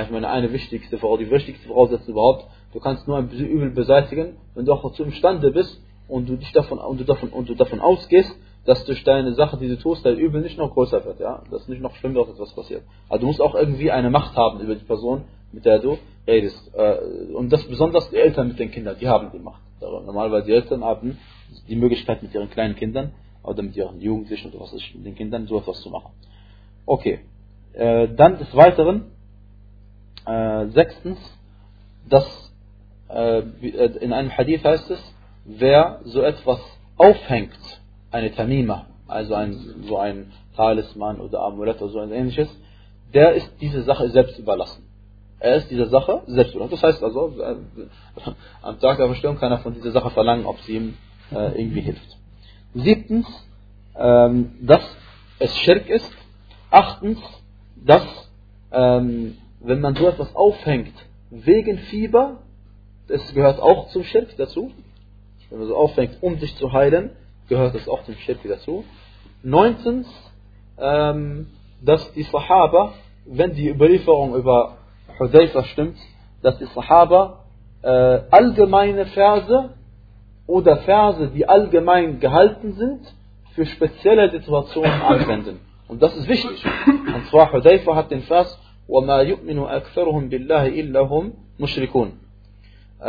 ich 0.03 0.11
meine, 0.11 0.29
eine 0.29 0.53
wichtigste 0.53 0.99
Voraussetzung, 0.99 1.31
die 1.31 1.35
wichtigste 1.35 1.69
Voraussetzung 1.69 2.13
überhaupt, 2.13 2.47
du 2.73 2.81
kannst 2.81 3.09
nur 3.09 3.17
ein 3.17 3.31
Übel 3.31 3.71
beseitigen, 3.71 4.37
wenn 4.55 4.67
du 4.67 4.73
auch 4.73 4.83
dazu 4.83 5.05
imstande 5.05 5.51
bist 5.51 5.81
und 6.07 6.29
du 6.29 6.37
dich 6.37 6.53
davon, 6.53 6.79
und 6.79 7.01
du 7.01 7.05
davon, 7.05 7.31
und 7.31 7.49
du 7.49 7.55
davon 7.55 7.81
ausgehst, 7.81 8.31
dass 8.67 8.85
durch 8.85 9.03
deine 9.05 9.33
Sache, 9.35 9.57
die 9.57 9.69
du 9.69 9.79
tust, 9.79 10.05
dein 10.05 10.19
Übel 10.19 10.43
nicht 10.43 10.59
noch 10.59 10.75
größer 10.75 11.05
wird, 11.05 11.21
ja, 11.21 11.43
dass 11.51 11.67
nicht 11.69 11.81
noch 11.81 11.95
schlimmer 11.97 12.29
etwas 12.29 12.53
passiert. 12.53 12.83
Also 13.09 13.23
du 13.23 13.27
musst 13.29 13.41
auch 13.41 13.55
irgendwie 13.55 13.91
eine 13.91 14.11
Macht 14.11 14.37
haben 14.37 14.61
über 14.61 14.75
die 14.75 14.85
Person, 14.85 15.23
mit 15.53 15.65
der 15.65 15.79
du 15.79 15.97
redest. 16.27 16.71
Äh, 16.75 17.33
und 17.33 17.51
das 17.51 17.67
besonders 17.67 18.11
die 18.11 18.17
Eltern 18.17 18.49
mit 18.49 18.59
den 18.59 18.71
Kindern, 18.71 18.97
die 19.01 19.09
haben 19.09 19.31
die 19.33 19.39
Macht. 19.39 19.63
Normalerweise 19.81 20.47
die 20.47 20.53
Eltern 20.53 20.85
haben 20.85 21.19
die 21.69 21.77
Möglichkeit 21.77 22.23
mit 22.23 22.35
ihren 22.35 22.51
kleinen 22.51 22.77
Kindern 22.77 23.13
oder 23.43 23.63
mit 23.63 23.75
ihren 23.77 23.99
Jugendlichen 24.01 24.51
oder 24.51 24.61
was 24.61 24.75
ist 24.75 24.95
mit 24.95 25.07
den 25.07 25.15
Kindern 25.15 25.47
so 25.47 25.59
etwas 25.59 25.81
zu 25.81 25.89
machen. 25.89 26.13
Okay. 26.85 27.21
Äh, 27.73 28.09
dann 28.15 28.39
des 28.39 28.55
Weiteren 28.55 29.13
äh, 30.31 30.67
sechstens, 30.69 31.19
dass 32.09 32.27
äh, 33.09 33.41
in 34.01 34.13
einem 34.13 34.31
Hadith 34.37 34.65
heißt 34.65 34.91
es, 34.91 35.15
wer 35.45 36.01
so 36.05 36.23
etwas 36.23 36.61
aufhängt, 36.97 37.59
eine 38.11 38.33
Tamima, 38.33 38.87
also 39.09 39.35
ein, 39.35 39.53
so 39.89 39.99
ein 39.99 40.33
Talisman 40.57 41.21
oder 41.21 41.41
Amulett 41.43 41.81
oder 41.81 41.93
so 41.93 42.01
ein 42.01 42.13
ähnliches, 42.13 42.49
der 43.13 43.33
ist 43.33 43.51
diese 43.61 43.83
Sache 43.83 44.09
selbst 44.11 44.39
überlassen. 44.39 44.85
Er 45.41 45.57
ist 45.57 45.71
dieser 45.71 45.87
Sache 45.87 46.23
selbst 46.27 46.55
überlassen. 46.55 46.77
Das 46.81 46.83
heißt 46.83 47.03
also, 47.03 47.35
äh, 47.41 47.57
am 48.63 48.79
Tag 48.79 48.99
der 48.99 49.07
Verstehung 49.07 49.39
kann 49.39 49.51
er 49.51 49.59
von 49.59 49.75
dieser 49.75 49.91
Sache 49.91 50.11
verlangen, 50.11 50.47
ob 50.47 50.59
sie 50.61 50.77
ihm 50.77 50.97
äh, 51.33 51.61
irgendwie 51.61 51.81
hilft. 51.81 52.19
Siebtens, 52.75 53.27
ähm, 53.97 54.53
dass 54.61 54.83
es 55.39 55.57
Schirk 55.59 55.89
ist. 55.89 56.13
Achtens, 56.71 57.19
dass 57.77 58.31
ähm, 58.71 59.39
wenn 59.61 59.81
man 59.81 59.95
so 59.95 60.09
etwas 60.09 60.35
aufhängt 60.35 60.95
wegen 61.31 61.79
Fieber, 61.79 62.39
das 63.09 63.35
gehört 63.35 63.61
auch 63.61 63.89
zum 63.89 64.05
Schirk 64.05 64.37
dazu. 64.37 64.73
Wenn 65.49 65.59
man 65.59 65.69
so 65.69 65.77
aufhängt, 65.77 66.19
um 66.21 66.39
sich 66.39 66.57
zu 66.57 66.73
heilen, 66.73 67.11
gehört 67.49 67.75
das 67.75 67.89
auch 67.89 68.03
zum 68.05 68.15
Schirk 68.17 68.39
dazu. 68.45 68.85
Neuntens, 69.43 70.09
ähm, 70.79 71.49
dass 71.83 72.13
die 72.13 72.23
Sahaba, 72.23 72.93
wenn 73.27 73.55
die 73.55 73.69
Überlieferung 73.69 74.35
über 74.35 74.79
Hudayfa 75.19 75.65
stimmt, 75.65 75.99
dass 76.43 76.59
die 76.59 76.67
Sahaba 76.67 77.45
äh, 77.83 77.89
allgemeine 77.89 79.07
Verse 79.07 79.71
oder 80.47 80.79
Verse, 80.79 81.29
die 81.29 81.49
allgemein 81.49 82.21
gehalten 82.21 82.73
sind, 82.75 83.01
für 83.55 83.67
spezielle 83.67 84.31
Situationen 84.31 85.03
anwenden. 85.03 85.61
Und 85.89 86.03
das 86.03 86.15
ist 86.17 86.29
wichtig. 86.29 86.65
Und 86.87 87.27
zwar 87.31 87.53
Hudayfa 87.53 87.97
hat 87.97 88.11
den 88.11 88.23
Vers 88.23 88.59
وما 88.91 89.19
يؤمن 89.23 89.59
أكثرهم 89.59 90.29
بالله 90.29 90.67
إلا 90.81 91.01
هم 91.01 91.33
مشركون. 91.61 92.13
Uh, 93.01 93.05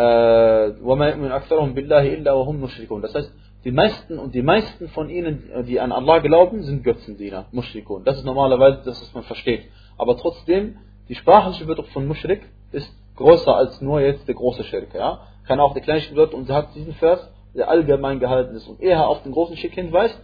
وما 0.83 1.09
يؤمن 1.09 1.31
أكثرهم 1.31 1.73
بالله 1.73 2.13
إلا 2.13 2.31
وهم 2.31 2.61
مشركون. 2.61 3.01
Das 3.01 3.15
heißt, 3.15 3.31
die 3.63 3.71
meisten 3.71 4.17
und 4.17 4.33
die 4.33 4.41
meisten 4.41 4.88
von 4.89 5.09
ihnen, 5.09 5.50
die 5.67 5.79
an 5.79 5.91
Allah 5.91 6.19
glauben, 6.19 6.63
sind 6.63 6.83
Götzendiener, 6.83 7.45
Mushrikun. 7.51 8.03
Das 8.03 8.17
ist 8.17 8.25
normalerweise 8.25 8.81
das, 8.85 9.01
was 9.01 9.13
man 9.13 9.23
versteht. 9.23 9.63
Aber 9.97 10.17
trotzdem, 10.17 10.77
die 11.09 11.15
sprachliche 11.15 11.65
Bedeutung 11.65 11.91
von 11.91 12.07
Mushrik 12.07 12.41
ist 12.72 12.91
größer 13.17 13.55
als 13.55 13.79
nur 13.81 14.01
jetzt 14.01 14.27
der 14.27 14.35
große 14.35 14.63
Schirke, 14.63 14.98
Ja? 14.98 15.27
Kann 15.48 15.59
auch 15.59 15.74
der 15.74 15.83
kleinste 15.83 16.11
Bedeutung, 16.11 16.41
und 16.41 16.46
sie 16.48 16.53
hat 16.53 16.74
diesen 16.74 16.94
Vers, 16.94 17.29
der 17.53 17.70
allgemein 17.70 18.20
gehalten 18.20 18.55
ist 18.55 18.67
und 18.67 18.81
eher 18.81 19.07
auf 19.07 19.22
den 19.24 19.31
großen 19.31 19.57
Schirk 19.57 19.74
hinweist, 19.74 20.20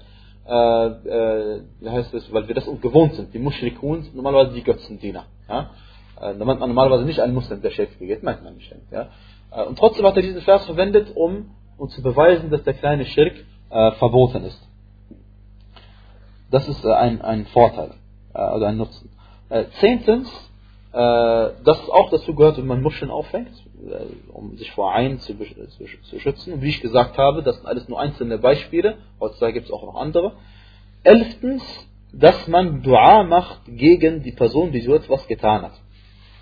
äh, 0.48 0.88
äh, 0.88 1.62
heißt 1.86 2.14
es, 2.14 2.32
weil 2.34 2.48
wir 2.48 2.56
das 2.56 2.66
gewohnt 2.82 3.14
sind. 3.16 3.34
Die 3.34 3.40
Mushrikun 3.40 4.02
sind 4.04 4.16
normalerweise 4.16 4.54
die 4.54 4.64
Götzendiener. 4.64 5.26
Ja? 5.50 5.72
Äh, 6.20 6.38
da 6.38 6.46
meint 6.46 6.60
man 6.60 6.70
normalerweise 6.70 7.06
nicht 7.06 7.20
einen 7.20 7.34
Muslim, 7.34 7.62
der 7.62 7.72
Schäfer 7.72 8.06
geht, 8.06 8.24
meint 8.24 8.44
man 8.44 8.56
nicht. 8.56 8.74
Ja? 8.92 9.10
Äh, 9.52 9.64
und 9.64 9.78
trotzdem 9.78 10.06
hat 10.06 10.16
er 10.16 10.22
diesen 10.22 10.42
Vers 10.42 10.66
verwendet, 10.66 11.16
um, 11.16 11.52
um 11.78 11.90
zu 11.90 12.02
beweisen, 12.02 12.50
dass 12.50 12.64
der 12.64 12.74
kleine 12.74 13.06
Schirk 13.06 13.34
äh, 13.70 13.92
verboten 13.94 14.44
ist. 14.44 14.68
Das 16.50 16.68
ist 16.68 16.84
äh, 16.86 16.94
ein, 16.94 17.22
ein 17.22 17.46
Vorteil 17.48 17.92
äh, 18.34 18.50
oder 18.52 18.68
ein 18.68 18.78
Nutzen. 18.78 19.10
Äh, 19.50 19.66
zehntens, 19.80 20.30
dass 20.94 21.90
auch 21.90 22.10
dazu 22.10 22.34
gehört, 22.34 22.58
wenn 22.58 22.66
man 22.66 22.82
Muscheln 22.82 23.12
aufhängt, 23.12 23.52
um 24.34 24.58
sich 24.58 24.72
vor 24.72 24.94
Ein 24.94 25.20
zu, 25.20 25.38
zu, 25.38 25.86
zu, 26.10 26.20
schützen. 26.20 26.60
Wie 26.62 26.70
ich 26.70 26.82
gesagt 26.82 27.20
habe, 27.20 27.44
das 27.44 27.58
sind 27.58 27.68
alles 27.68 27.88
nur 27.88 28.00
einzelne 28.00 28.40
Beispiele. 28.40 28.98
Heutzutage 29.20 29.54
gibt 29.54 29.68
es 29.68 29.72
auch 29.72 29.84
noch 29.84 29.96
andere. 29.96 30.32
Elftens, 31.04 31.62
dass 32.20 32.48
man 32.48 32.82
Dua 32.82 33.24
macht 33.24 33.62
gegen 33.68 34.24
die 34.24 34.32
Person, 34.32 34.72
die 34.72 34.82
so 34.82 34.96
etwas 34.96 35.28
getan 35.28 35.62
hat, 35.64 35.74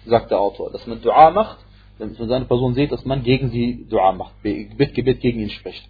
sagt 0.06 0.32
der 0.32 0.40
Autor. 0.40 0.72
Dass 0.72 0.88
man 0.88 1.02
Dua 1.02 1.32
macht, 1.32 1.58
wenn 1.98 2.16
man 2.18 2.30
seine 2.30 2.46
Person 2.46 2.74
sieht, 2.74 2.92
dass 2.92 3.04
man 3.04 3.24
gegen 3.24 3.50
sie 3.50 3.86
Dua 3.90 4.14
macht, 4.14 4.42
Gebet, 4.44 4.94
Gebet 4.94 5.20
gegen 5.20 5.40
ihn 5.40 5.50
spricht. 5.50 5.84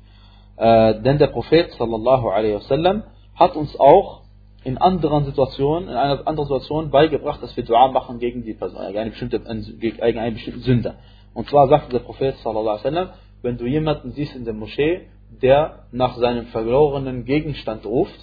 Äh, 0.58 1.02
denn 1.02 1.20
der 1.20 1.28
Prophet 1.28 1.72
sallallahu 1.74 2.30
alaihi 2.30 2.56
wasallam 2.56 3.04
hat 3.36 3.56
uns 3.56 3.78
auch 3.80 4.22
in 4.64 4.78
anderen 4.80 5.26
Situationen, 5.26 5.90
in 5.90 5.96
einer 5.96 6.28
anderen 6.28 6.48
Situation 6.48 6.90
beigebracht, 6.90 7.44
dass 7.44 7.56
wir 7.56 7.64
Dua 7.64 7.90
machen 7.90 8.18
gegen 8.18 8.44
die 8.44 8.56
Person, 8.56 8.82
gegen 8.88 8.98
eine 8.98 9.12
bestimmte, 9.12 9.40
gegen 9.40 10.02
einen 10.02 10.34
bestimmten 10.34 10.62
Sünder. 10.62 10.96
Und 11.36 11.48
zwar 11.50 11.68
sagte 11.68 11.92
der 11.92 12.00
Prophet 12.00 12.36
sallallahu 12.38 12.70
alaihi 12.70 12.86
wasallam, 12.86 13.10
wenn 13.44 13.58
du 13.58 13.68
jemanden 13.68 14.12
siehst 14.14 14.36
in 14.36 14.46
der 14.46 14.56
Moschee, 14.56 15.02
der 15.42 15.84
nach 15.92 16.18
seinem 16.18 16.48
verlorenen 16.48 17.26
Gegenstand 17.26 17.86
ruft, 17.86 18.20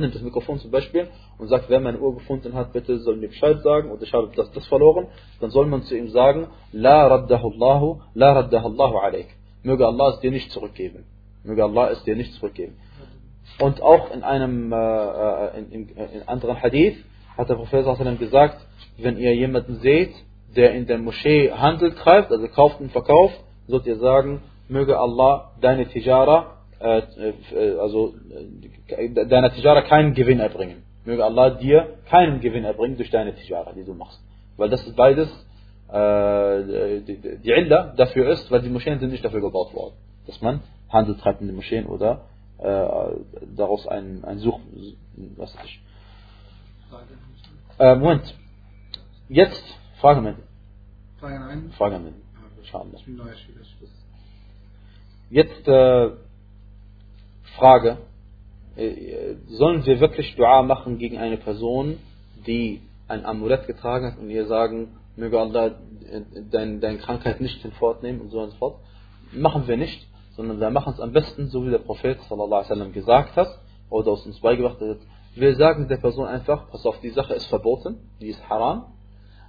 nimmt 0.00 0.14
das 0.14 0.22
Mikrofon 0.22 0.58
zum 0.58 0.70
Beispiel 0.70 1.08
und 1.38 1.48
sagt, 1.48 1.68
wer 1.68 1.80
meine 1.80 1.98
Uhr 1.98 2.14
gefunden 2.14 2.54
hat, 2.54 2.72
bitte 2.72 2.98
soll 2.98 3.16
mir 3.16 3.28
Bescheid 3.28 3.62
sagen 3.62 3.90
und 3.90 4.02
ich 4.02 4.12
habe 4.12 4.30
das, 4.34 4.50
das 4.52 4.66
verloren, 4.66 5.08
dann 5.40 5.50
soll 5.50 5.66
man 5.66 5.82
zu 5.82 5.96
ihm 5.96 6.08
sagen, 6.10 6.48
La 6.72 7.06
raddahullahu, 7.06 8.00
la 8.14 8.32
raddahullahu 8.32 8.96
alaik. 8.98 9.28
Möge 9.62 9.86
Allah 9.86 10.14
es 10.14 10.20
dir 10.20 10.30
nicht 10.30 10.50
zurückgeben. 10.50 11.04
Möge 11.44 11.62
Allah 11.64 11.90
es 11.90 12.02
dir 12.04 12.16
nicht 12.16 12.32
zurückgeben. 12.34 12.76
Und 13.60 13.82
auch 13.82 14.10
in 14.10 14.22
einem 14.22 14.72
äh, 14.72 14.76
äh, 14.76 15.58
in, 15.58 15.88
in, 15.88 15.88
in 15.88 16.28
anderen 16.28 16.60
Hadith 16.62 16.96
hat 17.36 17.48
der 17.48 17.54
Prophet 17.54 17.84
gesagt, 18.18 18.58
wenn 18.98 19.16
ihr 19.18 19.34
jemanden 19.34 19.76
seht, 19.76 20.14
der 20.56 20.72
in 20.74 20.86
der 20.86 20.98
Moschee 20.98 21.50
Handel 21.50 21.94
treibt, 21.94 22.30
also 22.30 22.46
kauft 22.48 22.80
und 22.80 22.92
verkauft, 22.92 23.38
sollt 23.66 23.86
ihr 23.86 23.96
sagen, 23.96 24.42
möge 24.68 24.98
Allah 24.98 25.52
deine 25.60 25.86
Tijara, 25.86 26.38
äh, 26.38 26.44
äh, 26.44 26.61
also 26.82 28.14
äh, 28.88 29.26
deiner 29.26 29.52
Tijara 29.52 29.82
keinen 29.82 30.14
Gewinn 30.14 30.40
erbringen. 30.40 30.82
Möge 31.04 31.24
Allah 31.24 31.50
dir 31.50 31.98
keinen 32.08 32.40
Gewinn 32.40 32.64
erbringen 32.64 32.96
durch 32.96 33.10
deine 33.10 33.34
Tijara, 33.34 33.72
die 33.72 33.84
du 33.84 33.94
machst. 33.94 34.20
Weil 34.56 34.68
das 34.70 34.86
ist 34.86 34.96
beides 34.96 35.28
äh, 35.88 37.00
die, 37.00 37.50
Illa 37.50 37.94
dafür 37.96 38.30
ist, 38.30 38.50
weil 38.50 38.62
die 38.62 38.68
Moscheen 38.68 38.98
sind 39.00 39.10
nicht 39.10 39.24
dafür 39.24 39.40
gebaut 39.40 39.74
worden, 39.74 39.94
dass 40.26 40.40
man 40.40 40.60
Handel 40.88 41.16
treibt 41.16 41.40
in 41.40 41.48
den 41.48 41.56
Moscheen 41.56 41.86
oder 41.86 42.26
äh, 42.58 42.66
daraus 43.56 43.86
ein, 43.88 44.24
ein 44.24 44.38
Such, 44.38 44.60
was 45.36 45.54
ich. 45.64 45.82
Äh, 47.78 47.96
Moment. 47.96 48.34
Jetzt, 49.28 49.64
Frage 50.00 50.20
mit. 50.20 50.36
Frage 51.18 51.40
nein. 51.40 51.72
Frage 51.76 51.98
mit. 51.98 52.14
Inshallah. 52.62 52.98
Jetzt 55.30 55.68
äh, 55.68 56.10
Frage. 57.56 57.98
Äh, 58.76 59.34
sollen 59.48 59.84
wir 59.84 60.00
wirklich 60.00 60.34
Dua 60.36 60.62
machen 60.62 60.98
gegen 60.98 61.18
eine 61.18 61.36
Person, 61.36 61.98
die 62.46 62.80
ein 63.08 63.24
Amulett 63.26 63.66
getragen 63.66 64.06
hat 64.06 64.18
und 64.18 64.30
ihr 64.30 64.46
sagen, 64.46 64.98
möge 65.16 65.38
Allah 65.38 65.72
deine, 66.50 66.78
deine 66.78 66.98
Krankheit 66.98 67.40
nicht 67.40 67.60
hinfortnehmen 67.60 68.20
und 68.20 68.30
so 68.30 68.40
und 68.40 68.50
so 68.50 68.56
fort? 68.56 68.76
Machen 69.32 69.66
wir 69.66 69.76
nicht 69.76 70.06
sondern 70.36 70.60
wir 70.60 70.70
machen 70.70 70.94
es 70.94 71.00
am 71.00 71.12
besten, 71.12 71.48
so 71.48 71.64
wie 71.64 71.70
der 71.70 71.78
Prophet 71.78 72.18
sallam, 72.28 72.92
gesagt 72.92 73.36
hat 73.36 73.58
oder 73.90 74.12
aus 74.12 74.26
uns 74.26 74.40
beigebracht 74.40 74.80
hat. 74.80 74.98
Wir 75.34 75.56
sagen 75.56 75.88
der 75.88 75.98
Person 75.98 76.26
einfach, 76.26 76.70
pass 76.70 76.84
auf, 76.86 77.00
die 77.00 77.10
Sache 77.10 77.34
ist 77.34 77.46
verboten, 77.46 77.98
die 78.20 78.28
ist 78.28 78.48
haram, 78.48 78.86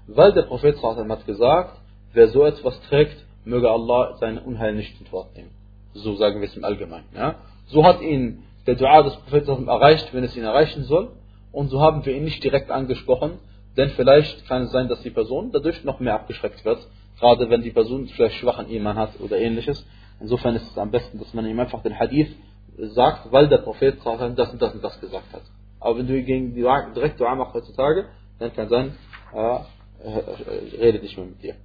weil 0.08 0.34
der 0.34 0.44
Prophet 0.44 0.78
sallam, 0.78 1.12
hat 1.12 1.26
gesagt, 1.26 1.80
wer 2.14 2.28
so 2.30 2.44
etwas 2.44 2.80
trägt, 2.82 3.26
möge 3.46 3.70
Allah 3.70 4.18
sein 4.20 4.38
Unheil 4.38 4.76
nicht 4.76 5.00
in 5.00 5.12
Wort 5.12 5.36
nehmen. 5.36 5.52
So 5.94 6.16
sagen 6.16 6.42
wir 6.42 6.48
es 6.48 6.56
im 6.56 6.64
Allgemeinen. 6.64 7.06
Ja? 7.14 7.36
So 7.74 7.84
hat 7.84 8.02
ihn 8.02 8.44
der 8.68 8.76
Dua 8.76 9.02
des 9.02 9.16
Propheten 9.16 9.68
erreicht, 9.68 10.14
wenn 10.14 10.24
es 10.24 10.38
ihn 10.38 10.44
erreichen 10.44 10.84
soll. 10.84 11.12
Und 11.52 11.70
so 11.70 11.82
haben 11.82 12.06
wir 12.06 12.16
ihn 12.16 12.24
nicht 12.24 12.44
direkt 12.44 12.70
angesprochen, 12.70 13.40
denn 13.76 13.90
vielleicht 13.92 14.48
kann 14.48 14.64
es 14.64 14.72
sein, 14.72 14.88
dass 14.90 15.02
die 15.02 15.10
Person 15.10 15.52
dadurch 15.52 15.84
noch 15.84 16.00
mehr 16.00 16.14
abgeschreckt 16.14 16.64
wird, 16.66 16.88
gerade 17.20 17.50
wenn 17.50 17.64
die 17.64 17.72
Person 17.72 18.08
vielleicht 18.08 18.36
schwachen 18.36 18.70
Iman 18.70 18.96
hat 18.96 19.20
oder 19.20 19.38
ähnliches. 19.40 19.84
Insofern 20.20 20.56
ist 20.56 20.70
es 20.70 20.78
am 20.78 20.92
besten, 20.92 21.18
dass 21.18 21.34
man 21.34 21.48
ihm 21.48 21.60
einfach 21.60 21.82
den 21.82 21.98
Hadith 21.98 22.36
sagt, 22.78 23.32
weil 23.32 23.48
der 23.48 23.58
Prophet 23.58 23.98
das 24.06 24.52
und 24.52 24.62
das 24.62 24.74
und 24.74 24.84
das 24.84 25.00
gesagt 25.02 25.34
hat. 25.34 25.44
Aber 25.80 25.98
wenn 25.98 26.08
du 26.08 26.22
gegen 26.22 26.54
die 26.54 26.62
direkt 26.62 27.20
Dua 27.20 27.34
machst 27.34 27.56
heutzutage, 27.56 28.06
dann 28.38 28.54
kann 28.54 28.70
sein, 28.70 28.96
äh, 29.34 29.56
äh, 29.58 30.80
redet 30.80 31.02
nicht 31.02 31.18
mehr 31.18 31.26
mit 31.26 31.42
dir. 31.42 31.56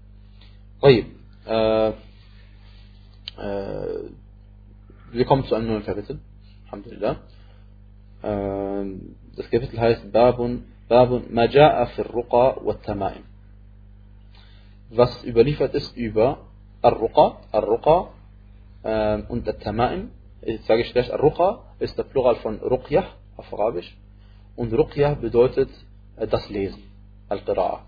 Okay. 0.80 1.06
Äh, 1.46 1.88
äh, 1.88 1.92
wir 5.12 5.24
kommen 5.24 5.44
zu 5.44 5.54
einem 5.54 5.68
neuen 5.68 5.84
Kapitel. 5.84 6.20
Alhamdulillah. 6.66 7.16
Äh, 8.22 8.84
das 9.36 9.50
Kapitel 9.50 9.80
heißt 9.80 10.12
Babun, 10.12 10.64
Babun 10.88 11.32
Maja'a 11.32 11.86
fir 11.94 12.06
Ruqa 12.06 12.56
wa 12.62 12.74
Tamaim. 12.74 13.24
Was 14.90 15.24
überliefert 15.24 15.74
ist 15.74 15.96
über 15.96 16.38
Ar-Ruqa, 16.82 17.40
Ar-Ruqa 17.52 18.08
äh, 18.82 19.22
und 19.28 19.48
At-Tamaim. 19.48 20.10
Ich 20.42 20.64
sage 20.66 20.82
ich 20.82 20.92
gleich, 20.92 21.12
Ar-Ruqa 21.12 21.64
ist 21.78 21.98
der 21.98 22.04
Plural 22.04 22.36
von 22.36 22.58
Ruqyah 22.58 23.06
auf 23.36 23.52
Arabisch. 23.52 23.96
Und 24.56 24.72
Ruqyah 24.72 25.14
bedeutet 25.14 25.70
äh, 26.16 26.26
das 26.26 26.48
Lesen. 26.48 26.82
Al-Qira'a. 27.28 27.80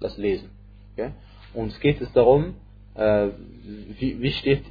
Das 0.00 0.16
Lesen. 0.16 0.50
Okay? 0.92 1.12
Und 1.54 1.68
es 1.68 1.80
geht 1.80 2.00
es 2.00 2.12
darum, 2.12 2.54
wie, 2.98 4.20
wie 4.20 4.30
steht 4.32 4.64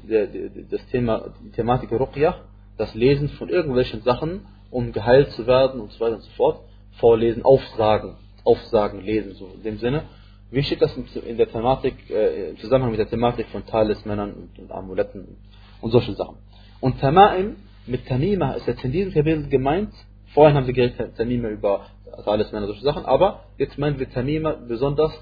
das 0.70 0.86
Thema, 0.88 1.34
die 1.44 1.52
Thematik 1.52 1.92
Ruqyah, 1.92 2.36
das 2.78 2.94
Lesen 2.94 3.30
von 3.30 3.50
irgendwelchen 3.50 4.02
Sachen, 4.02 4.46
um 4.70 4.92
geheilt 4.92 5.32
zu 5.32 5.48
werden 5.48 5.80
und 5.80 5.92
so 5.92 6.00
weiter 6.00 6.16
und 6.16 6.24
so 6.24 6.32
fort. 6.32 6.62
Vorlesen, 7.00 7.44
aufsagen, 7.44 8.16
aufsagen, 8.44 9.02
lesen, 9.02 9.36
so 9.36 9.52
in 9.56 9.63
dem 9.63 9.78
Sinne. 9.78 10.04
Wie 10.50 10.63
steht 10.63 10.82
das 10.82 10.98
in 10.98 11.38
der 11.38 11.50
Thematik, 11.50 12.10
äh, 12.10 12.52
im 12.52 12.58
Zusammenhang 12.58 12.92
mit 12.92 13.00
der 13.00 13.10
Thematik 13.10 13.48
von 13.48 13.66
Talismännern 13.66 14.34
und, 14.34 14.60
und 14.60 14.72
Amuletten 14.72 15.38
und 15.82 15.92
solchen 15.92 16.16
Sachen? 16.16 16.38
Und 16.80 17.02
Tama'im, 17.02 17.56
mit 17.86 18.08
Tamima 18.08 18.54
ist 18.54 18.68
jetzt 18.68 18.84
in 18.84 18.92
diesem 18.92 19.13
Kapitel 19.13 19.48
gemeint, 19.48 19.94
vorhin 20.34 20.56
haben 20.56 20.66
sie 20.66 20.74
geredet, 20.74 21.16
Tamima 21.18 21.50
über 21.50 21.88
Talismänner 22.24 22.66
und 22.66 22.74
solche 22.74 22.84
Sachen, 22.84 23.06
aber 23.06 23.44
jetzt 23.58 23.78
meinen 23.78 24.00
wir 24.00 24.10
Tamima 24.10 24.54
besonders, 24.54 25.13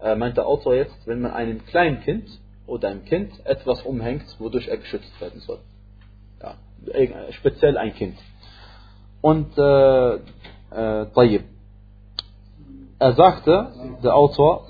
äh, 0.00 0.14
meint 0.16 0.36
der 0.36 0.46
Autor 0.46 0.74
jetzt, 0.74 1.06
wenn 1.06 1.20
man 1.20 1.32
einem 1.32 1.64
kleinen 1.66 2.00
Kind 2.00 2.26
oder 2.70 2.88
einem 2.88 3.04
Kind 3.04 3.32
etwas 3.44 3.82
umhängt, 3.82 4.24
wodurch 4.38 4.68
er 4.68 4.78
geschützt 4.78 5.20
werden 5.20 5.40
soll. 5.40 5.58
Ja, 6.40 6.54
speziell 7.32 7.76
ein 7.76 7.92
Kind. 7.94 8.16
Und 9.20 9.58
äh, 9.58 10.14
äh, 10.14 11.40
Er 12.98 13.12
sagte, 13.14 13.72
der 14.02 14.14
Autor, 14.14 14.68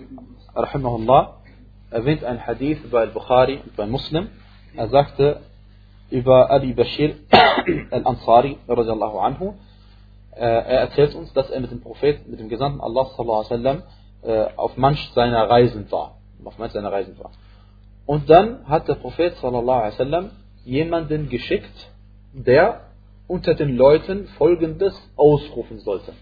rahimahullah, 0.54 1.36
erwähnt 1.90 2.24
ein 2.24 2.44
Hadith 2.46 2.78
bei 2.90 3.00
Al-Bukhari 3.00 3.60
und 3.64 3.76
bei 3.76 3.86
Muslim. 3.86 4.28
Er 4.76 4.88
sagte 4.88 5.40
über 6.10 6.50
Abi 6.50 6.72
Bashir 6.72 7.16
al-Ansari, 7.90 8.58
äh, 10.36 10.42
er 10.42 10.80
erzählt 10.80 11.14
uns, 11.14 11.32
dass 11.32 11.50
er 11.50 11.60
mit 11.60 11.70
dem 11.70 11.80
Propheten, 11.80 12.30
mit 12.30 12.40
dem 12.40 12.48
Gesandten 12.48 12.80
Allah 12.80 13.04
sallallahu 13.16 13.44
alaihi 13.44 13.50
wasallam, 13.50 13.82
äh, 14.22 14.46
auf 14.56 14.76
manch 14.76 15.10
seiner 15.14 15.48
Reisen 15.50 15.90
war. 15.90 16.16
Auf 16.44 16.58
manch 16.58 16.72
seiner 16.72 16.90
Reisen 16.90 17.18
war. 17.18 17.30
Und 18.06 18.28
dann 18.28 18.66
hat 18.66 18.88
der 18.88 18.94
Prophet 18.94 19.36
sallam, 19.36 20.30
jemanden 20.64 21.28
geschickt, 21.28 21.90
der 22.32 22.82
unter 23.26 23.54
den 23.54 23.76
Leuten 23.76 24.26
folgendes 24.38 24.94
ausrufen 25.16 25.78
sollte. 25.78 26.12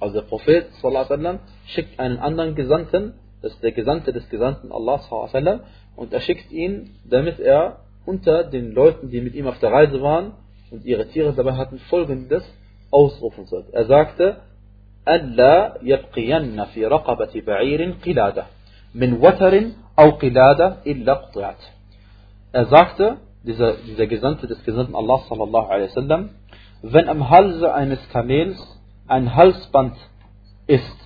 Also 0.00 0.20
der 0.20 0.26
Prophet 0.26 0.66
sallam, 0.80 1.38
schickt 1.66 1.98
einen 1.98 2.18
anderen 2.18 2.54
Gesandten, 2.54 3.14
das 3.40 3.52
ist 3.54 3.62
der 3.62 3.72
Gesandte 3.72 4.12
des 4.12 4.28
Gesandten 4.28 4.70
Allah 4.70 4.98
sallam, 4.98 5.60
und 5.96 6.12
er 6.12 6.20
schickt 6.20 6.50
ihn, 6.52 6.96
damit 7.04 7.40
er 7.40 7.80
unter 8.04 8.44
den 8.44 8.72
Leuten, 8.72 9.10
die 9.10 9.20
mit 9.20 9.34
ihm 9.34 9.46
auf 9.46 9.58
der 9.60 9.72
Reise 9.72 10.00
waren 10.02 10.32
und 10.70 10.84
ihre 10.84 11.06
Tiere 11.08 11.32
dabei 11.32 11.54
hatten, 11.54 11.78
folgendes 11.78 12.42
ausrufen 12.90 13.46
sollte. 13.46 13.72
Er 13.72 13.86
sagte, 13.86 14.36
ألا 15.08 15.78
يبقين 15.82 16.64
في 16.64 16.86
رقبة 16.86 17.42
بعير 17.46 17.94
قلادة 18.06 18.46
من 18.94 19.12
وتر 19.12 19.62
Auqilada 19.96 20.78
illa 20.84 21.14
qti'at. 21.24 21.58
Er 22.52 22.66
sagte, 22.66 23.18
dieser, 23.42 23.74
dieser 23.74 24.06
Gesandte 24.06 24.46
des 24.46 24.62
Gesandten 24.64 24.94
Allah 24.94 25.20
sallallahu 25.28 25.68
alaihi 25.68 25.88
wasallam, 25.90 26.30
wenn 26.82 27.08
am 27.08 27.30
Halse 27.30 27.72
eines 27.72 28.00
Kamels 28.10 28.58
ein 29.06 29.34
Halsband 29.34 29.96
ist 30.66 30.98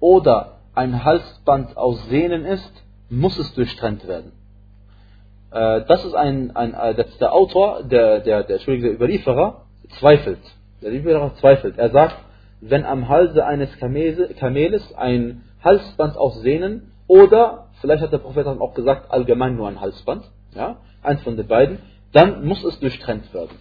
oder 0.00 0.58
ein 0.74 1.04
Halsband 1.04 1.76
aus 1.76 2.08
Sehnen 2.08 2.44
ist, 2.44 2.72
muss 3.08 3.38
es 3.38 3.54
durchtrennt 3.54 4.06
werden. 4.06 4.32
Äh, 5.50 5.82
das 5.86 6.04
ist 6.04 6.14
ein, 6.14 6.54
ein 6.56 6.74
äh, 6.74 6.94
das 6.94 7.16
der 7.18 7.32
Autor, 7.32 7.82
der, 7.82 8.20
der, 8.20 8.44
der, 8.44 8.56
Entschuldigung, 8.56 8.90
der 8.90 8.96
Überlieferer, 8.96 9.62
zweifelt. 9.98 10.40
Der 10.80 10.90
Überlieferer 10.90 11.34
zweifelt. 11.36 11.76
Er 11.76 11.90
sagt, 11.90 12.16
wenn 12.60 12.84
am 12.84 13.08
Halse 13.08 13.44
eines 13.44 13.76
Kamels, 13.78 14.36
Kameles 14.38 14.94
ein 14.94 15.42
Halsband 15.62 16.16
aus 16.16 16.40
Sehnen 16.40 16.92
oder 17.06 17.66
vielleicht 17.80 18.02
hat 18.02 18.12
der 18.12 18.18
Prophet 18.18 18.46
auch 18.46 18.74
gesagt, 18.74 19.10
allgemein 19.10 19.56
nur 19.56 19.68
ein 19.68 19.80
Halsband, 19.80 20.24
ja, 20.54 20.78
eins 21.02 21.22
von 21.22 21.36
den 21.36 21.46
beiden, 21.46 21.78
dann 22.12 22.44
muss 22.44 22.64
es 22.64 22.78
durchtrennt 22.80 23.32
werden. 23.32 23.56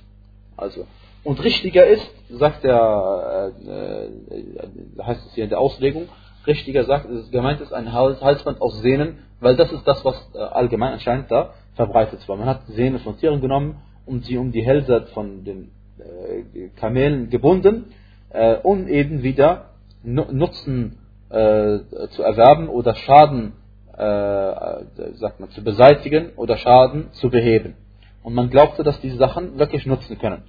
Also, 0.57 0.85
und 1.23 1.43
richtiger 1.43 1.85
ist, 1.85 2.09
sagt 2.29 2.63
der, 2.63 3.53
äh, 3.65 3.71
äh, 3.71 5.03
heißt 5.03 5.25
es 5.27 5.33
hier 5.33 5.43
in 5.43 5.49
der 5.49 5.59
Auslegung, 5.59 6.07
richtiger 6.47 6.85
sagt, 6.85 7.07
gemeint 7.31 7.61
ist 7.61 7.73
ein 7.73 7.93
Halsband 7.93 8.61
aus 8.61 8.79
Sehnen, 8.81 9.19
weil 9.39 9.55
das 9.55 9.71
ist 9.71 9.87
das, 9.87 10.03
was 10.05 10.15
äh, 10.33 10.39
allgemein 10.39 10.93
anscheinend 10.93 11.29
da 11.29 11.53
verbreitet 11.75 12.27
war. 12.27 12.37
Man 12.37 12.47
hat 12.47 12.65
Sehnen 12.67 12.99
von 12.99 13.17
Tieren 13.17 13.41
genommen 13.41 13.77
und 14.05 14.25
sie 14.25 14.37
um 14.37 14.51
die 14.51 14.63
Hälse 14.63 15.07
von 15.13 15.43
den 15.43 15.71
äh, 15.99 16.69
Kamelen 16.75 17.29
gebunden, 17.29 17.93
äh, 18.29 18.55
um 18.55 18.87
eben 18.87 19.23
wieder 19.23 19.69
Nutzen 20.03 20.97
äh, 21.29 21.79
zu 22.11 22.23
erwerben 22.23 22.69
oder 22.69 22.95
Schaden 22.95 23.53
äh, 23.99 25.13
sagt 25.15 25.39
man, 25.39 25.49
zu 25.51 25.63
beseitigen 25.63 26.31
oder 26.37 26.57
Schaden 26.57 27.11
zu 27.13 27.29
beheben. 27.29 27.75
Und 28.23 28.33
man 28.33 28.49
glaubte, 28.49 28.83
dass 28.83 28.99
diese 29.01 29.17
Sachen 29.17 29.59
wirklich 29.59 29.85
nutzen 29.85 30.17
können. 30.17 30.43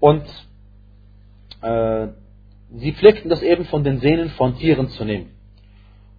Und 0.00 0.24
äh, 1.62 2.08
sie 2.76 2.92
pflegten 2.92 3.30
das 3.30 3.42
eben 3.42 3.64
von 3.66 3.84
den 3.84 4.00
Sehnen 4.00 4.30
von 4.30 4.56
Tieren 4.56 4.88
zu 4.88 5.04
nehmen. 5.04 5.30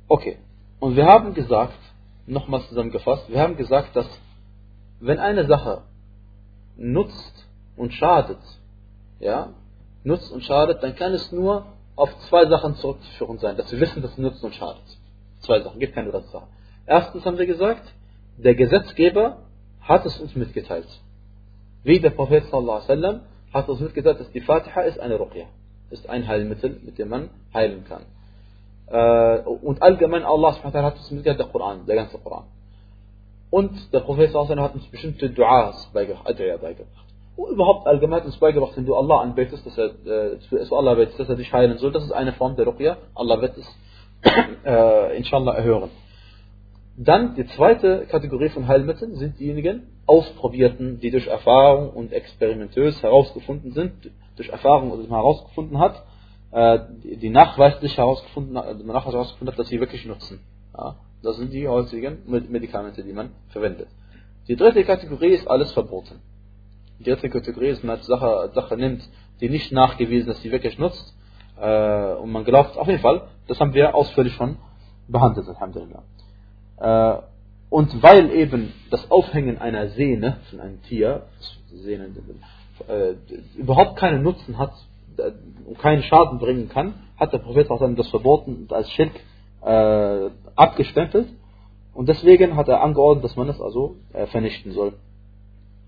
Okay. 0.08 0.38
Und 0.80 0.96
wir 0.96 1.06
haben 1.06 1.34
gesagt, 1.34 1.80
nochmals 2.26 2.68
zusammengefasst, 2.70 3.30
wir 3.30 3.40
haben 3.40 3.58
gesagt, 3.58 3.96
dass 3.96 4.08
wenn 5.00 5.20
eine 5.20 5.46
Sache 5.48 5.84
nutzt 6.78 7.48
und 7.76 7.94
schadet, 7.94 8.40
ja, 9.20 9.50
nutzt 10.04 10.32
und 10.32 10.44
schadet, 10.44 10.84
dann 10.84 10.96
kann 10.96 11.14
es 11.14 11.32
nur 11.32 11.66
auf 11.96 12.16
zwei 12.30 12.46
Sachen 12.48 12.76
zurückzuführen 12.76 13.40
sein, 13.40 13.58
dass 13.58 13.72
wir 13.72 13.80
wissen, 13.80 14.02
dass 14.02 14.12
es 14.12 14.18
nutzt 14.18 14.44
und 14.44 14.54
schadet. 14.54 14.84
Zwei 15.46 15.62
Sachen, 15.62 15.80
gibt 15.80 15.94
keine 15.94 16.12
dritte 16.12 16.28
Sache. 16.30 16.48
Erstens 16.88 17.26
haben 17.26 17.38
wir 17.38 17.46
gesagt, 17.46 17.94
der 18.38 18.56
Gesetzgeber 18.56 19.38
hat 19.82 20.06
es 20.06 20.20
uns 20.20 20.36
mitgeteilt. 20.36 20.88
Wie 21.84 22.00
der 22.00 22.10
Prophet 22.10 22.46
sallallahu 22.46 22.92
alaihi 22.92 23.20
hat 23.54 23.70
uns 23.70 23.80
mitgeteilt, 23.80 24.20
dass 24.20 24.32
die 24.32 24.42
Fatiha 24.42 24.82
ist 24.82 25.00
eine 25.00 25.16
Ruqya, 25.16 25.46
ist 25.92 26.10
ein 26.10 26.28
Heilmittel, 26.28 26.80
mit 26.84 26.98
dem 26.98 27.10
man 27.10 27.30
heilen 27.54 27.86
kann. 27.86 28.04
Äh, 28.88 29.42
und 29.42 29.82
allgemein 29.82 30.24
Allah 30.24 30.56
hat 30.64 30.98
uns 30.98 31.12
mitgeteilt, 31.12 31.40
der 31.40 31.48
Koran, 31.48 31.86
der 31.86 31.96
ganze 31.96 32.18
Koran. 32.18 32.46
Und 33.52 33.94
der 33.94 34.02
Prophet 34.02 34.32
sallallahu 34.32 34.62
hat 34.62 34.76
uns 34.76 34.88
bestimmte 34.88 35.28
Du'as 35.28 35.94
beigebracht, 35.94 36.28
Ad'ya 36.28 36.58
beigebracht. 36.58 37.06
Und 37.36 37.52
überhaupt 37.52 37.88
allgemein 37.88 38.22
hat 38.22 38.26
uns 38.26 38.38
beigebracht, 38.38 38.76
wenn 38.76 38.86
du 38.86 38.96
Allah 38.96 39.22
anbetest, 39.22 39.66
dass 39.66 39.78
er, 39.78 39.92
äh, 40.06 40.38
Allah 40.72 40.96
betest, 40.96 41.20
dass 41.20 41.30
er 41.30 41.36
dich 41.36 41.52
heilen 41.54 41.78
soll, 41.78 41.92
das 41.92 42.04
ist 42.04 42.12
eine 42.12 42.34
Form 42.34 42.56
der 42.56 42.66
Ruqya. 42.66 42.98
Allah 43.14 43.42
wird 43.42 43.58
es 43.58 43.68
äh, 44.66 45.18
inshallah 45.18 45.54
erhören. 45.54 45.90
Dann 46.98 47.36
die 47.36 47.46
zweite 47.48 48.06
Kategorie 48.06 48.50
von 48.50 48.68
Heilmitteln 48.68 49.16
sind 49.16 49.40
diejenigen 49.40 49.84
Ausprobierten, 50.06 51.00
die 51.00 51.12
durch 51.12 51.28
Erfahrung 51.28 51.90
und 51.90 52.14
experimentös 52.14 53.02
herausgefunden 53.04 53.74
sind, 53.74 54.12
durch 54.38 54.50
Erfahrung 54.50 54.92
oder 54.92 55.08
herausgefunden 55.10 55.80
hat, 55.80 56.04
äh, 56.52 56.80
die 57.04 57.30
nachweislich 57.30 57.98
herausgefunden, 57.98 58.58
hat, 58.58 58.86
nachweislich 58.86 59.14
herausgefunden 59.14 59.52
hat, 59.52 59.60
dass 59.60 59.68
sie 59.68 59.80
wirklich 59.80 60.06
nutzen. 60.06 60.40
Ja, 60.78 60.96
das 61.22 61.38
sind 61.38 61.52
die 61.52 61.68
heutigen 61.68 62.20
Medikamente, 62.28 63.04
die 63.04 63.14
man 63.14 63.32
verwendet. 63.50 63.88
Die 64.48 64.56
dritte 64.56 64.84
Kategorie 64.84 65.34
ist 65.34 65.48
alles 65.48 65.72
verboten. 65.74 66.22
Die 67.00 67.04
dritte 67.04 67.30
Kategorie 67.30 67.70
ist, 67.70 67.82
wenn 67.82 67.88
man 67.88 67.98
eine 67.98 68.06
Sache, 68.06 68.52
Sache 68.54 68.78
nimmt, 68.78 69.02
die 69.42 69.50
nicht 69.50 69.72
nachgewiesen, 69.72 70.28
dass 70.28 70.42
sie 70.42 70.52
wirklich 70.52 70.78
nutzt, 70.78 71.15
äh, 71.60 72.14
und 72.14 72.32
man 72.32 72.44
glaubt, 72.44 72.78
auf 72.78 72.88
jeden 72.88 73.02
Fall, 73.02 73.28
das 73.48 73.60
haben 73.60 73.74
wir 73.74 73.96
ausführlich 73.96 74.34
schon 74.34 74.58
behandelt, 75.08 75.48
Alhamdulillah. 75.48 76.04
Äh, 76.78 77.22
und 77.70 78.02
weil 78.04 78.32
eben 78.32 78.74
das 78.90 79.10
Aufhängen 79.12 79.58
einer 79.58 79.90
Sehne 79.90 80.38
von 80.50 80.60
einem 80.60 80.82
Tier, 80.84 81.24
Sehne, 81.74 82.08
äh, 82.88 83.16
überhaupt 83.58 83.98
keinen 83.98 84.24
Nutzen 84.24 84.58
hat 84.58 84.74
äh, 85.18 85.32
und 85.66 85.80
keinen 85.80 86.04
Schaden 86.04 86.40
bringen 86.40 86.70
kann, 86.70 86.94
hat 87.18 87.34
der 87.34 87.40
Prophet 87.40 87.68
das 87.98 88.10
verboten 88.10 88.56
und 88.56 88.74
als 88.74 88.90
Schirk 88.92 89.12
äh, 89.62 90.30
abgestempelt. 90.56 91.28
Und 91.94 92.10
deswegen 92.10 92.56
hat 92.56 92.68
er 92.68 92.82
angeordnet, 92.82 93.24
dass 93.24 93.36
man 93.36 93.50
es 93.50 93.60
also 93.62 93.96
äh, 94.14 94.28
vernichten 94.28 94.74
soll. 94.74 94.94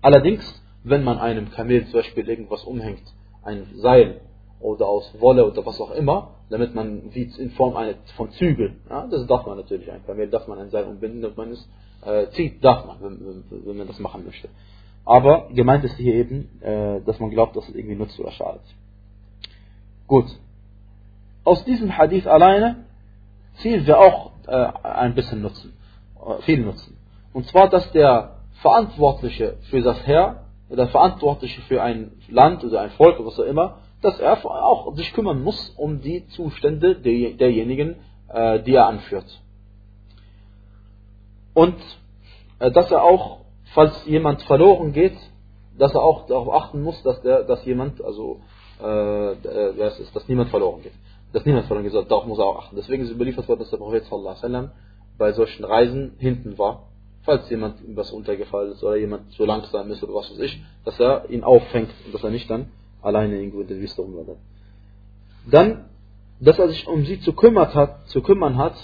Allerdings, 0.00 0.62
wenn 0.84 1.04
man 1.04 1.18
einem 1.18 1.50
Kamel 1.50 1.84
zum 1.86 2.00
Beispiel 2.00 2.28
irgendwas 2.28 2.64
umhängt, 2.64 3.02
ein 3.42 3.66
Seil 3.74 4.20
oder 4.60 4.86
aus 4.86 5.12
Wolle 5.20 5.46
oder 5.46 5.64
was 5.64 5.80
auch 5.80 5.92
immer, 5.92 6.34
damit 6.50 6.74
man 6.74 7.14
wie 7.14 7.30
in 7.38 7.50
Form 7.50 7.76
eine, 7.76 7.96
von 8.16 8.30
Zügeln, 8.32 8.80
ja, 8.88 9.06
das 9.06 9.26
darf 9.26 9.46
man 9.46 9.56
natürlich, 9.56 9.90
ein 9.90 10.04
Kamel 10.04 10.28
darf 10.28 10.48
man 10.48 10.58
ein 10.58 10.70
Seil 10.70 10.84
umbinden, 10.84 11.22
damit 11.22 11.36
man 11.36 11.50
es 11.50 11.68
äh, 12.04 12.28
zieht, 12.30 12.64
darf 12.64 12.86
man, 12.86 13.00
wenn, 13.00 13.44
wenn, 13.66 13.76
man 13.76 13.86
das 13.86 13.98
machen 13.98 14.24
möchte. 14.24 14.48
Aber 15.04 15.48
gemeint 15.48 15.84
ist 15.84 15.96
hier 15.96 16.14
eben, 16.14 16.60
äh, 16.60 17.00
dass 17.02 17.18
man 17.20 17.30
glaubt, 17.30 17.56
dass 17.56 17.68
es 17.68 17.74
irgendwie 17.74 17.96
nutzt 17.96 18.18
oder 18.18 18.30
schadet. 18.32 18.62
Gut. 20.06 20.26
Aus 21.44 21.64
diesem 21.64 21.96
Hadith 21.96 22.26
alleine 22.26 22.84
ziehen 23.54 23.86
wir 23.86 23.98
auch 23.98 24.32
äh, 24.46 24.52
ein 24.82 25.14
bisschen 25.14 25.42
Nutzen, 25.42 25.72
äh, 26.16 26.42
viel 26.42 26.62
Nutzen. 26.64 26.96
Und 27.32 27.46
zwar, 27.46 27.68
dass 27.68 27.90
der 27.92 28.36
Verantwortliche 28.60 29.56
für 29.70 29.80
das 29.80 30.06
Heer, 30.06 30.44
der 30.70 30.88
Verantwortliche 30.88 31.62
für 31.62 31.82
ein 31.82 32.12
Land 32.28 32.64
oder 32.64 32.80
ein 32.80 32.90
Volk 32.90 33.18
oder 33.18 33.28
was 33.28 33.38
auch 33.38 33.44
immer, 33.44 33.78
dass 34.00 34.18
er 34.20 34.44
auch 34.44 34.94
sich 34.94 35.12
kümmern 35.12 35.42
muss 35.42 35.70
um 35.76 36.00
die 36.00 36.26
Zustände 36.28 36.96
derjenigen, 36.96 37.96
äh, 38.28 38.60
die 38.60 38.74
er 38.74 38.86
anführt. 38.86 39.26
Und 41.54 41.76
äh, 42.60 42.70
dass 42.70 42.90
er 42.90 43.02
auch, 43.02 43.38
falls 43.74 44.06
jemand 44.06 44.42
verloren 44.42 44.92
geht, 44.92 45.16
dass 45.76 45.94
er 45.94 46.02
auch 46.02 46.26
darauf 46.26 46.52
achten 46.52 46.82
muss, 46.82 47.02
dass, 47.02 47.20
der, 47.22 47.44
dass 47.44 47.64
jemand, 47.64 48.02
also, 48.02 48.40
äh, 48.80 49.34
das 49.76 49.98
ist, 49.98 50.14
dass 50.14 50.28
niemand 50.28 50.50
verloren 50.50 50.82
geht. 50.82 50.92
Dass 51.32 51.44
niemand 51.44 51.66
verloren 51.66 51.84
geht, 51.84 52.10
darauf 52.10 52.26
muss 52.26 52.38
er 52.38 52.46
auch 52.46 52.64
achten. 52.64 52.76
Deswegen 52.76 53.02
ist 53.02 53.10
überliefert 53.10 53.48
worden, 53.48 53.60
dass 53.60 53.70
der 53.70 53.76
Prophet 53.78 54.04
sallam, 54.04 54.70
bei 55.18 55.32
solchen 55.32 55.64
Reisen 55.64 56.14
hinten 56.18 56.58
war, 56.58 56.84
falls 57.22 57.50
jemand 57.50 57.76
was 57.96 58.12
untergefallen 58.12 58.72
ist 58.72 58.82
oder 58.84 58.96
jemand 58.96 59.32
zu 59.32 59.44
langsam 59.44 59.90
ist 59.90 60.02
oder 60.02 60.14
was 60.14 60.30
weiß 60.30 60.38
ich, 60.38 60.62
dass 60.84 60.98
er 61.00 61.28
ihn 61.28 61.42
auffängt 61.42 61.90
und 62.06 62.14
dass 62.14 62.22
er 62.22 62.30
nicht 62.30 62.48
dann 62.48 62.70
alleine 63.02 63.36
irgendwo 63.36 63.60
in 63.60 63.68
der 63.68 63.78
Wüste 63.78 64.02
rumwandert. 64.02 64.38
Dann, 65.50 65.86
dass 66.40 66.58
er 66.58 66.68
sich 66.68 66.86
um 66.86 67.04
sie 67.04 67.20
zu, 67.20 67.32
kümmert 67.32 67.74
hat, 67.74 68.08
zu 68.08 68.22
kümmern 68.22 68.56
hat, 68.58 68.74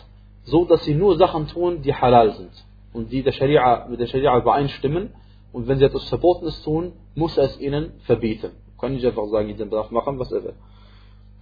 so 0.45 0.65
dass 0.65 0.85
sie 0.85 0.95
nur 0.95 1.17
Sachen 1.17 1.47
tun, 1.49 1.83
die 1.83 1.95
halal 1.95 2.33
sind 2.33 2.53
und 2.93 3.11
die 3.13 3.23
der 3.23 3.33
Scharia, 3.33 3.87
mit 3.89 4.01
der 4.01 4.07
Scharia 4.07 4.37
übereinstimmen. 4.39 5.11
Und 5.53 5.69
wenn 5.69 5.79
sie 5.79 5.85
etwas 5.85 6.09
Verbotenes 6.09 6.63
tun, 6.63 6.93
muss 7.15 7.37
er 7.37 7.45
es 7.45 7.61
ihnen 7.61 7.93
verbieten. 8.07 8.51
Kann 8.81 8.97
ich 8.97 9.07
einfach 9.07 9.27
sagen, 9.29 9.49
jeder 9.49 9.67
darf 9.67 9.91
machen, 9.91 10.19
was 10.19 10.33
er 10.33 10.43
will. 10.43 10.55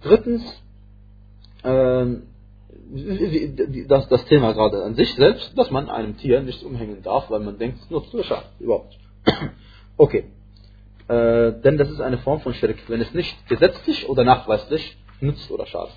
Drittens, 0.01 0.63
ähm, 1.63 2.23
das, 3.87 4.07
das 4.09 4.25
Thema 4.25 4.53
gerade 4.53 4.83
an 4.83 4.95
sich 4.95 5.13
selbst, 5.15 5.57
dass 5.57 5.71
man 5.71 5.89
einem 5.89 6.17
Tier 6.17 6.41
nicht 6.41 6.63
umhängen 6.63 7.01
darf, 7.01 7.29
weil 7.29 7.39
man 7.39 7.57
denkt, 7.57 7.79
es 7.81 7.89
nutzt. 7.89 8.13
Überhaupt. 8.59 8.97
Okay. 9.95 10.25
Äh, 11.07 11.53
denn 11.61 11.77
das 11.77 11.89
ist 11.89 11.99
eine 11.99 12.17
Form 12.19 12.39
von 12.41 12.53
Schirk, 12.53 12.77
wenn 12.87 13.01
es 13.01 13.13
nicht 13.13 13.47
gesetzlich 13.47 14.07
oder 14.07 14.23
nachweislich 14.23 14.97
nützt 15.19 15.51
oder 15.51 15.65
schadet. 15.65 15.95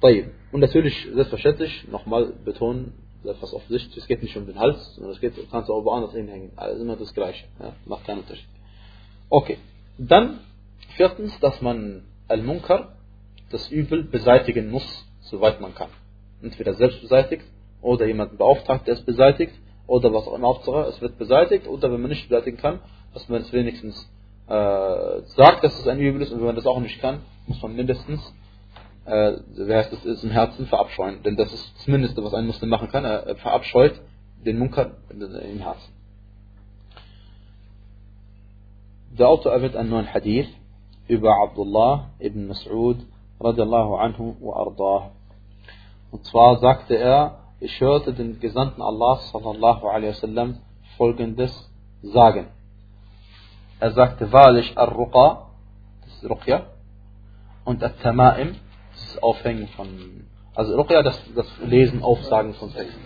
Und 0.00 0.60
natürlich, 0.60 1.08
selbstverständlich, 1.12 1.88
nochmal 1.90 2.32
betonen, 2.44 2.92
etwas 3.24 3.52
offensichtlich, 3.52 3.96
es 3.96 4.06
geht 4.06 4.22
nicht 4.22 4.36
um 4.36 4.46
den 4.46 4.58
Hals, 4.58 4.94
sondern 4.94 5.12
es 5.12 5.20
geht, 5.20 5.36
du 5.36 5.42
kannst 5.50 5.68
auch 5.70 5.84
woanders 5.84 6.12
hinhängen. 6.12 6.52
Also 6.56 6.82
immer 6.82 6.96
das 6.96 7.12
Gleiche. 7.12 7.46
Ja? 7.60 7.72
Macht 7.84 8.06
keinen 8.06 8.20
Unterschied. 8.20 8.46
Okay. 9.28 9.58
Dann, 9.98 10.38
viertens, 10.96 11.38
dass 11.40 11.60
man 11.60 12.04
Al-Munkar, 12.28 12.94
das 13.50 13.68
Übel, 13.70 14.04
beseitigen 14.04 14.70
muss, 14.70 15.06
soweit 15.22 15.60
man 15.60 15.74
kann. 15.74 15.90
Entweder 16.42 16.74
selbst 16.74 17.00
beseitigt, 17.00 17.44
oder 17.82 18.06
jemanden 18.06 18.36
beauftragt, 18.36 18.86
der 18.86 18.94
es 18.94 19.02
beseitigt, 19.02 19.54
oder 19.86 20.12
was 20.12 20.26
auch 20.26 20.34
immer 20.34 20.86
es 20.88 21.00
wird 21.00 21.18
beseitigt, 21.18 21.66
oder 21.66 21.90
wenn 21.92 22.00
man 22.00 22.10
nicht 22.10 22.28
beseitigen 22.28 22.58
kann, 22.58 22.80
dass 23.14 23.28
man 23.28 23.42
es 23.42 23.52
wenigstens 23.52 24.10
äh, 24.48 25.20
sagt, 25.36 25.64
dass 25.64 25.78
es 25.78 25.86
ein 25.86 25.98
Übel 25.98 26.22
ist, 26.22 26.32
und 26.32 26.38
wenn 26.38 26.46
man 26.46 26.56
das 26.56 26.66
auch 26.66 26.80
nicht 26.80 27.00
kann, 27.00 27.20
muss 27.46 27.62
man 27.62 27.74
mindestens 27.76 28.32
äh, 29.08 29.38
wie 29.56 29.74
heißt 29.74 29.92
es, 29.92 30.04
ist 30.04 30.22
im 30.22 30.30
Herzen 30.30 30.66
verabscheuen. 30.66 31.22
Denn 31.22 31.36
das 31.36 31.52
ist 31.52 31.72
das 31.76 31.86
Mindeste, 31.86 32.22
was 32.22 32.34
ein 32.34 32.46
Muslim 32.46 32.68
machen 32.68 32.88
kann. 32.88 33.04
Er 33.04 33.36
verabscheut 33.36 34.00
den 34.44 34.58
Munkar 34.58 34.92
im 35.10 35.58
Herzen. 35.60 35.92
Der 39.18 39.28
Autor 39.28 39.52
erwähnt 39.52 39.76
einen 39.76 39.90
neuen 39.90 40.12
Hadith 40.12 40.48
über 41.08 41.42
Abdullah 41.42 42.10
ibn 42.20 42.50
Mas'ud 42.50 42.98
radiallahu 43.40 43.96
anhu 43.96 44.36
wa 44.40 44.56
ardah. 44.56 45.10
Und 46.10 46.24
zwar 46.26 46.58
sagte 46.58 46.96
er, 46.96 47.38
ich 47.60 47.80
hörte 47.80 48.12
den 48.12 48.38
Gesandten 48.40 48.82
Allah 48.82 49.16
sallallahu 49.32 49.86
alaihi 49.86 50.10
wasallam 50.10 50.58
folgendes 50.96 51.70
sagen. 52.02 52.48
Er 53.80 53.92
sagte 53.92 54.32
wahrlich 54.32 54.76
Ar-Ruqa, 54.76 55.50
das 56.02 56.14
ist 56.14 56.28
Ruqya, 56.28 56.66
und 57.64 57.82
At-Tama'im, 57.82 58.56
das 58.92 59.22
Aufhängen 59.22 59.68
von, 59.68 60.26
also 60.54 60.76
Ruqya, 60.76 61.02
das, 61.02 61.20
das 61.34 61.46
Lesen, 61.64 62.02
Aufsagen 62.02 62.54
von 62.54 62.72
Texten. 62.72 63.04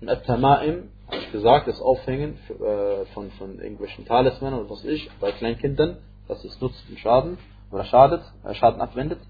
Und 0.00 0.10
At-Tama'im, 0.10 0.88
habe 1.06 1.16
ich 1.18 1.32
gesagt, 1.32 1.68
das 1.68 1.80
Aufhängen 1.80 2.38
äh, 2.48 3.04
von, 3.14 3.30
von 3.32 3.58
irgendwelchen 3.58 4.04
Talismanen 4.04 4.60
oder 4.60 4.70
was 4.70 4.84
weiß 4.84 4.90
ich, 4.90 5.10
bei 5.20 5.32
Kleinkindern, 5.32 5.98
dass 6.28 6.44
es 6.44 6.60
nutzt 6.60 6.84
und 6.88 6.98
Schaden 6.98 7.38
oder 7.70 7.84
schadet, 7.84 8.22
äh, 8.44 8.54
Schaden 8.54 8.80
abwendet. 8.80 9.20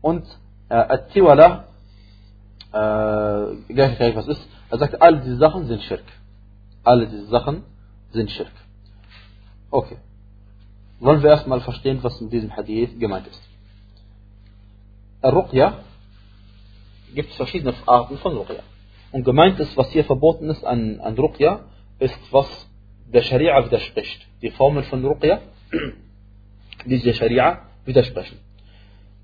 Und 0.00 0.24
äh, 0.68 0.74
At-Tiwala, 0.74 1.68
äh, 2.72 3.72
gleich, 3.72 3.96
gleich 3.96 4.16
was 4.16 4.28
ist, 4.28 4.48
er 4.70 4.78
sagt, 4.78 5.00
alle 5.00 5.20
diese 5.20 5.36
Sachen 5.36 5.66
sind 5.66 5.82
Schirk. 5.82 6.04
Alle 6.82 7.06
diese 7.06 7.26
Sachen 7.26 7.62
sind 8.10 8.30
Schirk. 8.30 8.52
Okay. 9.70 9.98
Wollen 11.04 11.22
wir 11.22 11.28
erstmal 11.28 11.60
verstehen, 11.60 11.98
was 12.00 12.18
in 12.22 12.30
diesem 12.30 12.56
Hadith 12.56 12.98
gemeint 12.98 13.26
ist. 13.26 13.42
Ruqya 15.22 15.80
gibt 17.14 17.28
es 17.28 17.36
verschiedene 17.36 17.74
Arten 17.84 18.16
von 18.16 18.34
Ruqya. 18.34 18.62
Und 19.12 19.22
gemeint 19.22 19.60
ist, 19.60 19.76
was 19.76 19.90
hier 19.90 20.06
verboten 20.06 20.48
ist 20.48 20.64
an, 20.64 21.00
an 21.00 21.14
Ruqya, 21.14 21.60
ist, 21.98 22.18
was 22.30 22.48
der 23.12 23.22
Scharia 23.22 23.62
widerspricht. 23.66 24.26
Die 24.40 24.50
Formeln 24.50 24.86
von 24.86 25.04
Ruqya, 25.04 25.42
die 26.86 26.98
der 27.00 27.12
Scharia 27.12 27.68
widersprechen. 27.84 28.38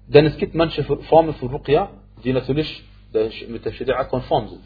Denn 0.07 0.27
es 0.27 0.37
gibt 0.37 0.55
manche 0.55 0.85
Formen 0.85 1.35
von 1.37 1.49
Ruqya, 1.49 1.89
die 2.23 2.35
natürlich 2.35 2.85
mit 3.49 3.65
der 3.65 3.73
Scharia 3.73 4.05
konform 4.05 4.49
sind. 4.49 4.65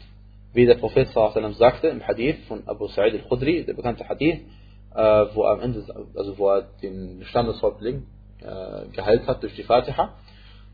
Wie 0.51 0.65
der 0.65 0.75
Prophet 0.75 1.07
sagte 1.07 1.87
im 1.87 2.05
Hadith 2.05 2.45
von 2.49 2.67
Abu 2.67 2.87
Sa'id 2.87 3.13
al-Khudri, 3.13 3.63
der 3.63 3.73
bekannte 3.73 4.05
Hadith, 4.05 4.41
äh, 4.95 5.25
wo 5.33 5.45
am 5.45 5.61
Ende, 5.61 5.83
also 6.15 6.37
wo 6.37 6.49
er 6.49 6.63
den 6.81 7.23
Standeshäuptling 7.25 8.07
äh, 8.41 8.87
geheilt 8.91 9.27
hat 9.27 9.43
durch 9.43 9.55
die 9.55 9.63
Fatiha, 9.63 10.13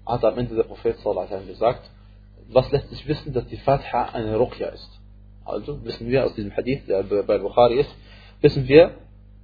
hat 0.05 0.25
am 0.25 0.37
Ende 0.37 0.55
der 0.55 0.63
Prophet 0.63 0.97
gesagt, 1.47 1.89
was 2.49 2.71
lässt 2.71 2.89
sich 2.89 3.07
wissen, 3.07 3.33
dass 3.33 3.45
die 3.47 3.57
Fatiha 3.57 4.09
eine 4.13 4.35
Ruqya 4.35 4.69
ist. 4.69 4.99
Also 5.45 5.83
wissen 5.83 6.07
wir 6.07 6.25
aus 6.25 6.35
diesem 6.35 6.55
Hadith, 6.55 6.85
der 6.87 7.03
bei 7.03 7.37
Bukhari 7.37 7.79
ist, 7.79 7.89
wissen 8.41 8.67
wir, 8.67 8.95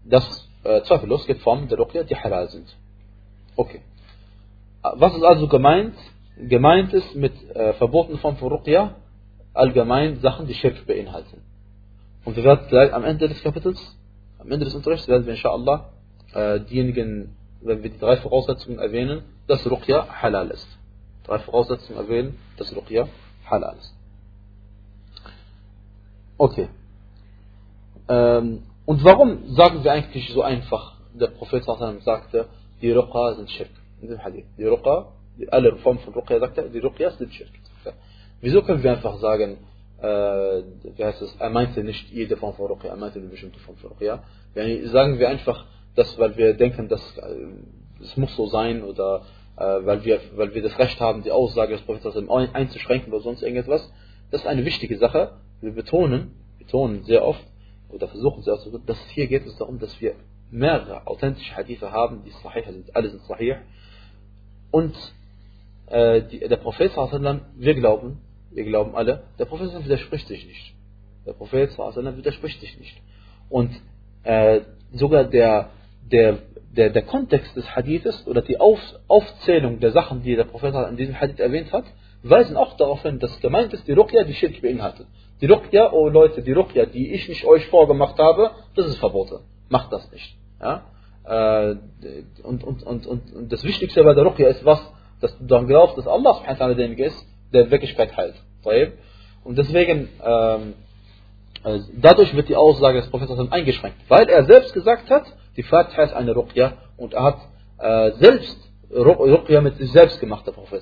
dass 0.06 0.48
äh, 0.64 0.82
zweifellos 0.84 1.26
Formen 1.44 1.68
der 1.68 1.78
Ruqya, 1.78 2.04
die 2.04 2.16
halal 2.16 2.50
sind. 2.50 2.76
Okay. 3.56 3.82
Was 4.84 5.16
ist 5.16 5.24
also 5.24 5.48
gemeint? 5.48 5.96
Gemeint 6.38 6.94
ist 6.94 7.16
mit 7.16 7.34
äh, 7.56 7.74
verbotenen 7.74 8.20
Formen 8.20 8.38
von 8.38 8.50
Ruqya 8.50 8.96
allgemein 9.54 10.20
Sachen, 10.20 10.46
die 10.46 10.54
Schirk 10.54 10.86
beinhalten. 10.86 11.42
Und 12.26 12.36
wir 12.36 12.44
werden 12.44 12.68
gleich 12.68 12.94
am 12.94 13.04
Ende 13.04 13.28
des 13.28 13.42
Kapitels, 13.42 13.97
am 14.40 14.52
Ende 14.52 14.66
des 14.66 14.76
Unterrichts, 14.76 15.08
werden 15.08 15.26
wir 15.26 15.34
inshallah 15.34 15.90
äh, 16.34 16.60
diejenigen, 16.60 17.36
wenn 17.62 17.84
wir 17.84 17.90
die 17.90 18.00
drei 18.00 18.18
Voraussetzungen 18.18 18.80
erwähnen, 18.80 19.24
dass 19.48 19.70
Ruqya 19.70 20.22
halal 20.22 20.50
ist. 20.50 20.68
Drei 21.24 21.40
Voraussetzungen 21.40 22.00
erwähnen, 22.00 22.38
dass 22.58 22.76
Ruqya 22.76 23.08
halal 23.50 23.76
ist. 23.80 23.94
Okay. 26.38 26.70
Ähm, 28.08 28.64
und 28.86 29.04
warum 29.04 29.56
sagen 29.56 29.84
wir 29.84 29.92
eigentlich 29.92 30.32
so 30.32 30.42
einfach, 30.42 30.96
der 31.14 31.28
Prophet 31.28 31.64
sagte, 31.66 32.46
die 32.82 32.92
Ruqya 32.92 33.36
sind 33.36 33.50
Schirk. 33.50 33.70
In 34.02 34.10
dem 34.10 34.24
Hadith. 34.24 34.46
Die 34.58 34.66
Ruqya, 34.66 35.08
alle 35.50 35.76
Formen 35.78 36.00
von 36.00 36.14
Ruqya 36.14 36.40
sagte, 36.40 36.70
die 36.70 36.80
Ruqya 36.80 37.12
sind 37.12 37.34
Schirk. 37.34 37.50
Wieso 38.42 38.62
können 38.62 38.84
wir 38.84 38.92
einfach 38.92 39.18
sagen, 39.18 39.58
äh, 40.02 40.62
wie 40.96 41.04
heißt 41.04 41.22
es, 41.22 41.36
er 41.40 41.50
meinte 41.50 41.84
nicht 41.84 42.10
jede 42.12 42.38
Form 42.38 42.56
von 42.56 42.68
Ruqya, 42.68 42.92
er 42.92 42.98
meinte 42.98 43.20
eine 43.20 43.30
bestimmte 43.30 43.60
Form 43.60 43.78
von 43.78 43.92
Ruqya. 43.92 44.24
Sagen 44.54 45.20
wir 45.20 45.30
einfach, 45.30 45.66
dass, 45.96 46.18
weil 46.20 46.38
wir 46.38 46.54
denken, 46.54 46.88
dass 46.88 47.02
äh, 47.18 48.02
es 48.02 48.16
muss 48.18 48.36
so 48.36 48.48
sein 48.48 48.84
oder 48.84 49.24
äh, 49.58 49.64
weil, 49.86 50.06
wir, 50.06 50.20
weil 50.36 50.54
wir 50.54 50.62
das 50.62 50.78
Recht 50.78 51.00
haben, 51.00 51.24
die 51.24 51.32
Aussage 51.32 51.74
des 51.74 51.82
Propheten 51.82 52.30
einzuschränken 52.30 53.12
oder 53.12 53.24
sonst 53.24 53.42
irgendetwas. 53.42 53.92
Das 54.32 54.42
ist 54.42 54.48
eine 54.48 54.66
wichtige 54.66 54.98
Sache. 54.98 55.34
Wir 55.62 55.72
betonen, 55.72 56.36
betonen 56.60 57.04
sehr 57.04 57.26
oft 57.26 57.44
oder 57.90 58.08
versuchen 58.08 58.44
sehr 58.44 58.54
oft, 58.54 58.68
dass 58.86 59.00
hier 59.10 59.28
geht 59.28 59.46
es 59.46 59.58
darum, 59.58 59.80
dass 59.80 60.00
wir 60.00 60.16
mehrere 60.52 61.08
authentische 61.08 61.56
Hadithe 61.56 61.92
haben, 61.92 62.24
die 62.24 62.32
sahih 62.44 62.72
sind, 62.72 62.96
alle 62.96 63.10
sind 63.10 63.24
sahih. 63.24 63.56
Und 64.72 64.96
äh, 65.88 66.22
die, 66.22 66.40
der 66.40 66.58
Prophet 66.58 66.92
wir 66.96 67.76
glauben, 67.76 68.22
wir 68.52 68.64
glauben 68.64 68.96
alle, 68.96 69.24
der 69.40 69.46
Prophet 69.46 69.84
widerspricht 69.84 70.28
sich 70.28 70.46
nicht. 70.46 70.74
Der 71.26 71.34
Prophet 71.34 71.78
widerspricht 71.78 72.60
sich 72.62 72.80
nicht. 72.80 73.02
Und 73.50 73.72
äh, 74.24 74.62
sogar 74.94 75.26
der, 75.26 75.70
der, 76.12 76.40
der, 76.76 76.90
der 76.90 77.02
Kontext 77.04 77.56
des 77.56 77.76
Hadithes 77.76 78.26
oder 78.28 78.42
die 78.42 78.60
Auf, 78.60 78.80
Aufzählung 79.08 79.80
der 79.80 79.92
Sachen, 79.92 80.24
die 80.24 80.36
der 80.36 80.46
Prophet 80.46 80.74
in 80.90 80.98
diesem 80.98 81.20
Hadith 81.20 81.40
erwähnt 81.40 81.72
hat, 81.72 81.86
weisen 82.24 82.58
auch 82.58 82.78
darauf 82.78 83.02
hin, 83.04 83.20
dass 83.20 83.40
gemeint 83.42 83.74
ist, 83.74 83.88
die 83.88 83.94
Ruqya, 83.94 84.24
die 84.24 84.34
Schirk 84.34 84.62
beinhaltet. 84.62 85.08
Die 85.42 85.46
Ruqya, 85.46 85.92
oh 85.92 86.10
Leute, 86.10 86.42
die 86.42 86.52
Ruqya, 86.52 86.86
die 86.86 87.14
ich 87.14 87.30
nicht 87.30 87.46
euch 87.46 87.66
vorgemacht 87.68 88.18
habe, 88.18 88.52
das 88.76 88.88
ist 88.88 88.98
verboten. 88.98 89.40
Macht 89.70 89.92
das 89.92 90.12
nicht. 90.12 90.36
Ja? 90.60 90.86
Äh, 91.26 91.76
und, 92.44 92.64
und, 92.64 92.84
und, 92.84 93.06
und, 93.06 93.52
das 93.52 93.64
Wichtigste 93.64 94.04
bei 94.04 94.14
der 94.14 94.24
Ruqya 94.24 94.48
ist 94.48 94.66
was? 94.66 94.82
Dass 95.20 95.38
du 95.38 95.46
daran 95.46 95.68
glaubst, 95.68 95.98
dass 95.98 96.08
Allah 96.08 96.42
derjenige 96.58 97.06
ist, 97.06 97.28
der 97.54 97.72
Wirklichkeit 97.72 98.16
heilt. 98.16 98.36
Und 99.44 99.58
deswegen, 99.58 100.10
ähm, 100.24 100.74
äh, 101.64 101.80
dadurch 102.02 102.36
wird 102.36 102.50
die 102.50 102.56
Aussage 102.56 103.00
des 103.00 103.10
Propheten 103.10 103.52
eingeschränkt, 103.52 103.98
weil 104.10 104.28
er 104.28 104.46
selbst 104.46 104.74
gesagt 104.74 105.10
hat, 105.10 105.24
die 105.56 105.64
Fatiha 105.64 106.04
ist 106.04 106.14
eine 106.14 106.34
Ruqya 106.34 106.74
und 106.98 107.14
er 107.14 107.24
hat 107.24 107.40
äh, 107.80 108.12
selbst 108.20 108.58
Ruqya 108.92 109.62
mit 109.62 109.78
sich 109.78 109.92
selbst 109.92 110.20
gemacht, 110.20 110.46
der 110.46 110.52
Prophet 110.52 110.82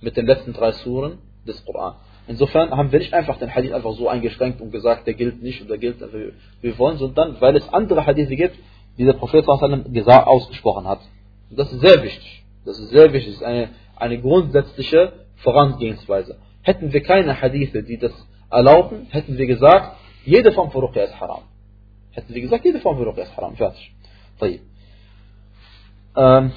mit 0.00 0.16
den 0.16 0.26
letzten 0.26 0.52
drei 0.52 0.72
Suren 0.72 1.18
des 1.46 1.64
Koran. 1.64 1.96
Insofern 2.26 2.70
haben 2.70 2.92
wir 2.92 2.98
nicht 3.00 3.12
einfach 3.12 3.38
den 3.38 3.52
Hadith 3.52 3.72
einfach 3.72 3.92
so 3.94 4.08
eingeschränkt 4.08 4.60
und 4.60 4.70
gesagt, 4.70 5.06
der 5.06 5.14
gilt 5.14 5.42
nicht 5.42 5.64
oder 5.64 5.78
gilt, 5.78 6.00
wie 6.00 6.32
wir 6.60 6.78
wollen, 6.78 6.98
sondern 6.98 7.40
weil 7.40 7.56
es 7.56 7.68
andere 7.72 8.06
Hadithe 8.06 8.36
gibt, 8.36 8.56
die 8.98 9.04
der 9.04 9.14
Prophet 9.14 9.44
gesagt, 9.92 10.26
ausgesprochen 10.26 10.86
hat. 10.86 11.00
Und 11.50 11.58
das 11.58 11.72
ist 11.72 11.80
sehr 11.80 12.02
wichtig. 12.02 12.44
Das 12.64 12.78
ist 12.78 12.90
sehr 12.90 13.12
wichtig. 13.12 13.32
Das 13.32 13.40
ist 13.40 13.46
eine, 13.46 13.70
eine 13.96 14.20
grundsätzliche 14.20 15.12
Vorangehensweise. 15.42 16.38
Hätten 16.62 16.92
wir 16.92 17.02
keine 17.02 17.40
Hadithe, 17.40 17.82
die 17.82 17.98
das 17.98 18.12
erlauben, 18.50 19.06
hätten 19.10 19.38
wir 19.38 19.46
gesagt, 19.46 19.96
jede 20.24 20.52
Form 20.52 20.70
von 20.70 20.82
Ruqya 20.82 21.04
ist 21.04 21.20
haram. 21.20 21.42
Hätten 22.12 22.34
wir 22.34 22.42
gesagt, 22.42 22.64
jede 22.64 22.80
Form 22.80 22.96
von 22.96 23.06
Ruqya 23.06 23.24
ist 23.24 23.36
haram. 23.36 23.56
Fertig. 23.56 24.60
Ähm, 26.16 26.52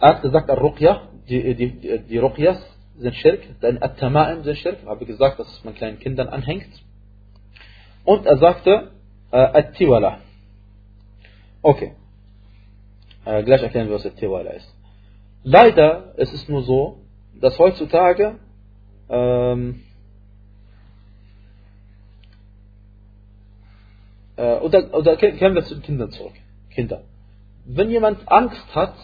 er 0.00 0.08
hat 0.08 0.22
gesagt, 0.22 0.48
Ruqya, 0.48 1.08
die, 1.28 1.54
die, 1.54 1.98
die 2.08 2.18
Ruqyas 2.18 2.58
sind 2.96 3.14
Schirk, 3.16 3.60
denn 3.60 3.82
At-Tama'im 3.82 4.42
sind 4.42 4.58
Schirk, 4.58 4.78
habe 4.86 5.04
gesagt, 5.06 5.38
dass 5.38 5.64
man 5.64 5.74
kleinen 5.74 5.98
Kindern 5.98 6.28
anhängt. 6.28 6.70
Und 8.04 8.26
er 8.26 8.38
sagte, 8.38 8.92
äh, 9.30 9.36
At-Tiwala. 9.36 10.20
Okay. 11.62 11.94
Äh, 13.24 13.42
gleich 13.42 13.62
erklären 13.62 13.88
wir, 13.88 13.96
was 13.96 14.06
At-Tiwala 14.06 14.50
ist. 14.50 14.74
Leider 15.42 16.14
ist 16.18 16.32
es 16.32 16.48
nur 16.48 16.62
so, 16.62 16.98
dass 17.40 17.58
heutzutage 17.58 18.38
ähm, 19.08 19.82
äh, 24.36 24.58
oder, 24.58 24.94
oder 24.94 25.16
kehren 25.16 25.54
wir 25.54 25.64
zu 25.64 25.74
den 25.74 25.82
Kindern 25.82 26.10
zurück. 26.10 26.34
Kinder. 26.70 27.02
Wenn 27.64 27.90
jemand 27.90 28.30
Angst 28.30 28.74
hat, 28.74 28.94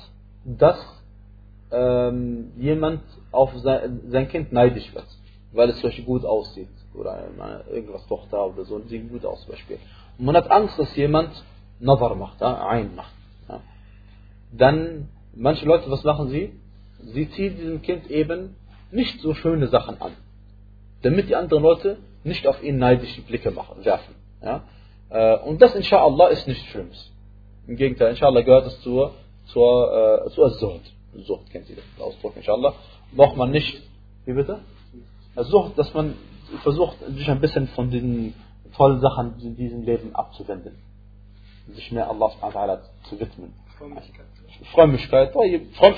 dass 0.44 0.78
ähm, 1.70 2.52
jemand 2.58 3.02
auf 3.32 3.52
sein, 3.56 4.02
sein, 4.08 4.28
Kind 4.28 4.52
neidisch 4.52 4.94
wird, 4.94 5.06
weil 5.52 5.70
es 5.70 5.80
zum 5.80 5.90
gut 6.04 6.24
aussieht 6.24 6.68
oder 6.94 7.28
irgendwas 7.70 8.06
Tochter 8.06 8.46
oder 8.46 8.64
so, 8.64 8.80
sieht 8.86 9.10
gut 9.10 9.24
aus 9.24 9.42
zum 9.42 9.52
Beispiel. 9.52 9.78
Und 10.18 10.24
man 10.24 10.36
hat 10.36 10.50
Angst, 10.50 10.78
dass 10.78 10.94
jemand 10.96 11.30
Nazar 11.80 12.14
macht, 12.14 12.40
ja, 12.40 12.66
ein 12.68 12.94
macht. 12.94 13.12
Ja. 13.48 13.60
Dann, 14.52 15.08
manche 15.36 15.66
Leute, 15.66 15.90
was 15.90 16.02
machen 16.04 16.28
sie? 16.28 16.52
Sie 16.98 17.30
ziehen 17.30 17.56
diesem 17.56 17.82
Kind 17.82 18.10
eben 18.10 18.56
nicht 18.90 19.20
so 19.20 19.34
schöne 19.34 19.68
Sachen 19.68 20.00
an, 20.00 20.12
damit 21.02 21.28
die 21.28 21.36
anderen 21.36 21.62
Leute 21.62 21.98
nicht 22.24 22.46
auf 22.46 22.62
ihn 22.62 22.78
neidische 22.78 23.22
Blicke 23.22 23.50
machen, 23.50 23.84
werfen. 23.84 24.14
Ja. 24.42 24.64
Äh, 25.10 25.38
und 25.38 25.62
das, 25.62 25.74
inshallah, 25.74 26.28
ist 26.28 26.46
nichts 26.48 26.64
Schlimmes. 26.66 27.12
Im 27.66 27.76
Gegenteil, 27.76 28.10
inshallah 28.10 28.42
gehört 28.42 28.66
es 28.66 28.80
zur, 28.80 29.14
zur, 29.46 30.24
äh, 30.26 30.30
zur 30.30 30.50
Sucht. 30.50 30.92
Sucht 31.14 31.50
kennt 31.50 31.68
ihr 31.70 31.76
den 31.76 32.02
Ausdruck, 32.02 32.36
inshallah. 32.36 32.74
Braucht 33.14 33.36
man 33.36 33.50
nicht, 33.50 33.82
wie 34.24 34.32
bitte? 34.32 34.60
Sucht, 35.36 35.78
dass 35.78 35.92
man 35.94 36.14
versucht, 36.62 36.96
sich 37.08 37.28
ein 37.30 37.40
bisschen 37.40 37.68
von 37.68 37.90
den 37.90 38.34
tollen 38.76 39.00
Sachen 39.00 39.38
in 39.40 39.56
diesem 39.56 39.82
Leben 39.82 40.14
abzuwenden. 40.14 40.76
Sich 41.68 41.90
mehr 41.92 42.08
Allah 42.08 42.80
zu 43.08 43.18
widmen. 43.18 43.52
Frömmigkeit. 43.78 44.26
Frömmigkeit, 44.72 45.32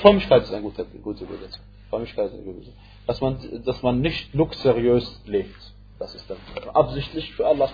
Frömmigkeit 0.01 0.43
ist 0.43 0.53
eine 0.53 0.61
gute, 0.61 0.85
gute 1.01 1.23
Übersetzung. 1.23 1.63
Frömmigkeit 1.89 2.27
ist 2.27 2.33
eine 2.33 2.43
gute. 2.43 2.71
Dass 3.07 3.21
man, 3.21 3.37
dass 3.65 3.81
man 3.81 4.01
nicht 4.01 4.33
luxuriös 4.33 5.21
lebt. 5.25 5.73
Das 5.97 6.15
ist 6.15 6.29
dann 6.29 6.37
absichtlich 6.73 7.33
für 7.33 7.45
Allah 7.47 7.69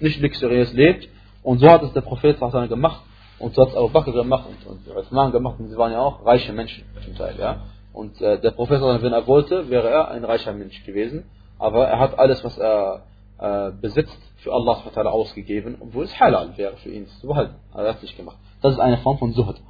nicht 0.00 0.20
luxuriös 0.20 0.72
lebt. 0.72 1.08
Und 1.42 1.58
so 1.58 1.70
hat 1.70 1.82
es 1.82 1.92
der 1.92 2.00
Prophet 2.00 2.38
gemacht. 2.68 3.02
Und 3.38 3.54
so 3.54 3.62
hat 3.62 3.68
es 3.68 3.76
Abu 3.76 3.88
Bakr 3.88 4.12
gemacht 4.12 4.46
und, 4.48 4.66
und 4.66 4.96
Uthman 4.96 5.32
gemacht. 5.32 5.60
Und 5.60 5.68
sie 5.68 5.76
waren 5.76 5.92
ja 5.92 6.00
auch 6.00 6.24
reiche 6.24 6.52
Menschen 6.52 6.84
zum 7.04 7.14
Teil. 7.14 7.36
Ja? 7.38 7.64
Und 7.92 8.20
äh, 8.20 8.40
der 8.40 8.50
Prophet, 8.50 8.80
wenn 8.80 9.12
er 9.12 9.26
wollte, 9.26 9.70
wäre 9.70 9.88
er 9.88 10.10
ein 10.10 10.24
reicher 10.24 10.52
Mensch 10.52 10.84
gewesen. 10.84 11.24
Aber 11.58 11.86
er 11.86 11.98
hat 11.98 12.18
alles, 12.18 12.42
was 12.44 12.58
er 12.58 13.04
äh, 13.38 13.70
besitzt, 13.80 14.18
für 14.38 14.52
Allah 14.52 14.80
ausgegeben, 15.10 15.76
obwohl 15.80 16.04
es 16.04 16.20
halal 16.20 16.56
wäre 16.56 16.76
für 16.76 16.90
ihn 16.90 17.06
zu 17.06 17.26
behalten. 17.26 17.54
Er 17.74 17.88
hat 17.88 17.96
es 17.96 18.02
nicht 18.02 18.16
gemacht. 18.16 18.36
Das 18.62 18.72
ist 18.72 18.80
eine 18.80 18.98
Form 18.98 19.18
von. 19.18 19.32
Und 19.32 19.60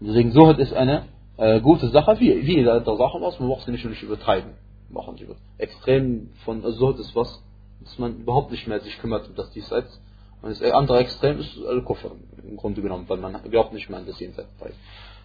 deswegen 0.00 0.32
Suhd 0.32 0.58
ist 0.58 0.72
eine 0.72 1.04
äh, 1.36 1.60
gute 1.60 1.88
Sache, 1.88 2.18
wie, 2.20 2.46
wie 2.46 2.56
jede 2.56 2.72
andere 2.72 2.96
Sache 2.96 3.18
aus. 3.18 3.38
Man 3.38 3.48
braucht 3.48 3.64
sie 3.64 3.72
nicht, 3.72 3.84
nicht 3.84 4.02
übertreiben. 4.02 4.52
Machen 4.90 5.16
sie 5.16 5.26
Extrem 5.58 6.30
von 6.44 6.62
Suhd 6.72 6.98
ist 6.98 7.14
was, 7.16 7.42
dass 7.80 7.98
man 7.98 8.18
überhaupt 8.18 8.50
nicht 8.50 8.66
mehr 8.66 8.80
sich 8.80 8.98
kümmert 8.98 9.28
um 9.28 9.34
das 9.34 9.50
Diesseits 9.52 10.00
und 10.42 10.50
das 10.50 10.72
andere 10.72 10.98
Extrem 10.98 11.38
ist 11.38 11.56
Al-Kufr 11.64 12.10
im 12.42 12.56
Grunde 12.56 12.82
genommen, 12.82 13.04
weil 13.08 13.18
man 13.18 13.40
glaubt 13.48 13.72
nicht 13.72 13.88
mehr 13.88 14.00
an 14.00 14.06
das 14.06 14.18
Jenseits. 14.18 14.48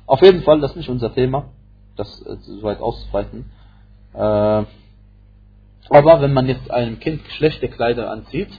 Auf 0.06 0.21
jeden 0.21 0.43
Fall, 0.43 0.62
das 0.62 0.71
ist 0.71 0.77
nicht 0.77 0.89
unser 0.89 1.13
Thema, 1.13 1.49
das 1.95 2.21
äh, 2.21 2.38
so 2.39 2.62
weit 2.63 2.80
auszuweiten. 2.80 3.45
Äh, 4.13 4.17
aber 5.89 6.21
wenn 6.21 6.34
man 6.34 6.47
jetzt 6.47 6.69
einem 6.69 6.99
Kind 6.99 7.21
schlechte 7.30 7.67
Kleider 7.67 8.12
anzieht, 8.12 8.49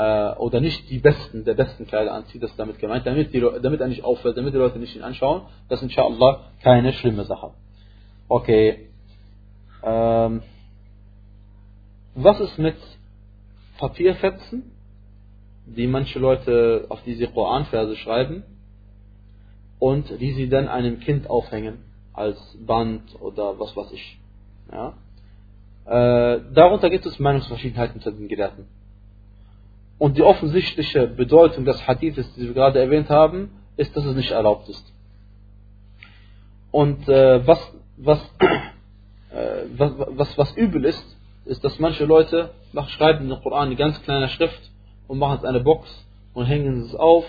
äh, 0.00 0.36
oder 0.36 0.60
nicht 0.60 0.88
die 0.90 0.98
besten, 0.98 1.44
der 1.44 1.54
besten 1.54 1.86
Kleider 1.86 2.12
anzieht, 2.14 2.42
das 2.42 2.50
ist 2.50 2.58
damit 2.58 2.78
gemeint, 2.78 3.06
damit, 3.06 3.34
die, 3.34 3.40
damit 3.40 3.80
er 3.80 3.88
nicht 3.88 4.04
auffällt, 4.04 4.36
damit 4.36 4.54
die 4.54 4.58
Leute 4.58 4.78
nicht 4.78 4.96
ihn 4.96 5.02
anschauen, 5.02 5.42
das 5.68 5.80
ist 5.80 5.88
inshallah 5.88 6.40
keine 6.62 6.92
schlimme 6.92 7.24
Sache. 7.24 7.50
Okay. 8.28 8.88
Ähm, 9.82 10.42
was 12.14 12.40
ist 12.40 12.58
mit 12.58 12.76
Papierfetzen? 13.78 14.72
die 15.76 15.86
manche 15.86 16.18
Leute 16.18 16.86
auf 16.88 17.02
diese 17.04 17.28
Koranverse 17.28 17.96
schreiben 17.96 18.42
und 19.78 20.20
die 20.20 20.32
sie 20.32 20.48
dann 20.48 20.68
einem 20.68 21.00
Kind 21.00 21.28
aufhängen 21.30 21.78
als 22.12 22.38
Band 22.66 23.02
oder 23.20 23.58
was 23.58 23.76
weiß 23.76 23.92
ich. 23.92 24.18
Ja? 24.72 24.94
Äh, 25.86 26.40
darunter 26.52 26.90
gibt 26.90 27.06
es 27.06 27.18
Meinungsverschiedenheiten 27.18 27.96
unter 27.96 28.12
den 28.12 28.28
Gelehrten. 28.28 28.66
Und 30.00 30.16
die 30.16 30.22
offensichtliche 30.22 31.06
Bedeutung 31.08 31.66
des 31.66 31.86
Hadithes, 31.86 32.32
die 32.32 32.46
wir 32.46 32.54
gerade 32.54 32.80
erwähnt 32.80 33.10
haben, 33.10 33.50
ist, 33.76 33.94
dass 33.94 34.06
es 34.06 34.16
nicht 34.16 34.30
erlaubt 34.30 34.66
ist. 34.70 34.82
Und 36.70 37.06
äh, 37.06 37.46
was, 37.46 37.60
was, 37.98 38.18
äh, 39.30 39.64
was, 39.76 39.92
was, 39.98 40.38
was 40.38 40.56
übel 40.56 40.86
ist, 40.86 41.04
ist, 41.44 41.62
dass 41.62 41.78
manche 41.78 42.06
Leute 42.06 42.48
schreiben 42.96 43.28
den 43.28 43.42
Koran 43.42 43.72
in 43.72 43.76
ganz 43.76 44.00
kleiner 44.02 44.28
Schrift 44.28 44.70
und 45.06 45.18
machen 45.18 45.36
es 45.36 45.44
eine 45.44 45.60
Box 45.60 45.86
und 46.32 46.46
hängen 46.46 46.80
es 46.80 46.94
auf 46.94 47.26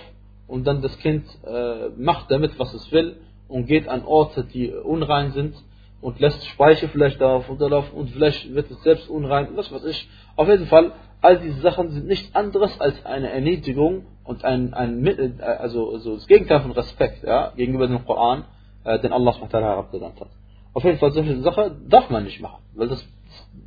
und 0.48 0.66
dann 0.66 0.82
das 0.82 0.98
Kind 1.00 1.26
äh, 1.46 1.90
macht 1.98 2.32
damit, 2.32 2.58
was 2.58 2.74
es 2.74 2.90
will 2.94 3.18
und 3.50 3.66
geht 3.66 3.90
an 3.90 4.06
Orte, 4.06 4.46
die 4.46 4.72
unrein 4.72 5.34
sind 5.34 5.56
und 6.00 6.22
lässt 6.22 6.46
Speicher 6.46 6.88
vielleicht 6.88 7.20
darauf 7.20 7.50
unterlaufen 7.50 7.92
und 7.98 8.12
vielleicht 8.12 8.54
wird 8.56 8.72
es 8.72 8.82
selbst 8.84 9.10
unrein, 9.10 9.50
was 9.56 9.70
weiß 9.70 9.84
ich. 9.84 10.08
Auf 10.38 10.48
jeden 10.48 10.68
Fall, 10.68 10.94
all 11.22 11.40
diese 11.40 11.62
Sachen 11.62 11.90
sind 11.90 12.08
nichts 12.08 12.34
anderes 12.36 12.80
als 12.80 13.06
eine 13.06 13.32
Erniedrigung 13.32 14.06
und 14.24 14.44
ein, 14.44 14.74
ein 14.74 15.06
äh, 15.06 15.42
also, 15.42 15.92
also 15.94 16.16
das 16.16 16.28
Gegenteil 16.28 16.62
von 16.62 16.72
Respekt 16.72 17.24
ja, 17.24 17.52
gegenüber 17.56 17.88
dem 17.88 18.06
Koran, 18.06 18.46
äh, 18.84 19.00
den 19.00 19.14
Allah 19.14 19.36
herabgesandt 19.52 20.20
hat. 20.20 20.30
Auf 20.74 20.84
jeden 20.84 20.98
Fall, 20.98 21.12
solche 21.12 21.42
Sache 21.42 21.76
darf 21.88 22.10
man 22.10 22.24
nicht 22.24 22.42
machen, 22.42 22.64
weil 22.74 22.88
das 22.88 23.06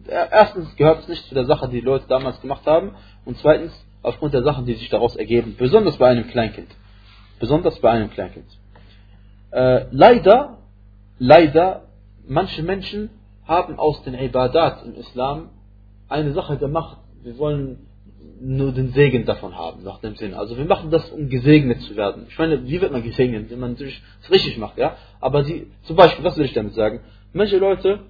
erstens 0.06 0.74
gehört 0.76 1.00
es 1.00 1.08
nicht 1.08 1.26
zu 1.26 1.34
der 1.34 1.46
Sache, 1.46 1.68
die 1.68 1.80
die 1.80 1.86
Leute 1.86 2.06
damals 2.08 2.40
gemacht 2.40 2.66
haben 2.66 2.94
und 3.24 3.38
zweitens 3.38 3.72
aufgrund 4.02 4.34
der 4.34 4.42
Sachen, 4.42 4.66
die 4.66 4.74
sich 4.74 4.88
daraus 4.90 5.16
ergeben, 5.16 5.56
besonders 5.58 5.96
bei 5.96 6.08
einem 6.08 6.28
Kleinkind. 6.28 6.68
Besonders 7.40 7.78
bei 7.80 7.90
einem 7.90 8.10
Kleinkind. 8.10 8.46
Äh, 9.50 9.86
leider, 9.90 10.58
leider, 11.18 11.84
manche 12.26 12.62
Menschen 12.62 13.10
haben 13.46 13.78
aus 13.78 14.02
den 14.02 14.14
Ibadat 14.14 14.84
im 14.84 14.94
Islam 14.94 15.50
eine 16.08 16.32
Sache 16.32 16.58
gemacht. 16.58 16.98
Wir 17.24 17.38
wollen 17.38 17.78
nur 18.40 18.72
den 18.72 18.92
Segen 18.92 19.24
davon 19.24 19.56
haben, 19.56 19.82
nach 19.82 20.00
dem 20.00 20.14
Sinn. 20.16 20.34
Also 20.34 20.56
wir 20.58 20.66
machen 20.66 20.90
das, 20.90 21.10
um 21.10 21.30
gesegnet 21.30 21.80
zu 21.80 21.96
werden. 21.96 22.26
Ich 22.28 22.38
meine, 22.38 22.66
wie 22.66 22.80
wird 22.80 22.92
man 22.92 23.02
gesegnet, 23.02 23.50
wenn 23.50 23.58
man 23.58 23.72
natürlich 23.72 24.02
es 24.22 24.30
richtig 24.30 24.58
macht, 24.58 24.76
ja? 24.76 24.96
Aber 25.20 25.42
sie, 25.44 25.68
zum 25.84 25.96
Beispiel, 25.96 26.22
was 26.24 26.36
will 26.36 26.44
ich 26.44 26.52
damit 26.52 26.74
sagen? 26.74 27.00
Manche 27.32 27.56
Leute, 27.56 28.00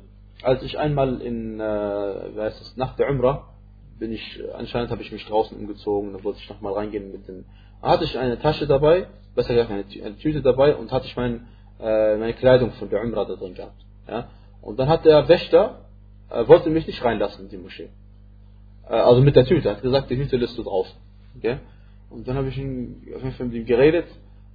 als 0.42 0.62
ich 0.64 0.78
einmal 0.78 1.20
in, 1.20 1.60
äh, 1.60 1.62
wie 1.62 2.40
heißt 2.40 2.60
es, 2.60 2.76
nach 2.76 2.96
der 2.96 3.08
Umrah, 3.08 3.54
bin 4.00 4.12
ich, 4.12 4.42
anscheinend 4.54 4.90
habe 4.90 5.02
ich 5.02 5.12
mich 5.12 5.24
draußen 5.26 5.56
umgezogen, 5.56 6.12
dann 6.12 6.24
wollte 6.24 6.40
ich 6.42 6.50
nochmal 6.50 6.72
reingehen 6.72 7.12
mit 7.12 7.28
dem, 7.28 7.44
hatte 7.80 8.04
ich 8.04 8.18
eine 8.18 8.40
Tasche 8.40 8.66
dabei, 8.66 9.06
besser 9.36 9.54
gesagt 9.54 9.70
eine, 9.70 9.84
eine 10.04 10.16
Tüte 10.16 10.42
dabei 10.42 10.74
und 10.74 10.90
hatte 10.90 11.06
ich 11.06 11.16
mein, 11.16 11.46
äh, 11.80 12.16
meine 12.16 12.34
Kleidung 12.34 12.72
von 12.72 12.90
der 12.90 13.00
Umrah 13.02 13.26
da 13.26 13.36
drin 13.36 13.54
gehabt, 13.54 13.80
ja? 14.08 14.28
Und 14.60 14.78
dann 14.78 14.88
hat 14.88 15.04
der 15.04 15.28
Wächter, 15.28 15.84
äh, 16.30 16.48
wollte 16.48 16.70
mich 16.70 16.88
nicht 16.88 17.04
reinlassen 17.04 17.44
in 17.44 17.50
die 17.50 17.58
Moschee. 17.58 17.90
Äh, 18.88 18.94
also 18.94 19.20
mit 19.22 19.36
der 19.36 19.46
Tüte, 19.46 19.70
hat 19.70 19.82
gesagt, 19.82 20.10
die 20.10 20.16
Tüte 20.16 20.36
lässt 20.36 20.56
du 20.58 20.62
draußen. 20.62 20.96
Okay? 21.38 21.58
Und 22.10 22.28
dann 22.28 22.36
habe 22.36 22.48
ich 22.48 22.58
ihn, 22.58 23.02
auf 23.14 23.22
jeden 23.22 23.34
Fall 23.34 23.46
mit 23.46 23.56
ihm 23.56 23.66
geredet 23.66 24.06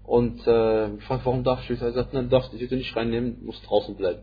und 0.04 0.40
äh, 0.48 0.90
gefragt, 0.96 1.26
warum 1.26 1.44
darf 1.44 1.62
ich? 1.70 1.82
Er 1.82 1.88
gesagt, 1.88 2.14
nein, 2.14 2.26
du 2.26 2.30
darfst 2.30 2.54
die 2.54 2.58
Tüte 2.58 2.76
nicht 2.76 2.96
reinnehmen, 2.96 3.38
musst 3.46 3.68
draußen 3.70 3.96
bleiben. 3.96 4.22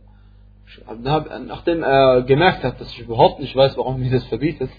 Hab, 0.85 1.29
nachdem 1.45 1.81
er 1.81 2.23
gemerkt 2.23 2.63
hat, 2.63 2.81
dass 2.81 2.91
ich 2.91 2.99
überhaupt 2.99 3.39
nicht 3.39 3.55
weiß, 3.55 3.77
warum 3.77 4.01
mir 4.01 4.11
das 4.11 4.25
verbietet 4.25 4.69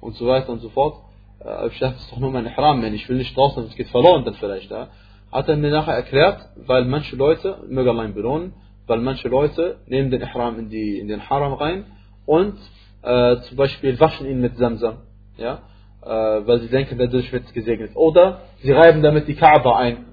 und 0.00 0.14
so 0.16 0.26
weiter 0.26 0.50
und 0.50 0.60
so 0.60 0.68
fort, 0.68 0.96
äh, 1.44 1.68
ich 1.68 1.74
gedacht, 1.74 1.94
das 1.94 2.02
ist 2.02 2.12
doch 2.12 2.18
nur 2.18 2.30
mein 2.30 2.46
Ihram, 2.46 2.84
ich 2.92 3.08
will 3.08 3.16
nicht 3.16 3.36
draußen, 3.36 3.64
es 3.64 3.74
geht 3.74 3.88
verloren 3.88 4.24
dann 4.24 4.34
vielleicht. 4.34 4.70
Ja? 4.70 4.88
Hat 5.32 5.48
er 5.48 5.56
mir 5.56 5.70
nachher 5.70 5.94
erklärt, 5.94 6.40
weil 6.56 6.84
manche 6.84 7.16
Leute, 7.16 7.58
möge 7.68 7.90
Allah 7.90 8.04
ihn 8.04 8.14
belohnen, 8.14 8.52
weil 8.86 9.00
manche 9.00 9.28
Leute 9.28 9.78
nehmen 9.86 10.10
den 10.10 10.20
Ihram 10.20 10.58
in, 10.58 10.68
die, 10.70 10.98
in 10.98 11.08
den 11.08 11.28
Haram 11.28 11.54
rein 11.54 11.84
und 12.26 12.58
äh, 13.02 13.36
zum 13.42 13.56
Beispiel 13.56 13.98
waschen 14.00 14.26
ihn 14.26 14.40
mit 14.40 14.56
Samsam, 14.56 14.98
ja, 15.36 15.62
äh, 16.02 16.08
weil 16.08 16.60
sie 16.60 16.68
denken, 16.68 16.98
dadurch 16.98 17.32
wird 17.32 17.44
es 17.44 17.52
gesegnet. 17.52 17.92
Oder 17.94 18.42
sie 18.62 18.72
reiben 18.72 19.02
damit 19.02 19.28
die 19.28 19.34
Kaaba 19.34 19.78
ein. 19.78 20.06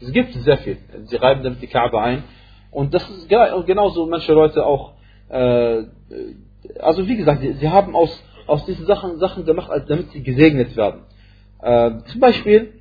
Es 0.00 0.12
gibt 0.12 0.32
sehr 0.34 0.58
viel. 0.58 0.78
Sie 1.04 1.16
reiben 1.16 1.42
damit 1.42 1.62
die 1.62 1.66
Kaaba 1.66 2.02
ein. 2.02 2.24
Und 2.70 2.92
das 2.92 3.08
ist 3.08 3.28
genauso 3.28 4.06
manche 4.06 4.32
Leute 4.32 4.66
auch, 4.66 4.94
äh, 5.28 5.84
also 6.80 7.06
wie 7.06 7.16
gesagt, 7.16 7.40
sie, 7.40 7.52
sie, 7.52 7.68
haben 7.68 7.94
aus, 7.94 8.22
aus 8.46 8.66
diesen 8.66 8.86
Sachen 8.86 9.18
Sachen 9.18 9.44
gemacht, 9.44 9.70
damit 9.88 10.10
sie 10.10 10.22
gesegnet 10.22 10.76
werden. 10.76 11.02
Äh, 11.60 12.02
zum 12.06 12.20
Beispiel 12.20 12.80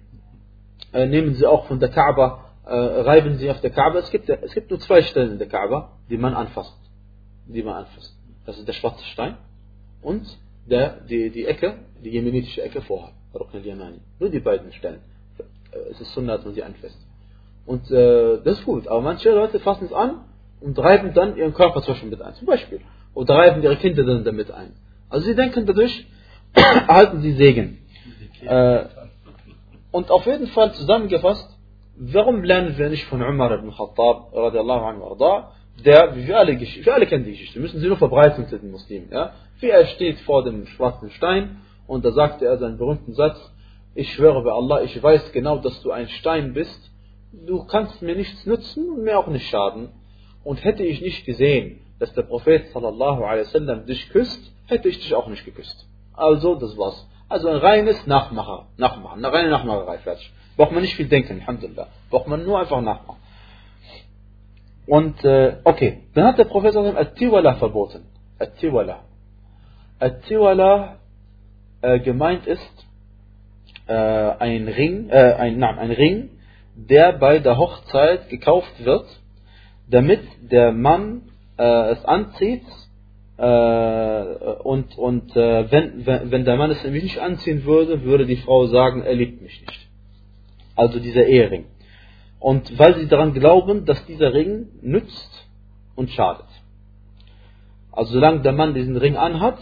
äh, 0.93 1.05
nehmen 1.05 1.36
sie 1.36 1.45
auch 1.45 1.65
von 1.67 1.79
der 1.79 1.89
Kaaba, 1.89 2.45
äh, 2.65 2.73
reiben 2.73 3.38
sie 3.38 3.49
auf 3.49 3.61
der 3.61 3.69
Kaaba. 3.69 3.99
Es 3.99 4.09
gibt, 4.09 4.29
es 4.29 4.53
gibt 4.53 4.69
nur 4.69 4.79
zwei 4.79 5.01
Stellen 5.03 5.34
in 5.34 5.38
der 5.38 5.47
Kaaba, 5.47 5.91
die 6.09 6.17
man 6.17 6.34
anfasst. 6.34 6.77
Die 7.45 7.61
man 7.61 7.75
anfasst. 7.75 8.15
Das 8.45 8.57
ist 8.57 8.67
der 8.67 8.73
schwarze 8.73 9.03
Stein 9.05 9.37
und 10.01 10.25
der, 10.65 11.01
die, 11.09 11.29
die 11.29 11.45
Ecke, 11.45 11.79
die 12.03 12.09
jemenitische 12.09 12.61
Ecke 12.61 12.81
vorher. 12.81 13.11
Rukn 13.33 13.57
al-Yamani. 13.57 13.99
Nur 14.19 14.29
die 14.29 14.39
beiden 14.39 14.71
Stellen. 14.73 15.01
Es 15.91 15.99
ist 15.99 16.13
Sunnah, 16.13 16.37
dass 16.37 16.45
man 16.45 16.53
sie. 16.53 16.63
Und 17.65 17.89
äh, 17.91 18.41
das 18.43 18.59
ist 18.59 18.65
gut. 18.65 18.87
Aber 18.87 19.01
manche 19.01 19.31
Leute 19.31 19.59
fassen 19.59 19.85
es 19.85 19.93
an 19.93 20.25
und 20.61 20.77
reiben 20.77 21.13
dann 21.13 21.35
ihren 21.35 21.53
Körper 21.53 21.81
Beispiel 21.81 22.09
mit 22.09 22.21
ein. 22.21 22.35
Zum 22.35 22.47
Beispiel. 22.47 22.81
Oder 23.13 23.35
reiben 23.35 23.63
ihre 23.63 23.77
Kinder 23.77 24.03
dann 24.03 24.23
damit 24.23 24.51
ein. 24.51 24.73
Also 25.09 25.25
sie 25.25 25.35
denken 25.35 25.65
dadurch, 25.65 26.05
erhalten 26.53 27.21
sie 27.21 27.33
Segen. 27.33 27.79
Äh, 28.41 28.85
und 29.91 30.11
auf 30.11 30.25
jeden 30.25 30.47
Fall 30.47 30.73
zusammengefasst, 30.73 31.49
warum 31.95 32.43
lernen 32.43 32.77
wir 32.77 32.89
nicht 32.89 33.05
von 33.05 33.21
Umar 33.21 33.51
ibn 33.53 33.71
Khattab, 33.71 34.33
radiallahu 34.33 34.85
anhu, 34.85 35.03
der, 35.86 36.15
wie 36.15 36.28
wir 36.28 36.38
alle, 36.38 36.59
wir 36.59 36.93
alle 36.93 37.07
kennen 37.07 37.26
die 37.26 37.32
Geschichte, 37.32 37.59
müssen 37.59 37.80
sie 37.80 37.88
nur 37.88 37.97
verbreiten 37.97 38.43
unter 38.43 38.59
den 38.59 38.71
Muslimen. 38.71 39.09
Ja? 39.11 39.34
Wie 39.59 39.69
er 39.69 39.86
steht 39.88 40.19
vor 40.21 40.43
dem 40.43 40.65
schwarzen 40.67 41.09
Stein 41.11 41.61
und 41.88 42.05
da 42.05 42.11
sagte 42.11 42.45
er 42.45 42.57
seinen 42.57 42.78
berühmten 42.78 43.13
Satz, 43.13 43.38
ich 43.95 44.11
schwöre 44.13 44.43
bei 44.43 44.51
Allah, 44.51 44.82
ich 44.82 45.01
weiß 45.01 45.32
genau, 45.32 45.57
dass 45.57 45.82
du 45.82 45.91
ein 45.91 46.07
Stein 46.09 46.53
bist, 46.53 46.91
du 47.32 47.63
kannst 47.65 48.01
mir 48.01 48.15
nichts 48.15 48.45
nützen 48.45 48.89
und 48.89 49.03
mir 49.03 49.17
auch 49.17 49.28
nicht 49.28 49.47
schaden. 49.49 49.89
Und 50.43 50.63
hätte 50.63 50.84
ich 50.84 51.01
nicht 51.01 51.26
gesehen, 51.26 51.80
dass 51.99 52.13
der 52.13 52.24
Prophet 52.24 52.67
sallallahu 52.74 53.24
alaihi 53.24 53.45
wasallam 53.45 53.86
dich 53.86 54.09
küsst, 54.09 54.51
hätte 54.65 54.89
ich 54.89 54.99
dich 54.99 55.15
auch 55.15 55.28
nicht 55.28 55.45
geküsst. 55.45 55.88
Also, 56.13 56.55
das 56.55 56.78
war's. 56.78 57.07
Also 57.30 57.47
ein 57.47 57.57
reines 57.57 58.05
Nachmacher, 58.05 58.67
Nachmachen, 58.78 59.24
eine 59.24 59.34
reine 59.34 59.49
Nachmacherei, 59.49 59.97
fertig. 59.99 60.32
Braucht 60.57 60.71
man 60.71 60.82
nicht 60.82 60.95
viel 60.95 61.07
denken, 61.07 61.39
Alhamdulillah. 61.39 61.88
Braucht 62.09 62.28
man 62.28 62.43
nur 62.43 62.59
einfach 62.59 62.82
nachmachen. 62.82 63.19
Und, 64.86 65.23
äh, 65.23 65.57
okay, 65.63 66.03
dann 66.13 66.25
hat 66.25 66.38
der 66.38 66.45
Prophet 66.45 66.75
At-Tiwala 66.75 67.55
verboten. 67.55 68.03
At-Tiwala. 68.39 69.05
At-Tiwala 69.99 70.97
äh, 71.81 71.99
gemeint 71.99 72.45
ist 72.47 72.88
äh, 73.88 73.93
ein 73.93 74.67
Ring, 74.67 75.09
äh, 75.09 75.34
ein, 75.34 75.57
nein, 75.57 75.79
ein 75.79 75.91
Ring, 75.91 76.29
der 76.75 77.13
bei 77.13 77.39
der 77.39 77.57
Hochzeit 77.57 78.29
gekauft 78.29 78.84
wird, 78.84 79.05
damit 79.89 80.21
der 80.51 80.71
Mann 80.71 81.23
äh, 81.57 81.91
es 81.91 82.03
anzieht 82.05 82.63
äh, 83.38 84.23
und, 84.63 84.97
und 84.97 85.36
äh, 85.36 85.71
wenn, 85.71 86.05
wenn, 86.05 86.31
wenn 86.31 86.45
der 86.45 86.57
Mann 86.57 86.71
es 86.71 86.84
nämlich 86.84 87.03
nicht 87.03 87.19
anziehen 87.19 87.65
würde, 87.65 88.03
würde 88.03 88.25
die 88.25 88.38
Frau 88.38 88.67
sagen, 88.67 89.03
er 89.03 89.15
liebt 89.15 89.41
mich 89.41 89.61
nicht. 89.61 89.89
Also 90.75 90.99
dieser 90.99 91.25
Ehering. 91.25 91.65
Und 92.43 92.77
weil 92.77 92.95
sie 92.95 93.07
daran 93.07 93.33
glauben, 93.33 93.85
dass 93.85 94.05
dieser 94.05 94.33
Ring 94.33 94.67
nützt 94.81 95.47
und 95.95 96.09
schadet. 96.09 96.45
Also 97.89 98.15
solange 98.15 98.41
der 98.41 98.51
Mann 98.51 98.73
diesen 98.73 98.97
Ring 98.97 99.15
anhat, 99.15 99.59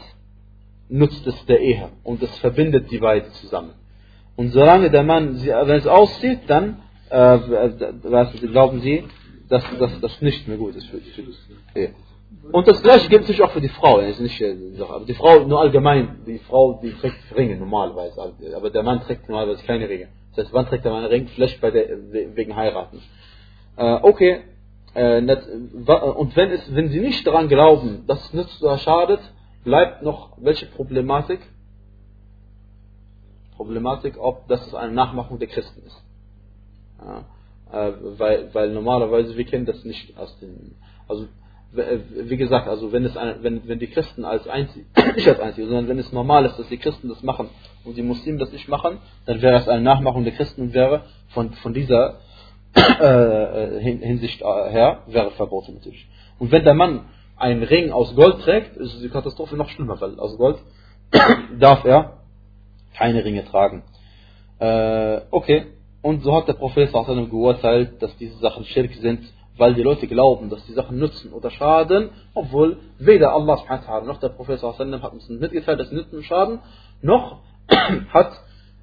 nutzt 0.89 1.27
es 1.27 1.45
der 1.45 1.59
Ehe 1.59 1.89
und 2.03 2.23
es 2.23 2.35
verbindet 2.39 2.89
die 2.89 2.97
beiden 2.97 3.31
zusammen. 3.33 3.73
Und 4.35 4.49
solange 4.49 4.89
der 4.89 5.03
Mann, 5.03 5.39
wenn 5.45 5.75
es 5.75 5.85
aussieht, 5.85 6.39
dann 6.47 6.81
äh, 7.11 7.35
äh 7.35 8.47
glauben 8.51 8.81
sie, 8.81 9.03
dass, 9.47 9.63
das 10.01 10.19
nicht 10.23 10.47
mehr 10.47 10.57
gut 10.57 10.75
ist 10.75 10.87
für, 10.87 10.97
die 10.97 11.79
Ehe. 11.79 11.93
Und 12.51 12.67
das 12.67 12.81
gleiche 12.81 13.09
gilt 13.09 13.21
natürlich 13.21 13.43
auch 13.43 13.51
für 13.51 13.61
die 13.61 13.69
Frau. 13.69 13.99
Ist 13.99 14.21
nicht, 14.21 14.43
aber 14.81 15.05
die 15.05 15.13
Frau 15.13 15.45
nur 15.45 15.61
allgemein, 15.61 16.23
die 16.25 16.39
Frau, 16.39 16.79
die 16.81 16.93
trägt 16.93 17.37
Ringe 17.37 17.57
normalerweise, 17.57 18.33
aber 18.55 18.71
der 18.71 18.81
Mann 18.81 19.01
trägt 19.01 19.29
normalerweise 19.29 19.63
keine 19.65 19.87
Ringe. 19.87 20.07
Das 20.35 20.45
heißt, 20.45 20.53
wann 20.53 20.67
trägt 20.67 20.85
er 20.85 20.95
einen 20.95 21.05
Ring? 21.05 21.27
Vielleicht 21.27 21.61
der, 21.61 22.35
wegen 22.35 22.55
heiraten. 22.55 23.01
Äh, 23.77 23.99
okay, 24.01 24.41
äh, 24.93 25.21
und 25.21 26.35
wenn, 26.35 26.51
es, 26.51 26.75
wenn 26.75 26.89
sie 26.89 26.99
nicht 26.99 27.25
daran 27.25 27.47
glauben, 27.47 28.05
dass 28.07 28.25
es 28.25 28.33
nützt 28.33 28.61
oder 28.61 28.77
schadet, 28.77 29.21
bleibt 29.63 30.03
noch 30.03 30.37
welche 30.37 30.65
Problematik? 30.67 31.39
Problematik, 33.55 34.15
ob 34.17 34.47
das 34.47 34.73
eine 34.73 34.93
Nachmachung 34.93 35.39
der 35.39 35.47
Christen 35.47 35.83
ist. 35.85 36.03
Ja, 36.99 37.25
äh, 37.71 37.93
weil, 38.17 38.53
weil 38.53 38.71
normalerweise, 38.71 39.37
wir 39.37 39.45
kennen 39.45 39.65
das 39.65 39.83
nicht 39.85 40.17
aus 40.17 40.37
den, 40.39 40.75
also 41.07 41.27
wie 41.73 42.37
gesagt, 42.37 42.67
also 42.67 42.91
wenn 42.91 43.05
es 43.05 43.15
wenn, 43.15 43.67
wenn 43.67 43.79
die 43.79 43.87
Christen 43.87 44.25
als 44.25 44.47
einzig, 44.47 44.85
nicht 45.15 45.27
als 45.27 45.39
einzige, 45.39 45.67
sondern 45.67 45.87
wenn 45.87 45.99
es 45.99 46.11
normal 46.11 46.45
ist, 46.45 46.57
dass 46.59 46.67
die 46.67 46.77
Christen 46.77 47.07
das 47.07 47.23
machen 47.23 47.49
und 47.85 47.95
die 47.95 48.03
Muslimen 48.03 48.39
das 48.39 48.51
nicht 48.51 48.67
machen, 48.67 48.97
dann 49.25 49.41
wäre 49.41 49.57
es 49.57 49.67
eine 49.67 49.81
Nachmachung 49.81 50.23
der 50.23 50.33
Christen 50.33 50.61
und 50.61 50.73
wäre 50.73 51.03
von, 51.29 51.53
von 51.53 51.73
dieser 51.73 52.19
äh, 52.75 53.79
Hinsicht 53.79 54.41
äh, 54.41 54.71
her, 54.71 55.03
wäre 55.07 55.31
verboten 55.31 55.75
natürlich. 55.75 56.07
Und 56.39 56.51
wenn 56.51 56.63
der 56.63 56.73
Mann 56.73 57.05
einen 57.37 57.63
Ring 57.63 57.91
aus 57.91 58.15
Gold 58.15 58.41
trägt, 58.41 58.75
ist 58.77 59.01
die 59.01 59.09
Katastrophe 59.09 59.55
noch 59.55 59.69
schlimmer, 59.69 59.99
weil 60.01 60.19
aus 60.19 60.37
Gold 60.37 60.57
darf 61.59 61.85
er 61.85 62.17
keine 62.95 63.23
Ringe 63.23 63.45
tragen. 63.45 63.83
Äh, 64.59 65.21
okay, 65.31 65.67
und 66.01 66.23
so 66.23 66.35
hat 66.35 66.47
der 66.47 66.53
Prophet 66.53 66.91
geurteilt, 66.91 68.01
dass 68.01 68.15
diese 68.17 68.37
Sachen 68.39 68.65
Schirk 68.65 68.93
sind 68.95 69.21
weil 69.57 69.73
die 69.73 69.83
Leute 69.83 70.07
glauben, 70.07 70.49
dass 70.49 70.65
die 70.65 70.73
Sachen 70.73 70.97
nützen 70.97 71.33
oder 71.33 71.49
schaden, 71.51 72.09
obwohl 72.33 72.77
weder 72.99 73.33
Allah 73.33 73.57
subhanahu 73.57 74.05
noch 74.05 74.19
der 74.19 74.29
Prophet 74.29 74.61
hat 74.61 75.13
uns 75.13 75.29
mitgeteilt, 75.29 75.79
dass 75.79 75.89
sie 75.89 75.95
nützen 75.95 76.17
und 76.17 76.23
schaden, 76.23 76.59
noch 77.01 77.39
hat, 78.13 78.31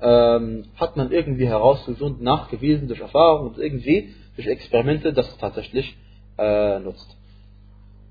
ähm, 0.00 0.66
hat 0.76 0.96
man 0.96 1.10
irgendwie 1.10 1.46
herausgefunden, 1.46 2.22
nachgewiesen 2.22 2.88
durch 2.88 3.00
Erfahrung 3.00 3.48
und 3.48 3.58
irgendwie 3.58 4.14
durch 4.36 4.46
Experimente, 4.46 5.12
dass 5.12 5.28
es 5.28 5.38
tatsächlich 5.38 5.96
äh, 6.38 6.78
nutzt. 6.78 7.16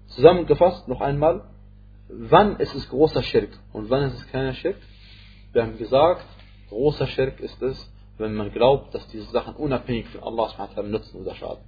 Zusammengefasst 0.07 0.87
noch 0.87 1.01
einmal, 1.01 1.43
wann 2.09 2.57
ist 2.57 2.73
es 2.75 2.89
großer 2.89 3.23
Schirk 3.23 3.49
und 3.73 3.89
wann 3.89 4.03
ist 4.03 4.15
es 4.15 4.27
kleiner 4.27 4.53
Schirk? 4.53 4.77
Wir 5.53 5.63
haben 5.63 5.77
gesagt, 5.77 6.25
großer 6.69 7.07
Schirk 7.07 7.39
ist 7.39 7.61
es, 7.61 7.91
wenn 8.17 8.35
man 8.35 8.51
glaubt, 8.51 8.93
dass 8.93 9.07
diese 9.09 9.29
Sachen 9.31 9.55
unabhängig 9.55 10.07
von 10.09 10.23
Allah 10.23 10.49
nutzen 10.83 11.21
oder 11.21 11.35
schaden. 11.35 11.63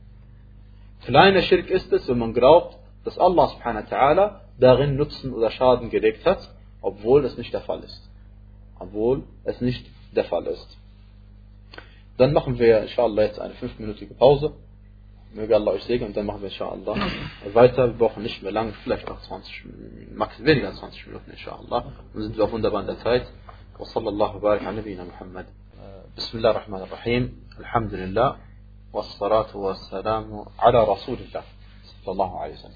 Kleiner 1.05 1.41
Schirk 1.41 1.69
ist 1.69 1.91
es, 1.91 2.07
wenn 2.07 2.19
man 2.19 2.33
glaubt, 2.33 2.77
dass 3.03 3.17
Allah 3.17 3.47
subhanahu 3.47 3.83
wa 3.89 3.95
ta'ala 3.95 4.41
darin 4.59 4.95
Nutzen 4.95 5.33
oder 5.33 5.49
Schaden 5.51 5.89
gelegt 5.89 6.25
hat, 6.25 6.39
obwohl 6.81 7.21
das 7.21 7.37
nicht 7.37 7.53
der 7.53 7.61
Fall 7.61 7.81
ist. 7.83 8.09
Obwohl 8.77 9.23
es 9.43 9.59
nicht 9.61 9.85
der 10.15 10.25
Fall 10.25 10.45
ist. 10.47 10.77
Dann 12.17 12.33
machen 12.33 12.59
wir 12.59 12.81
inshallah 12.81 13.23
jetzt 13.23 13.39
eine 13.39 13.53
fünfminütige 13.53 14.13
Pause. 14.13 14.53
Möge 15.33 15.55
Allah 15.55 15.71
euch 15.71 15.83
segnen 15.83 16.09
und 16.09 16.17
dann 16.17 16.25
machen 16.25 16.41
wir 16.41 16.49
inshallah 16.49 16.95
weiter. 17.53 17.87
Wir 17.87 17.93
brauchen 17.93 18.23
nicht 18.23 18.41
mehr 18.41 18.51
lang, 18.51 18.73
vielleicht 18.83 19.07
noch 19.07 19.21
20 19.21 19.65
Minuten, 19.65 20.45
weniger 20.45 20.67
als 20.69 20.79
20 20.79 21.07
Minuten 21.07 21.31
inshallah. 21.31 21.93
Dann 22.13 22.21
sind 22.23 22.35
wir 22.35 22.43
auf 22.43 22.51
wunderbar 22.51 22.81
in 22.81 22.87
der 22.87 22.99
Zeit. 22.99 23.27
وصلى 23.79 24.09
الله 24.09 24.35
وبارك 24.35 24.63
على 24.63 24.77
نبينا 24.81 25.03
محمد 25.03 25.45
بسم 26.17 26.37
الله 26.37 26.51
الرحمن 26.51 26.81
الرحيم 26.81 27.23
الحمد 27.59 27.93
لله 27.93 28.48
wassalatu 28.93 29.55
والسلام 29.55 30.45
ala 30.57 30.83
رسول 30.83 31.17
sallallahu 32.05 32.37
alaihi 32.37 32.57
wa 32.57 32.69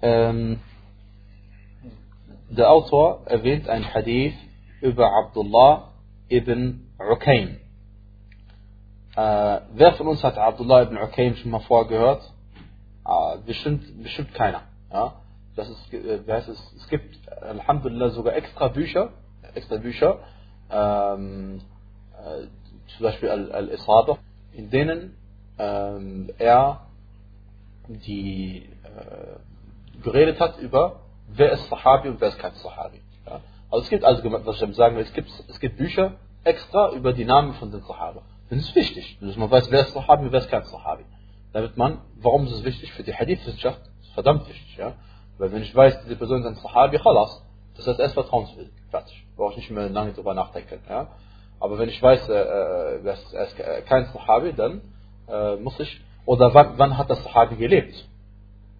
sallam. 0.00 0.58
Der 2.50 2.70
Autor 2.70 3.26
erwähnt 3.26 3.68
ein 3.68 3.84
Hadith 3.94 4.34
über 4.80 5.10
Abdullah 5.12 5.92
ibn 6.28 6.92
Ukaim. 6.98 7.56
Äh, 9.16 9.60
wer 9.72 9.94
von 9.94 10.08
uns 10.08 10.22
hat 10.22 10.36
Abdullah 10.36 10.82
ibn 10.82 10.98
Ukaim 10.98 11.36
schon 11.36 11.50
mal 11.50 11.60
vorgehört? 11.60 12.22
Äh, 12.22 13.08
ah, 13.08 13.36
bestimmt, 13.46 14.02
bestimmt 14.02 14.34
keiner. 14.34 14.62
Ja? 14.92 15.14
Das 15.56 15.68
ist, 15.68 15.92
äh, 15.92 16.22
das 16.26 16.48
ist, 16.48 16.62
es 16.76 16.88
gibt, 16.88 17.16
Alhamdulillah, 17.42 18.10
sogar 18.10 18.34
extra 18.34 18.68
Bücher, 18.68 19.10
extra 19.54 19.78
Bücher, 19.78 20.18
ähm, 20.70 21.60
äh, 22.12 22.46
zum 22.96 23.04
Beispiel 23.04 23.30
Al-Isaba. 23.30 24.12
Al 24.12 24.18
in 24.56 24.70
denen 24.70 25.16
ähm, 25.58 26.30
er 26.38 26.86
die 27.88 28.68
äh, 28.82 30.02
geredet 30.02 30.40
hat 30.40 30.58
über 30.58 31.00
wer 31.28 31.52
ist 31.52 31.68
Sahabi 31.68 32.08
und 32.08 32.20
wer 32.20 32.28
ist 32.28 32.38
kein 32.38 32.54
Sahabi. 32.54 33.00
Ja? 33.26 33.40
Also 33.70 33.84
es 33.84 33.90
gibt 33.90 34.04
also, 34.04 34.22
was 34.24 34.62
ich 34.62 34.76
sagen 34.76 34.96
will, 34.96 35.02
es 35.02 35.12
gibt, 35.12 35.30
es 35.48 35.60
gibt 35.60 35.76
Bücher 35.76 36.14
extra 36.44 36.92
über 36.92 37.12
die 37.12 37.24
Namen 37.24 37.54
von 37.54 37.70
den 37.70 37.82
Sahaba. 37.82 38.22
Das 38.50 38.58
ist 38.58 38.74
wichtig, 38.74 39.18
dass 39.20 39.36
man 39.36 39.50
weiß, 39.50 39.70
wer 39.70 39.80
ist 39.80 39.94
Sahabi 39.94 40.26
und 40.26 40.32
wer 40.32 40.40
ist 40.40 40.50
kein 40.50 40.64
Sahabi. 40.64 41.04
Damit 41.52 41.76
man, 41.76 41.98
warum 42.16 42.46
ist 42.46 42.52
es 42.52 42.64
wichtig 42.64 42.92
für 42.92 43.02
die 43.02 43.14
Hadith-Wissenschaft? 43.14 43.80
Verdammt 44.14 44.48
wichtig, 44.48 44.76
ja. 44.76 44.94
Weil 45.38 45.52
wenn 45.52 45.62
ich 45.62 45.74
weiß, 45.74 46.02
diese 46.04 46.16
Person 46.16 46.40
ist 46.40 46.46
ein 46.46 46.54
Sahabi, 46.56 46.98
khalas, 46.98 47.42
das 47.76 47.86
ist 47.86 48.12
vertrauenswürdig. 48.12 48.72
Fertig. 48.90 49.26
Brauche 49.36 49.52
ich 49.52 49.56
nicht 49.56 49.70
mehr 49.70 49.88
lange 49.88 50.12
drüber 50.12 50.34
nachdenken, 50.34 50.80
ja. 50.88 51.08
Aber 51.64 51.78
wenn 51.78 51.88
ich 51.88 52.02
weiß, 52.02 52.28
äh, 52.28 52.34
äh 52.34 53.06
er 53.06 53.14
ist 53.14 53.58
äh, 53.58 53.80
kein 53.88 54.04
Sahabi, 54.12 54.52
dann 54.52 54.82
äh, 55.26 55.56
muss 55.56 55.80
ich, 55.80 55.98
oder 56.26 56.52
wann, 56.52 56.74
wann 56.76 56.98
hat 56.98 57.08
der 57.08 57.16
Sahabi 57.16 57.56
gelebt? 57.56 58.06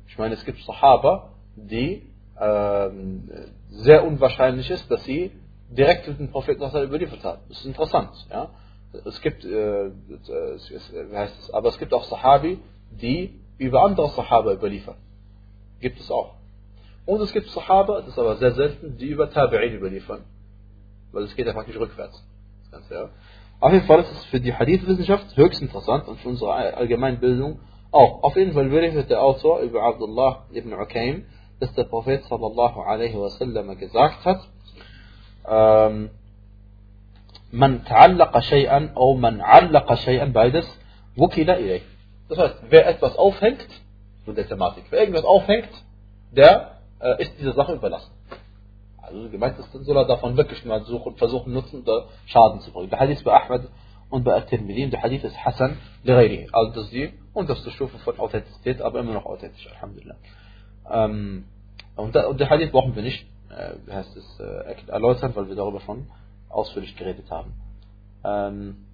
Ich 0.06 0.18
meine, 0.18 0.34
es 0.34 0.44
gibt 0.44 0.62
Sahaba, 0.64 1.30
die 1.56 2.02
ähm, 2.38 3.30
sehr 3.70 4.06
unwahrscheinlich 4.06 4.70
ist, 4.70 4.90
dass 4.90 5.02
sie 5.04 5.32
direkt 5.70 6.06
mit 6.08 6.18
dem 6.18 6.30
Propheten 6.30 6.62
überliefert 6.62 7.24
haben. 7.24 7.40
Das 7.48 7.60
ist 7.60 7.64
interessant. 7.64 8.10
Ja? 8.30 8.50
Es 9.06 9.18
gibt, 9.22 9.46
äh, 9.46 9.86
es, 9.86 10.92
heißt 11.10 11.40
es, 11.40 11.54
aber 11.54 11.70
es 11.70 11.78
gibt 11.78 11.94
auch 11.94 12.04
Sahabi, 12.04 12.58
die 12.90 13.40
über 13.56 13.82
andere 13.82 14.10
Sahaba 14.10 14.52
überliefern. 14.52 14.96
Gibt 15.80 16.00
es 16.00 16.10
auch. 16.10 16.34
Und 17.06 17.22
es 17.22 17.32
gibt 17.32 17.48
Sahaba, 17.48 18.00
das 18.00 18.08
ist 18.08 18.18
aber 18.18 18.36
sehr 18.36 18.52
selten, 18.52 18.98
die 18.98 19.06
über 19.06 19.28
Tabi'in 19.28 19.72
überliefern. 19.72 20.20
Weil 21.12 21.22
es 21.22 21.34
geht 21.34 21.46
ja 21.46 21.54
praktisch 21.54 21.78
rückwärts. 21.78 22.22
Ganze, 22.74 22.94
ja. 22.94 23.08
Auf 23.60 23.72
jeden 23.72 23.86
Fall 23.86 24.00
ist 24.00 24.10
es 24.10 24.24
für 24.26 24.40
die 24.40 24.52
Hadith-Wissenschaft 24.52 25.36
höchst 25.36 25.62
interessant 25.62 26.08
und 26.08 26.18
für 26.18 26.28
unsere 26.28 26.52
Allgemeinbildung 26.52 27.60
auch. 27.92 28.22
Auf 28.24 28.36
jeden 28.36 28.52
Fall 28.52 28.68
berichtet 28.68 29.10
der 29.10 29.22
Autor 29.22 29.60
über 29.60 29.84
Abdullah 29.84 30.46
ibn 30.52 30.72
Ukaim, 30.72 31.26
dass 31.60 31.72
der 31.74 31.84
Prophet 31.84 32.24
sallallahu 32.24 32.80
alaihi 32.80 33.16
wasallam 33.16 33.78
gesagt 33.78 34.24
hat, 34.24 34.40
ähm, 35.48 36.10
man 37.52 37.84
ta'allaqa 37.84 38.42
shay'an 38.42 38.94
oder 38.96 39.20
man 39.20 39.40
'allaqa 39.40 39.96
shay'an 39.98 40.32
beides 40.32 40.66
wukila 41.14 41.54
ilayh. 41.56 41.82
Das 42.28 42.38
heißt, 42.38 42.56
wer 42.70 42.88
etwas 42.88 43.16
aufhängt, 43.16 43.68
so 44.26 44.32
der 44.32 44.48
Thematik, 44.48 44.84
wer 44.90 45.00
irgendwas 45.00 45.24
aufhängt, 45.24 45.70
der 46.32 46.78
äh, 46.98 47.22
ist 47.22 47.38
dieser 47.38 47.52
Sache 47.52 47.74
überlassen. 47.74 48.10
Also 49.06 49.28
gemeint 49.30 49.58
ist, 49.58 49.74
dann 49.74 49.84
soll 49.84 49.96
er 49.96 50.06
davon 50.06 50.36
wirklich 50.36 50.64
mal 50.64 50.82
suchen, 50.84 51.16
versuchen, 51.16 51.52
Nutzen 51.52 51.82
oder 51.82 52.06
Schaden 52.26 52.60
zu 52.60 52.72
bringen. 52.72 52.90
Der 52.90 53.00
Hadith 53.00 53.22
bei 53.22 53.32
Ahmed 53.32 53.68
und 54.10 54.24
bei 54.24 54.34
At-Tirmidhi, 54.36 54.90
der 54.90 55.02
Hadith 55.02 55.24
ist 55.24 55.36
Hassan 55.44 55.78
li 56.02 56.48
Also 56.52 56.72
das 56.72 56.84
ist 56.84 56.92
die 56.92 57.12
unterste 57.32 57.70
Stufe 57.70 57.98
von 57.98 58.18
Authentizität, 58.18 58.80
aber 58.80 59.00
immer 59.00 59.14
noch 59.14 59.26
authentisch, 59.26 59.66
Alhamdulillah. 59.74 60.16
Ähm, 60.90 61.44
und, 61.96 62.14
der, 62.14 62.28
und 62.28 62.40
der 62.40 62.50
Hadith 62.50 62.72
brauchen 62.72 62.94
wir 62.94 63.02
nicht, 63.02 63.26
äh, 63.50 63.92
heißt 63.92 64.16
es, 64.16 64.40
äh, 64.40 64.90
erläutern, 64.90 65.32
weil 65.34 65.48
wir 65.48 65.56
darüber 65.56 65.80
schon 65.80 66.06
ausführlich 66.48 66.96
geredet 66.96 67.30
haben. 67.30 67.54
Ähm, 68.24 68.86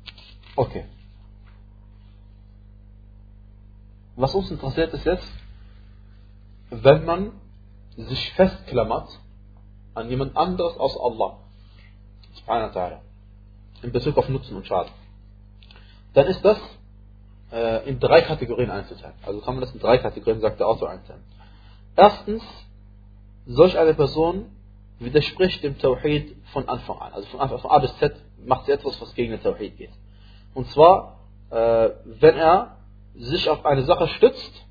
okay. 0.57 0.85
Was 4.17 4.35
uns 4.35 4.51
interessiert 4.51 4.93
ist 4.93 5.05
jetzt, 5.05 5.29
wenn 6.71 7.05
man 7.05 7.33
sich 7.97 8.33
festklammert 8.35 9.09
an 9.95 10.09
jemand 10.09 10.37
anderes 10.37 10.77
aus 10.77 10.97
Allah, 10.99 11.39
subhanahu 12.35 12.75
wa 12.75 12.81
ta'ala, 12.81 12.99
in 13.83 13.93
Bezug 13.93 14.17
auf 14.19 14.29
Nutzen 14.29 14.57
und 14.57 14.67
Schaden, 14.67 14.93
dann 16.15 16.27
ist 16.27 16.45
das 16.45 16.59
äh, 17.53 17.89
in 17.89 18.01
drei 18.01 18.23
Kategorien 18.23 18.71
einzuteilen. 18.71 19.15
Also 19.25 19.41
kann 19.41 19.55
man 19.55 19.63
das 19.63 19.73
in 19.73 19.81
drei 19.81 19.99
Kategorien, 19.99 20.41
sagt 20.41 20.61
der 20.61 20.69
Autor, 20.69 20.91
einteilen. 20.91 21.23
Erstens, 21.97 22.43
solch 23.47 23.79
eine 23.79 23.95
Person 23.95 24.47
widerspricht 24.99 25.63
dem 25.63 25.79
Tawhid 25.79 26.37
von 26.53 26.69
Anfang 26.69 26.99
an. 26.99 27.13
Also 27.13 27.29
von 27.29 27.41
Anfang 27.41 27.59
von 27.59 27.71
A 27.71 27.79
bis 27.79 27.97
Z 27.99 28.15
macht 28.45 28.67
sie 28.67 28.73
etwas, 28.73 29.01
was 29.01 29.15
gegen 29.15 29.33
den 29.33 29.43
Tawhid 29.43 29.77
geht. 29.77 29.93
Und 30.55 30.69
zwar, 30.71 31.21
äh, 31.51 31.91
wenn 32.05 32.37
er 32.37 32.77
sich 33.15 33.49
auf 33.49 33.65
eine 33.65 33.85
Sache 33.85 34.09
stützt, 34.09 34.67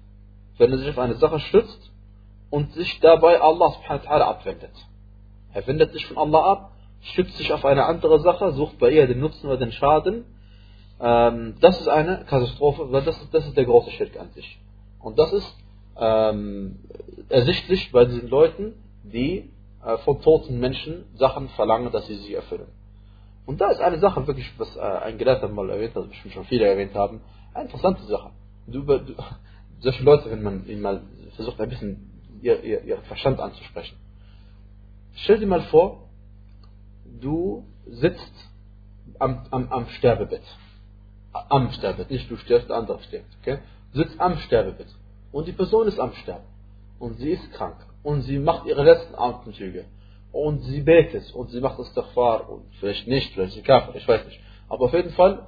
wenn 0.58 0.72
er 0.72 0.78
sich 0.78 0.90
auf 0.90 1.00
eine 1.00 1.16
Sache 1.16 1.40
stützt 1.40 1.92
und 2.50 2.74
sich 2.74 3.00
dabei 3.00 3.42
Allah 3.42 3.72
subhanahu 3.72 4.06
wa 4.06 4.12
ta'ala 4.12 4.24
abwendet. 4.24 4.74
Er 5.54 5.66
wendet 5.68 5.94
sich 5.94 6.06
von 6.06 6.18
Allah 6.18 6.52
ab, 6.52 6.72
stützt 7.02 7.38
sich 7.38 7.52
auf 7.54 7.66
eine 7.66 7.86
andere 7.86 8.20
Sache, 8.20 8.52
sucht 8.54 8.78
bei 8.80 8.92
ihr 8.92 9.08
den 9.08 9.20
Nutzen 9.20 9.48
oder 9.48 9.58
den 9.58 9.72
Schaden. 9.72 10.26
Ähm, 11.00 11.56
das 11.62 11.80
ist 11.80 11.88
eine 11.88 12.26
Katastrophe, 12.26 12.92
weil 12.92 13.04
das 13.04 13.22
ist, 13.22 13.34
das 13.34 13.46
ist 13.46 13.58
der 13.58 13.66
große 13.66 13.92
Schirk 13.92 14.20
an 14.20 14.32
sich. 14.32 14.60
Und 15.00 15.18
das 15.18 15.32
ist 15.34 15.56
ähm, 15.98 16.80
ersichtlich 17.30 17.92
bei 17.92 18.06
diesen 18.06 18.30
Leuten, 18.30 18.74
die 19.04 19.50
äh, 19.84 19.98
von 20.00 20.22
toten 20.22 20.60
Menschen 20.60 21.06
Sachen 21.16 21.50
verlangen, 21.50 21.92
dass 21.92 22.06
sie 22.08 22.16
sie 22.16 22.34
erfüllen. 22.34 22.68
Und 23.46 23.62
da 23.62 23.72
ist 23.72 23.82
eine 23.82 23.98
Sache 24.00 24.28
wirklich, 24.28 24.52
was 24.60 24.76
äh, 24.76 24.80
ein 24.80 25.18
Gelehrter 25.18 25.48
mal 25.48 25.70
erwähnt 25.70 25.96
hat, 25.96 26.10
was 26.10 26.32
schon 26.32 26.46
viele 26.46 26.68
erwähnt 26.68 26.94
haben, 26.94 27.22
eine 27.54 27.66
interessante 27.66 28.04
Sache. 28.04 28.32
Du, 28.68 28.84
du, 28.84 29.16
solche 29.80 30.04
Leute, 30.04 30.30
wenn 30.30 30.44
man 30.44 30.68
ihnen 30.68 30.82
mal 30.82 31.02
versucht, 31.36 31.60
ein 31.60 31.70
bisschen 31.70 32.12
ihr, 32.42 32.64
ihr, 32.64 32.84
ihren 32.84 33.04
Verstand 33.04 33.40
anzusprechen. 33.40 33.98
Stell 35.24 35.40
dir 35.40 35.48
mal 35.48 35.64
vor, 35.64 36.10
du 37.22 37.66
sitzt 37.86 38.34
am, 39.20 39.46
am, 39.52 39.72
am 39.72 39.88
Sterbebett. 39.90 40.44
Am 41.34 41.72
Sterbebett, 41.72 42.12
nicht 42.12 42.32
du 42.32 42.38
stirbst, 42.38 42.70
der 42.70 42.78
andere 42.78 43.02
stirbt. 43.04 43.38
Okay? 43.42 43.60
Du 43.94 44.00
sitzt 44.04 44.20
am 44.20 44.38
Sterbebett. 44.38 44.88
Und 45.32 45.48
die 45.48 45.52
Person 45.52 45.88
ist 45.88 46.00
am 46.00 46.14
Sterben. 46.14 46.46
Und 47.00 47.18
sie 47.20 47.32
ist 47.32 47.52
krank 47.54 47.78
und 48.04 48.22
sie 48.22 48.40
macht 48.40 48.66
ihre 48.66 48.84
letzten 48.84 49.16
Atemzüge 49.16 49.86
und 50.32 50.60
sie 50.64 50.82
betet 50.82 51.34
und 51.34 51.50
sie 51.50 51.62
macht 51.62 51.80
das 51.80 51.88
Istighfar 51.88 52.50
und 52.50 52.64
vielleicht 52.80 53.08
nicht, 53.08 53.34
vielleicht 53.34 53.54
sie 53.54 53.62
Kafir, 53.62 53.96
ich 53.96 54.08
weiß 54.08 54.26
nicht. 54.26 54.40
Aber 54.68 54.86
auf 54.86 54.94
jeden 54.94 55.12
Fall, 55.12 55.48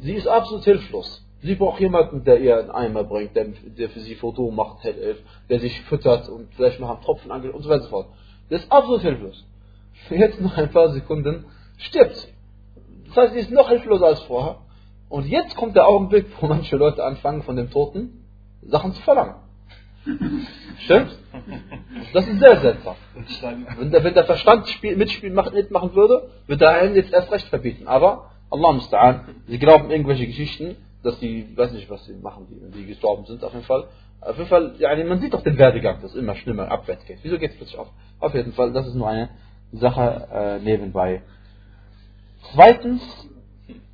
sie 0.00 0.14
ist 0.14 0.26
absolut 0.26 0.64
hilflos. 0.64 1.22
Sie 1.42 1.54
braucht 1.54 1.80
jemanden, 1.80 2.24
der 2.24 2.40
ihr 2.40 2.58
einen 2.58 2.70
Eimer 2.70 3.04
bringt, 3.04 3.36
der, 3.36 3.46
der 3.46 3.90
für 3.90 4.00
sie 4.00 4.14
Foto 4.14 4.50
macht, 4.50 4.78
der 4.84 5.60
sich 5.60 5.80
füttert 5.82 6.28
und 6.28 6.52
vielleicht 6.54 6.80
noch 6.80 6.90
einen 6.90 7.02
Tropfen 7.02 7.30
angeht 7.30 7.52
und 7.52 7.62
so 7.62 7.68
weiter 7.68 7.82
und 7.82 7.84
so 7.84 7.90
fort. 7.90 8.08
Das 8.48 8.62
ist 8.62 8.72
absolut 8.72 9.02
hilflos. 9.02 9.44
Jetzt 10.10 10.40
noch 10.40 10.56
ein 10.56 10.70
paar 10.70 10.90
Sekunden 10.90 11.46
stirbt 11.78 12.16
sie. 12.16 12.28
Das 13.08 13.16
heißt, 13.16 13.32
sie 13.34 13.40
ist 13.40 13.50
noch 13.50 13.68
hilfloser 13.68 14.06
als 14.06 14.22
vorher. 14.22 14.58
Und 15.08 15.26
jetzt 15.26 15.54
kommt 15.56 15.76
der 15.76 15.86
Augenblick, 15.86 16.26
wo 16.40 16.48
manche 16.48 16.76
Leute 16.76 17.04
anfangen, 17.04 17.44
von 17.44 17.56
dem 17.56 17.70
Toten 17.70 18.24
Sachen 18.62 18.92
zu 18.92 19.02
verlangen. 19.02 19.36
Stimmt? 20.78 21.16
Das 22.12 22.26
ist 22.26 22.38
sehr 22.38 22.60
seltsam. 22.60 22.96
Wenn 23.78 23.90
der, 23.90 24.04
wenn 24.04 24.14
der 24.14 24.24
Verstand 24.24 24.68
spiel, 24.68 24.96
mitspielen, 24.96 25.34
mitmachen 25.34 25.94
würde, 25.94 26.28
würde 26.46 26.64
er 26.64 26.82
einen 26.82 26.94
jetzt 26.94 27.12
erst 27.12 27.30
recht 27.30 27.46
verbieten. 27.48 27.86
Aber, 27.86 28.30
Allah 28.50 28.70
musta'an, 28.70 29.20
sie 29.46 29.58
glauben 29.58 29.90
irgendwelche 29.90 30.26
Geschichten, 30.26 30.76
dass 31.02 31.18
die, 31.18 31.42
ich 31.50 31.56
weiß 31.56 31.72
nicht, 31.72 31.90
was 31.90 32.04
sie 32.04 32.14
machen, 32.14 32.46
die, 32.50 32.78
die 32.78 32.86
gestorben 32.86 33.24
sind, 33.26 33.44
auf 33.44 33.52
jeden 33.52 33.64
Fall. 33.64 33.84
Auf 34.26 34.36
jeden 34.36 34.48
Fall, 34.48 34.74
ja, 34.78 34.94
man 35.04 35.20
sieht 35.20 35.34
doch 35.34 35.42
den 35.42 35.56
Werdegang, 35.56 36.02
dass 36.02 36.12
es 36.12 36.16
immer 36.16 36.34
schlimmer 36.34 36.70
abwärts 36.70 37.04
geht. 37.06 37.18
Wieso 37.22 37.38
geht 37.38 37.52
es 37.52 37.56
plötzlich 37.56 37.78
auf? 37.78 37.88
Auf 38.18 38.34
jeden 38.34 38.52
Fall, 38.52 38.72
das 38.72 38.86
ist 38.86 38.94
nur 38.94 39.08
eine 39.08 39.28
Sache 39.72 40.28
äh, 40.32 40.58
nebenbei. 40.58 41.22
Zweitens, 42.52 43.02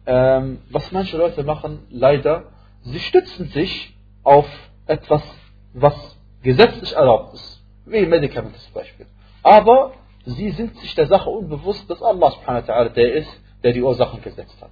ähm, 0.07 0.59
was 0.71 0.91
manche 0.91 1.17
Leute 1.17 1.45
machen, 1.45 1.81
leider, 1.91 2.45
sie 2.83 2.99
stützen 2.99 3.49
sich 3.49 3.95
auf 4.23 4.49
etwas 4.87 5.23
was 5.75 5.95
gesetzlich 6.43 6.95
erlaubt 6.95 7.35
ist, 7.35 7.63
wie 7.87 8.05
Medikamente 8.07 8.59
zum 8.59 8.75
Beispiel. 8.75 9.07
Aber 9.43 9.93
sie 10.25 10.51
sind 10.51 10.77
sich 10.79 10.95
der 10.95 11.07
Sache 11.07 11.31
unbewusst, 11.31 11.89
dass 11.91 12.03
Allah 12.03 12.31
subhanahu 12.31 12.69
wa 12.69 12.89
der 12.89 13.15
ist, 13.15 13.41
der 13.63 13.73
die 13.73 13.83
Ursachen 13.83 14.23
gesetzt 14.23 14.57
hat. 14.61 14.71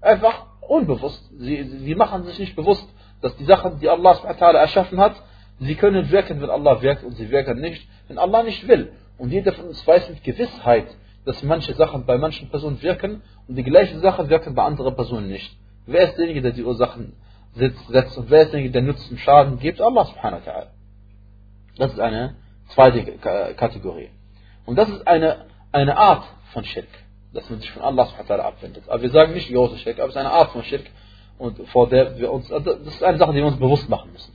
Einfach 0.00 0.46
unbewusst. 0.60 1.30
Sie, 1.38 1.62
sie 1.62 1.94
machen 1.94 2.24
sich 2.24 2.38
nicht 2.38 2.56
bewusst, 2.56 2.86
dass 3.24 3.34
die 3.36 3.46
Sachen, 3.46 3.80
die 3.80 3.88
Allah 3.88 4.12
erschaffen 4.22 5.00
hat, 5.00 5.14
sie 5.58 5.74
können 5.76 6.10
wirken, 6.10 6.42
wenn 6.42 6.50
Allah 6.50 6.82
wirkt 6.82 7.04
und 7.04 7.12
sie 7.12 7.30
wirken 7.30 7.58
nicht, 7.58 7.88
wenn 8.06 8.18
Allah 8.18 8.42
nicht 8.42 8.68
will. 8.68 8.92
Und 9.16 9.30
jeder 9.30 9.54
von 9.54 9.68
uns 9.68 9.86
weiß 9.86 10.10
mit 10.10 10.22
Gewissheit, 10.22 10.88
dass 11.24 11.42
manche 11.42 11.72
Sachen 11.72 12.04
bei 12.04 12.18
manchen 12.18 12.50
Personen 12.50 12.82
wirken 12.82 13.22
und 13.48 13.54
die 13.56 13.62
gleichen 13.62 14.02
Sachen 14.02 14.28
wirken 14.28 14.54
bei 14.54 14.62
anderen 14.62 14.94
Personen 14.94 15.28
nicht. 15.28 15.56
Wer 15.86 16.02
ist 16.02 16.18
derjenige, 16.18 16.42
der 16.42 16.52
die 16.52 16.64
Ursachen 16.64 17.14
setzt 17.54 18.18
und 18.18 18.28
wer 18.28 18.42
ist 18.42 18.52
derjenige, 18.52 18.72
der 18.74 18.82
Nutzen 18.82 19.16
Schaden 19.16 19.58
gibt? 19.58 19.80
Allah 19.80 20.04
subhanahu 20.04 20.44
wa 20.44 20.50
ta'ala. 20.50 20.66
Das 21.78 21.92
ist 21.94 22.00
eine 22.00 22.36
zweite 22.74 23.04
Kategorie. 23.56 24.10
Und 24.66 24.76
das 24.76 24.90
ist 24.90 25.08
eine, 25.08 25.46
eine 25.72 25.96
Art 25.96 26.24
von 26.52 26.62
Schirk, 26.64 26.88
dass 27.32 27.48
man 27.48 27.60
sich 27.60 27.70
von 27.70 27.80
Allah 27.80 28.04
subhanahu 28.04 28.28
wa 28.28 28.34
ta'ala 28.34 28.46
abwendet. 28.48 28.84
Aber 28.86 29.00
wir 29.00 29.10
sagen 29.10 29.32
nicht 29.32 29.50
große 29.50 29.78
Schirk, 29.78 29.98
aber 29.98 30.08
es 30.08 30.14
ist 30.14 30.20
eine 30.20 30.30
Art 30.30 30.50
von 30.50 30.62
Schirk, 30.62 30.84
und 31.38 31.68
vor 31.68 31.88
der 31.88 32.18
wir 32.18 32.32
uns, 32.32 32.50
also 32.52 32.74
das 32.74 32.94
ist 32.94 33.02
eine 33.02 33.18
Sache, 33.18 33.32
die 33.32 33.38
wir 33.38 33.46
uns 33.46 33.58
bewusst 33.58 33.88
machen 33.88 34.12
müssen. 34.12 34.32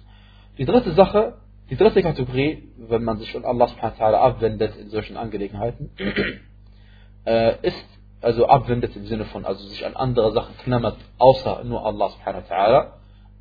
Die 0.57 0.65
dritte 0.65 0.91
Sache, 0.93 1.35
die 1.69 1.75
dritte 1.75 2.01
Kategorie, 2.01 2.69
wenn 2.77 3.03
man 3.03 3.17
sich 3.17 3.31
von 3.31 3.45
Allah 3.45 3.69
abwendet 3.97 4.75
in 4.77 4.89
solchen 4.89 5.17
Angelegenheiten, 5.17 5.91
äh, 7.25 7.55
ist, 7.61 7.85
also 8.21 8.47
abwendet 8.47 8.95
im 8.95 9.05
Sinne 9.05 9.25
von, 9.25 9.45
also 9.45 9.65
sich 9.67 9.85
an 9.85 9.95
andere 9.95 10.33
Sachen 10.33 10.57
klammert, 10.57 10.97
außer 11.17 11.63
nur 11.63 11.85
Allah 11.85 12.11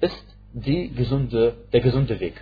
ist 0.00 0.36
die 0.52 0.92
gesunde, 0.94 1.54
der 1.72 1.80
gesunde 1.80 2.20
Weg, 2.20 2.40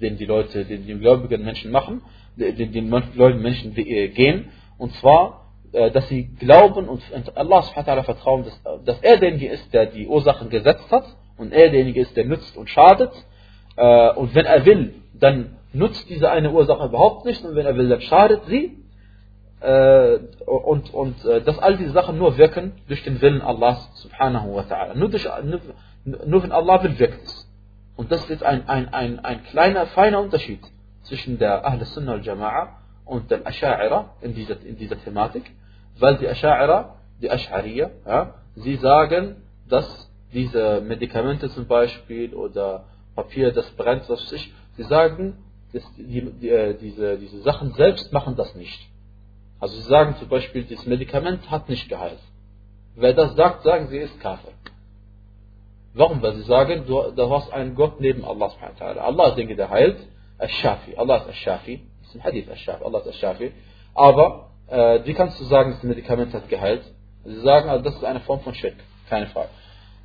den 0.00 0.16
die 0.16 0.24
Leute, 0.24 0.64
den 0.64 0.86
die 0.86 0.94
gläubigen 0.98 1.44
Menschen 1.44 1.70
machen, 1.70 2.02
den 2.36 2.72
die 2.72 2.80
gläubigen 3.14 3.42
Menschen 3.42 3.74
gehen, 3.74 4.50
und 4.78 4.92
zwar, 4.94 5.42
äh, 5.42 5.45
dass 5.92 6.08
sie 6.08 6.28
glauben 6.38 6.88
und 6.88 7.02
Allah 7.36 7.62
subhanahu 7.62 8.02
vertrauen, 8.02 8.44
dass, 8.44 8.84
dass 8.84 9.00
er 9.00 9.18
derjenige 9.18 9.48
ist, 9.48 9.72
der 9.74 9.86
die 9.86 10.06
Ursachen 10.06 10.48
gesetzt 10.48 10.90
hat, 10.90 11.04
und 11.36 11.52
er 11.52 11.68
derjenige 11.70 12.00
ist, 12.00 12.16
der 12.16 12.24
nützt 12.24 12.56
und 12.56 12.70
schadet, 12.70 13.12
äh, 13.76 14.10
und 14.12 14.34
wenn 14.34 14.46
er 14.46 14.64
will, 14.64 14.94
dann 15.14 15.56
nutzt 15.72 16.08
diese 16.08 16.30
eine 16.30 16.50
Ursache 16.50 16.86
überhaupt 16.86 17.26
nicht, 17.26 17.44
und 17.44 17.54
wenn 17.54 17.66
er 17.66 17.76
will, 17.76 17.88
dann 17.88 18.00
schadet 18.00 18.46
sie, 18.46 18.78
äh, 19.60 20.18
und, 20.46 20.92
und 20.92 21.24
äh, 21.24 21.40
dass 21.42 21.58
all 21.58 21.76
diese 21.76 21.92
Sachen 21.92 22.18
nur 22.18 22.36
wirken 22.38 22.72
durch 22.88 23.02
den 23.04 23.20
Willen 23.20 23.42
Allahs 23.42 23.90
subhanahu 23.96 24.54
wa 24.54 24.62
ta'ala. 24.62 24.94
Nur, 24.94 25.08
durch, 25.08 25.28
nur, 26.04 26.42
wenn 26.42 26.52
Allah 26.52 26.82
will, 26.82 26.98
wirkt 26.98 27.24
es. 27.24 27.48
Und 27.96 28.12
das 28.12 28.28
ist 28.28 28.42
ein, 28.42 28.68
ein, 28.68 28.92
ein, 28.92 29.18
ein 29.20 29.42
kleiner, 29.44 29.86
feiner 29.86 30.20
Unterschied 30.20 30.60
zwischen 31.02 31.38
der 31.38 31.66
Ahl 31.66 31.82
Sunnah 31.84 32.12
al-Jama'a 32.12 32.68
und 33.04 33.30
der 33.30 33.46
Asha'ira 33.46 34.10
in 34.20 34.34
dieser, 34.34 34.60
in 34.64 34.76
dieser 34.76 35.02
Thematik, 35.02 35.44
weil 35.98 36.16
die 36.18 36.28
Asha'ira, 36.28 36.96
die 37.20 37.30
Ash'ariya, 37.30 37.90
ja, 38.06 38.34
sie 38.54 38.76
sagen, 38.76 39.42
dass 39.68 40.10
diese 40.32 40.80
Medikamente 40.80 41.48
zum 41.50 41.66
Beispiel 41.66 42.34
oder 42.34 42.84
Papier, 43.14 43.52
das 43.52 43.68
brennt, 43.72 44.08
was 44.08 44.28
sich, 44.28 44.52
sie 44.76 44.84
sagen, 44.84 45.38
dass 45.72 45.82
die, 45.96 46.30
die, 46.40 46.48
äh, 46.48 46.74
diese, 46.78 47.18
diese 47.18 47.40
Sachen 47.42 47.72
selbst 47.72 48.12
machen 48.12 48.36
das 48.36 48.54
nicht. 48.54 48.88
Also 49.58 49.76
sie 49.76 49.88
sagen 49.88 50.16
zum 50.18 50.28
Beispiel, 50.28 50.64
das 50.64 50.84
Medikament 50.86 51.50
hat 51.50 51.68
nicht 51.68 51.88
geheilt. 51.88 52.20
Wer 52.94 53.14
das 53.14 53.34
sagt, 53.36 53.62
sagen 53.62 53.88
sie, 53.88 53.98
ist 53.98 54.20
Kafir. 54.20 54.52
Warum? 55.94 56.20
Weil 56.20 56.34
sie 56.34 56.42
sagen, 56.42 56.84
du, 56.86 57.10
du 57.10 57.30
hast 57.30 57.50
einen 57.52 57.74
Gott 57.74 58.00
neben 58.00 58.22
Allah 58.24 58.50
subhanahu 58.50 58.96
wa. 58.96 59.02
Allah 59.02 59.28
ist 59.28 59.36
derjenige, 59.36 59.56
der 59.56 59.70
heilt. 59.70 59.96
Allah 60.38 61.16
ist 61.16 61.26
Al-Shafi. 61.26 61.80
Das 62.00 62.08
ist 62.08 62.16
ein 62.16 62.24
Hadith. 62.24 62.48
Allah 62.68 62.98
ist 62.98 63.06
Al-Shafi. 63.06 63.52
Aber, 63.94 64.45
äh, 64.68 65.00
wie 65.04 65.14
kannst 65.14 65.40
du 65.40 65.44
sagen, 65.44 65.72
das 65.72 65.82
Medikament 65.82 66.32
hat 66.34 66.48
geheilt? 66.48 66.82
Sie 67.24 67.40
sagen, 67.40 67.68
also, 67.68 67.84
das 67.84 67.94
ist 67.94 68.04
eine 68.04 68.20
Form 68.20 68.40
von 68.40 68.54
Schirk. 68.54 68.76
Keine 69.08 69.26
Frage. 69.28 69.48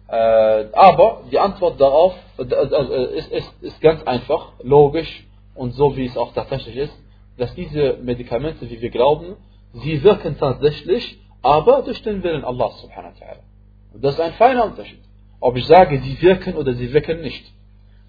Äh, 0.07 0.69
aber 0.73 1.23
die 1.31 1.39
Antwort 1.39 1.79
darauf 1.79 2.15
äh, 2.37 2.43
äh, 2.43 3.17
ist, 3.17 3.31
ist, 3.31 3.53
ist 3.61 3.81
ganz 3.81 4.03
einfach, 4.03 4.53
logisch 4.61 5.25
und 5.55 5.71
so 5.71 5.95
wie 5.95 6.05
es 6.05 6.17
auch 6.17 6.33
tatsächlich 6.33 6.75
ist 6.75 7.01
dass 7.37 7.53
diese 7.55 7.97
Medikamente, 8.01 8.69
wie 8.69 8.81
wir 8.81 8.89
glauben, 8.89 9.35
sie 9.73 10.03
wirken 10.03 10.37
tatsächlich, 10.37 11.19
aber 11.41 11.81
durch 11.81 12.01
den 12.03 12.23
Willen 12.23 12.45
Allah 12.45 12.69
subhanahu 12.69 13.13
wa 13.13 13.25
ta'ala. 13.25 14.01
Das 14.01 14.13
ist 14.13 14.19
ein 14.21 14.33
feiner 14.33 14.65
Unterschied. 14.65 14.99
Ob 15.39 15.57
ich 15.57 15.65
sage, 15.65 15.99
sie 15.99 16.21
wirken 16.21 16.55
oder 16.55 16.73
sie 16.73 16.93
wirken 16.93 17.21
nicht. 17.21 17.51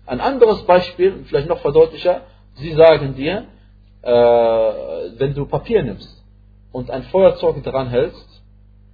Ein 0.05 0.21
anderes 0.21 0.65
Beispiel, 0.65 1.25
vielleicht 1.25 1.49
noch 1.49 1.61
verdeutlicher, 1.61 2.23
sie 2.57 2.73
sagen 2.73 3.15
dir, 3.15 3.47
äh, 4.03 4.11
wenn 5.19 5.33
du 5.35 5.47
Papier 5.47 5.83
nimmst 5.83 6.22
und 6.73 6.91
ein 6.91 7.05
Feuerzeug 7.05 7.63
dran 7.63 7.89
hältst, 7.89 8.43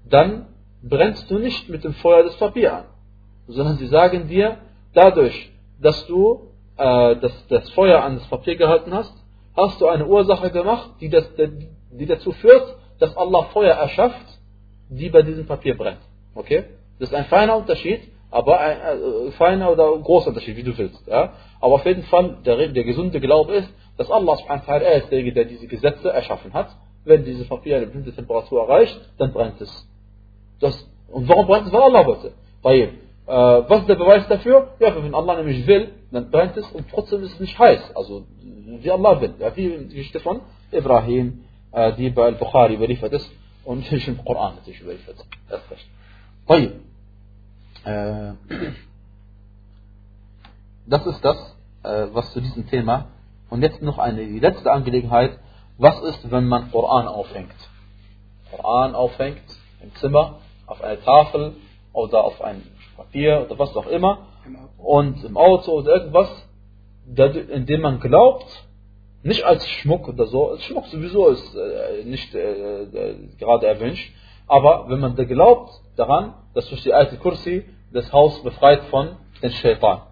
dann 0.08 0.46
brennst 0.82 1.30
du 1.30 1.38
nicht 1.38 1.68
mit 1.68 1.84
dem 1.84 1.94
Feuer 1.94 2.24
das 2.24 2.36
Papier 2.36 2.72
an, 2.72 2.84
sondern 3.46 3.76
sie 3.78 3.86
sagen 3.86 4.28
dir, 4.28 4.58
dadurch, 4.94 5.50
dass 5.80 6.06
du 6.06 6.48
äh, 6.76 7.16
das, 7.16 7.46
das 7.48 7.70
Feuer 7.70 8.02
an 8.02 8.16
das 8.16 8.26
Papier 8.28 8.56
gehalten 8.56 8.92
hast, 8.92 9.14
hast 9.56 9.80
du 9.80 9.88
eine 9.88 10.06
Ursache 10.06 10.50
gemacht, 10.50 10.90
die, 11.00 11.08
das, 11.08 11.24
die 11.90 12.06
dazu 12.06 12.32
führt, 12.32 12.76
dass 12.98 13.16
Allah 13.16 13.44
Feuer 13.52 13.74
erschafft, 13.74 14.26
die 14.88 15.10
bei 15.10 15.22
diesem 15.22 15.46
Papier 15.46 15.76
brennt. 15.76 16.00
Okay? 16.34 16.64
Das 16.98 17.10
ist 17.10 17.14
ein 17.14 17.26
feiner 17.26 17.56
Unterschied, 17.56 18.00
aber 18.30 18.60
ein 18.60 18.78
äh, 18.78 19.30
feiner 19.32 19.70
oder 19.70 19.96
großer 19.98 20.28
Unterschied, 20.28 20.56
wie 20.56 20.62
du 20.62 20.76
willst. 20.76 21.06
Ja? 21.06 21.32
Aber 21.60 21.74
auf 21.74 21.86
jeden 21.86 22.04
Fall, 22.04 22.38
der, 22.44 22.68
der 22.68 22.84
gesunde 22.84 23.20
Glaube 23.20 23.54
ist, 23.54 23.72
dass 23.96 24.10
Allah 24.10 24.36
subhanahu 24.36 24.66
wa 24.66 24.72
ta'ala 24.74 24.90
ist 24.98 25.10
derjenige, 25.10 25.34
der 25.34 25.44
diese 25.44 25.66
Gesetze 25.66 26.10
erschaffen 26.10 26.52
hat. 26.54 26.68
Wenn 27.08 27.24
dieses 27.24 27.48
Papier 27.48 27.76
eine 27.76 27.86
bestimmte 27.86 28.12
Temperatur 28.12 28.62
erreicht, 28.62 29.00
dann 29.18 29.32
brennt 29.32 29.60
es. 29.60 29.88
Das, 30.60 30.88
und 31.08 31.28
warum 31.28 31.46
brennt 31.46 31.66
es? 31.66 31.72
Weil 31.72 31.82
Allah 31.82 32.06
wollte. 32.06 32.32
Äh, 33.28 33.32
was 33.68 33.80
ist 33.80 33.88
der 33.88 33.96
Beweis 33.96 34.26
dafür? 34.28 34.74
Ja, 34.80 34.94
wenn 35.02 35.14
Allah 35.14 35.36
nämlich 35.36 35.66
will, 35.66 35.90
dann 36.10 36.30
brennt 36.30 36.56
es 36.56 36.66
und 36.72 36.88
trotzdem 36.90 37.22
ist 37.22 37.34
es 37.34 37.40
nicht 37.40 37.58
heiß. 37.58 37.94
Also 37.94 38.24
wie 38.80 38.90
Allah 38.90 39.20
will. 39.20 39.34
Ja, 39.38 39.54
wie 39.56 39.68
die 39.68 39.96
Geschichte 39.96 40.20
von 40.20 40.40
Ibrahim, 40.70 41.44
äh, 41.72 41.92
die 41.94 42.10
bei 42.10 42.24
Al-Bukhari 42.24 42.74
überliefert 42.74 43.12
ist 43.12 43.30
und 43.64 43.90
nicht 43.90 44.08
im 44.08 44.24
Koran 44.24 44.56
natürlich 44.56 44.80
überliefert 44.80 45.16
ist. 45.16 45.26
Das 45.50 45.60
ist. 45.70 45.86
Äh, 47.84 48.32
das 50.86 51.06
ist 51.06 51.22
das, 51.22 51.56
äh, 51.82 52.06
was 52.12 52.32
zu 52.32 52.40
diesem 52.40 52.66
Thema. 52.68 53.08
Und 53.50 53.62
jetzt 53.62 53.82
noch 53.82 53.98
eine 53.98 54.26
die 54.26 54.40
letzte 54.40 54.70
Angelegenheit. 54.72 55.38
Was 55.80 56.00
ist, 56.00 56.28
wenn 56.32 56.48
man 56.48 56.72
Koran 56.72 57.06
aufhängt? 57.06 57.54
Koran 58.50 58.96
aufhängt 58.96 59.44
im 59.80 59.94
Zimmer, 59.96 60.40
auf 60.66 60.82
einer 60.82 61.00
Tafel 61.00 61.54
oder 61.92 62.24
auf 62.24 62.42
ein 62.42 62.64
Papier 62.96 63.46
oder 63.46 63.56
was 63.60 63.76
auch 63.76 63.86
immer 63.86 64.26
und 64.76 65.22
im 65.22 65.36
Auto 65.36 65.70
oder 65.70 65.94
irgendwas, 65.94 66.28
indem 67.06 67.82
man 67.82 68.00
glaubt, 68.00 68.46
nicht 69.22 69.44
als 69.44 69.64
Schmuck 69.68 70.08
oder 70.08 70.26
so, 70.26 70.56
Schmuck 70.58 70.86
sowieso 70.86 71.28
ist 71.28 71.54
äh, 71.54 72.04
nicht 72.04 72.34
äh, 72.34 72.82
äh, 72.82 73.14
gerade 73.38 73.68
erwünscht, 73.68 74.12
aber 74.48 74.86
wenn 74.88 74.98
man 74.98 75.14
da 75.14 75.22
glaubt 75.24 75.70
daran, 75.94 76.34
dass 76.54 76.68
durch 76.68 76.82
die 76.82 76.92
alte 76.92 77.18
Kursi 77.18 77.64
das 77.92 78.12
Haus 78.12 78.42
befreit 78.42 78.82
von 78.90 79.16
den 79.42 79.52
Shaitan, 79.52 80.02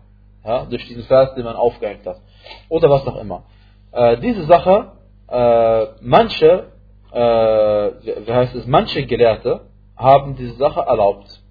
ja, 0.44 0.64
durch 0.66 0.86
diesen 0.86 1.02
Vers, 1.02 1.34
den 1.34 1.44
man 1.44 1.56
aufgehängt 1.56 2.06
hat, 2.06 2.20
oder 2.68 2.88
was 2.88 3.04
auch 3.06 3.16
immer. 3.16 3.42
Diese 4.22 4.44
Sache, 4.44 4.92
äh, 5.28 5.86
manche, 6.00 6.72
äh, 7.12 7.18
wie 7.18 8.32
heißt 8.32 8.54
es, 8.54 8.66
manche 8.66 9.06
Gelehrte 9.06 9.62
haben 9.96 10.36
diese 10.36 10.54
Sache 10.54 10.80
erlaubt. 10.80 11.42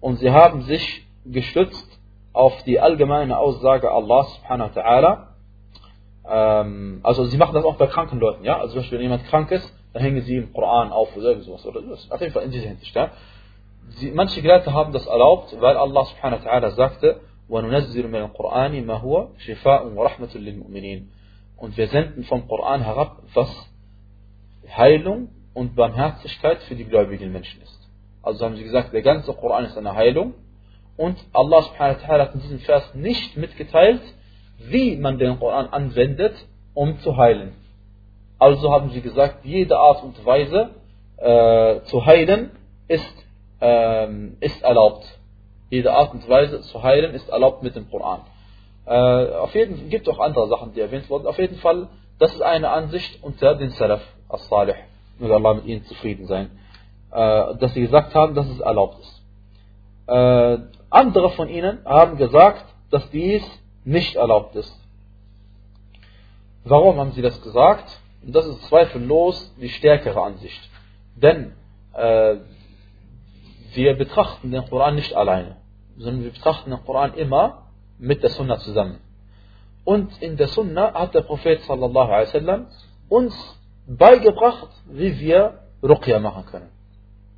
Und 0.00 0.16
sie 0.16 0.30
haben 0.30 0.62
sich 0.62 1.06
gestützt 1.24 2.00
auf 2.32 2.62
die 2.64 2.80
allgemeine 2.80 3.38
Aussage 3.38 3.90
Allah 3.90 4.24
subhanahu 4.24 4.74
wa 4.74 4.80
ta'ala. 4.80 5.26
Ähm, 6.28 7.00
also 7.02 7.24
sie 7.24 7.36
machen 7.36 7.54
das 7.54 7.64
auch 7.64 7.76
bei 7.76 7.86
kranken 7.86 8.18
Leuten, 8.18 8.44
ja? 8.44 8.58
Also 8.58 8.74
zum 8.74 8.80
Beispiel, 8.80 8.98
wenn 8.98 9.04
jemand 9.04 9.24
krank 9.24 9.50
ist, 9.50 9.74
dann 9.92 10.02
hängen 10.02 10.22
sie 10.22 10.36
im 10.36 10.52
Koran 10.52 10.92
auf 10.92 11.16
oder 11.16 11.40
sowas 11.40 11.66
oder 11.66 11.82
sowas. 11.82 12.06
Auf 12.10 12.20
jeden 12.20 12.32
Fall 12.32 12.44
in 12.44 12.50
dieser 12.50 12.68
Hinsicht, 12.68 12.94
ja? 12.94 13.10
Sie, 13.90 14.12
manche 14.12 14.40
Gelehrte 14.40 14.72
haben 14.72 14.92
das 14.92 15.06
erlaubt, 15.06 15.56
weil 15.60 15.76
Allah 15.76 16.04
subhanahu 16.04 16.44
wa 16.44 16.50
ta'ala 16.50 16.70
sagte, 16.70 17.20
وَنُنَزِّلُ 17.50 18.06
مِنَ 18.06 18.30
الْقُرْآنِ 18.30 18.86
مَا 18.86 19.02
هُوَ 19.02 19.30
شِفَاءٌ 19.38 19.92
وَرَحْمَةٌ 19.96 20.32
لِلْمُؤْمِنِينَ 20.34 21.08
und 21.60 21.76
wir 21.76 21.88
senden 21.88 22.24
vom 22.24 22.48
Koran 22.48 22.82
herab, 22.82 23.22
was 23.34 23.70
Heilung 24.76 25.28
und 25.54 25.76
Barmherzigkeit 25.76 26.62
für 26.62 26.74
die 26.74 26.86
gläubigen 26.86 27.30
Menschen 27.32 27.62
ist. 27.62 27.78
Also 28.22 28.44
haben 28.44 28.56
sie 28.56 28.64
gesagt, 28.64 28.92
der 28.92 29.02
ganze 29.02 29.32
Koran 29.34 29.66
ist 29.66 29.76
eine 29.76 29.94
Heilung 29.94 30.34
und 30.96 31.18
Allah 31.32 31.62
subhanahu 31.62 31.96
wa 32.08 32.18
hat 32.18 32.34
in 32.34 32.40
diesem 32.40 32.58
Vers 32.60 32.94
nicht 32.94 33.36
mitgeteilt, 33.36 34.02
wie 34.58 34.96
man 34.96 35.18
den 35.18 35.38
Koran 35.38 35.66
anwendet, 35.66 36.34
um 36.74 36.98
zu 37.00 37.16
heilen. 37.16 37.52
Also 38.38 38.72
haben 38.72 38.90
sie 38.90 39.02
gesagt, 39.02 39.44
jede 39.44 39.78
Art 39.78 40.02
und 40.02 40.24
Weise 40.24 40.70
äh, 41.18 41.80
zu 41.84 42.04
heilen 42.06 42.50
ist, 42.88 43.26
ähm, 43.60 44.36
ist 44.40 44.62
erlaubt. 44.62 45.06
Jede 45.68 45.92
Art 45.92 46.12
und 46.12 46.26
Weise 46.28 46.62
zu 46.62 46.82
heilen 46.82 47.14
ist 47.14 47.28
erlaubt 47.28 47.62
mit 47.62 47.76
dem 47.76 47.90
Koran. 47.90 48.20
Äh, 48.90 49.36
auf 49.36 49.54
jeden 49.54 49.88
gibt 49.88 50.08
auch 50.08 50.18
andere 50.18 50.48
Sachen, 50.48 50.74
die 50.74 50.80
erwähnt 50.80 51.08
wurden. 51.08 51.28
Auf 51.28 51.38
jeden 51.38 51.58
Fall, 51.58 51.86
das 52.18 52.34
ist 52.34 52.42
eine 52.42 52.70
Ansicht 52.70 53.22
unter 53.22 53.54
den 53.54 53.70
Salaf, 53.70 54.02
as-Salih, 54.28 54.74
möge 55.20 55.32
Allah 55.32 55.54
mit 55.54 55.66
ihnen 55.66 55.84
zufrieden 55.84 56.26
sein, 56.26 56.50
äh, 57.12 57.54
dass 57.54 57.72
sie 57.72 57.82
gesagt 57.82 58.16
haben, 58.16 58.34
dass 58.34 58.48
es 58.48 58.58
erlaubt 58.58 58.98
ist. 58.98 59.22
Äh, 60.08 60.58
andere 60.90 61.30
von 61.30 61.48
ihnen 61.48 61.84
haben 61.84 62.16
gesagt, 62.16 62.64
dass 62.90 63.08
dies 63.10 63.44
nicht 63.84 64.16
erlaubt 64.16 64.56
ist. 64.56 64.76
Warum 66.64 66.98
haben 66.98 67.12
sie 67.12 67.22
das 67.22 67.40
gesagt? 67.42 68.00
Und 68.26 68.34
das 68.34 68.44
ist 68.44 68.66
zweifellos 68.66 69.54
die 69.60 69.68
stärkere 69.68 70.20
Ansicht. 70.20 70.68
Denn 71.14 71.52
äh, 71.94 72.38
wir 73.72 73.96
betrachten 73.96 74.50
den 74.50 74.68
Koran 74.68 74.96
nicht 74.96 75.14
alleine, 75.14 75.58
sondern 75.96 76.24
wir 76.24 76.32
betrachten 76.32 76.70
den 76.70 76.84
Koran 76.84 77.14
immer 77.14 77.69
mit 78.00 78.22
der 78.22 78.30
Sunna 78.30 78.58
zusammen. 78.58 78.98
Und 79.84 80.10
in 80.22 80.36
der 80.36 80.48
Sunna 80.48 80.92
hat 80.94 81.14
der 81.14 81.22
Prophet 81.22 81.60
sallallahu 81.62 82.10
alaihi 82.10 82.28
wasallam 82.28 82.66
uns 83.08 83.34
beigebracht, 83.86 84.68
wie 84.90 85.18
wir 85.20 85.60
Ruqya 85.82 86.18
machen 86.18 86.46
können. 86.46 86.68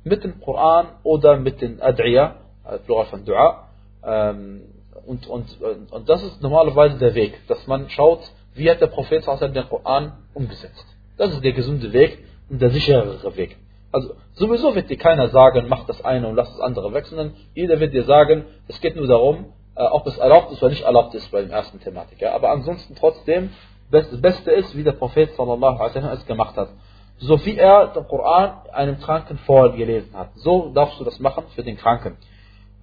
Mit 0.03 0.23
dem 0.23 0.39
Koran 0.41 0.87
oder 1.03 1.37
mit 1.37 1.61
den 1.61 1.81
Ad'iyah, 1.81 2.33
äh, 2.69 2.77
Plural 2.79 3.05
von 3.05 3.25
Dua. 3.25 3.67
Ähm, 4.05 4.61
und, 5.05 5.27
und, 5.27 5.47
und 5.91 6.09
das 6.09 6.23
ist 6.23 6.41
normalerweise 6.41 6.97
der 6.97 7.15
Weg, 7.15 7.47
dass 7.47 7.65
man 7.67 7.89
schaut, 7.89 8.21
wie 8.53 8.69
hat 8.69 8.81
der 8.81 8.87
Prophet 8.87 9.23
sallallahu 9.23 9.53
den 9.53 9.69
Koran 9.69 10.13
umgesetzt. 10.33 10.85
Das 11.17 11.31
ist 11.31 11.43
der 11.43 11.53
gesunde 11.53 11.91
Weg 11.93 12.19
und 12.49 12.61
der 12.61 12.69
sicherere 12.69 13.35
Weg. 13.35 13.57
Also 13.91 14.15
sowieso 14.33 14.73
wird 14.75 14.89
dir 14.89 14.97
keiner 14.97 15.29
sagen, 15.29 15.67
mach 15.69 15.85
das 15.85 16.03
eine 16.03 16.27
und 16.27 16.35
lass 16.35 16.49
das 16.51 16.59
andere 16.61 16.93
weg, 16.93 17.05
sondern 17.05 17.33
jeder 17.53 17.79
wird 17.79 17.93
dir 17.93 18.03
sagen, 18.03 18.45
es 18.67 18.81
geht 18.81 18.95
nur 18.95 19.07
darum, 19.07 19.53
ob 19.75 20.07
es 20.07 20.17
erlaubt 20.17 20.51
ist 20.51 20.61
oder 20.61 20.69
nicht 20.69 20.83
erlaubt 20.83 21.13
ist 21.15 21.31
bei 21.31 21.41
dem 21.41 21.51
ersten 21.51 21.79
Thematik. 21.79 22.21
Ja. 22.21 22.33
Aber 22.33 22.51
ansonsten 22.51 22.95
trotzdem, 22.95 23.51
das 23.91 24.09
Beste 24.21 24.51
ist, 24.51 24.75
wie 24.75 24.83
der 24.83 24.93
Prophet 24.93 25.35
sallallahu 25.35 25.81
alaihi 25.81 26.13
es 26.13 26.25
gemacht 26.25 26.55
hat. 26.57 26.69
So 27.17 27.43
wie 27.45 27.57
er 27.57 27.87
den 27.87 28.07
Koran 28.07 28.53
einem 28.71 28.99
Kranken 28.99 29.37
vorgelesen 29.39 30.15
hat. 30.15 30.29
So 30.35 30.69
darfst 30.73 30.99
du 30.99 31.03
das 31.03 31.19
machen 31.19 31.45
für 31.55 31.63
den 31.63 31.77
Kranken. 31.77 32.17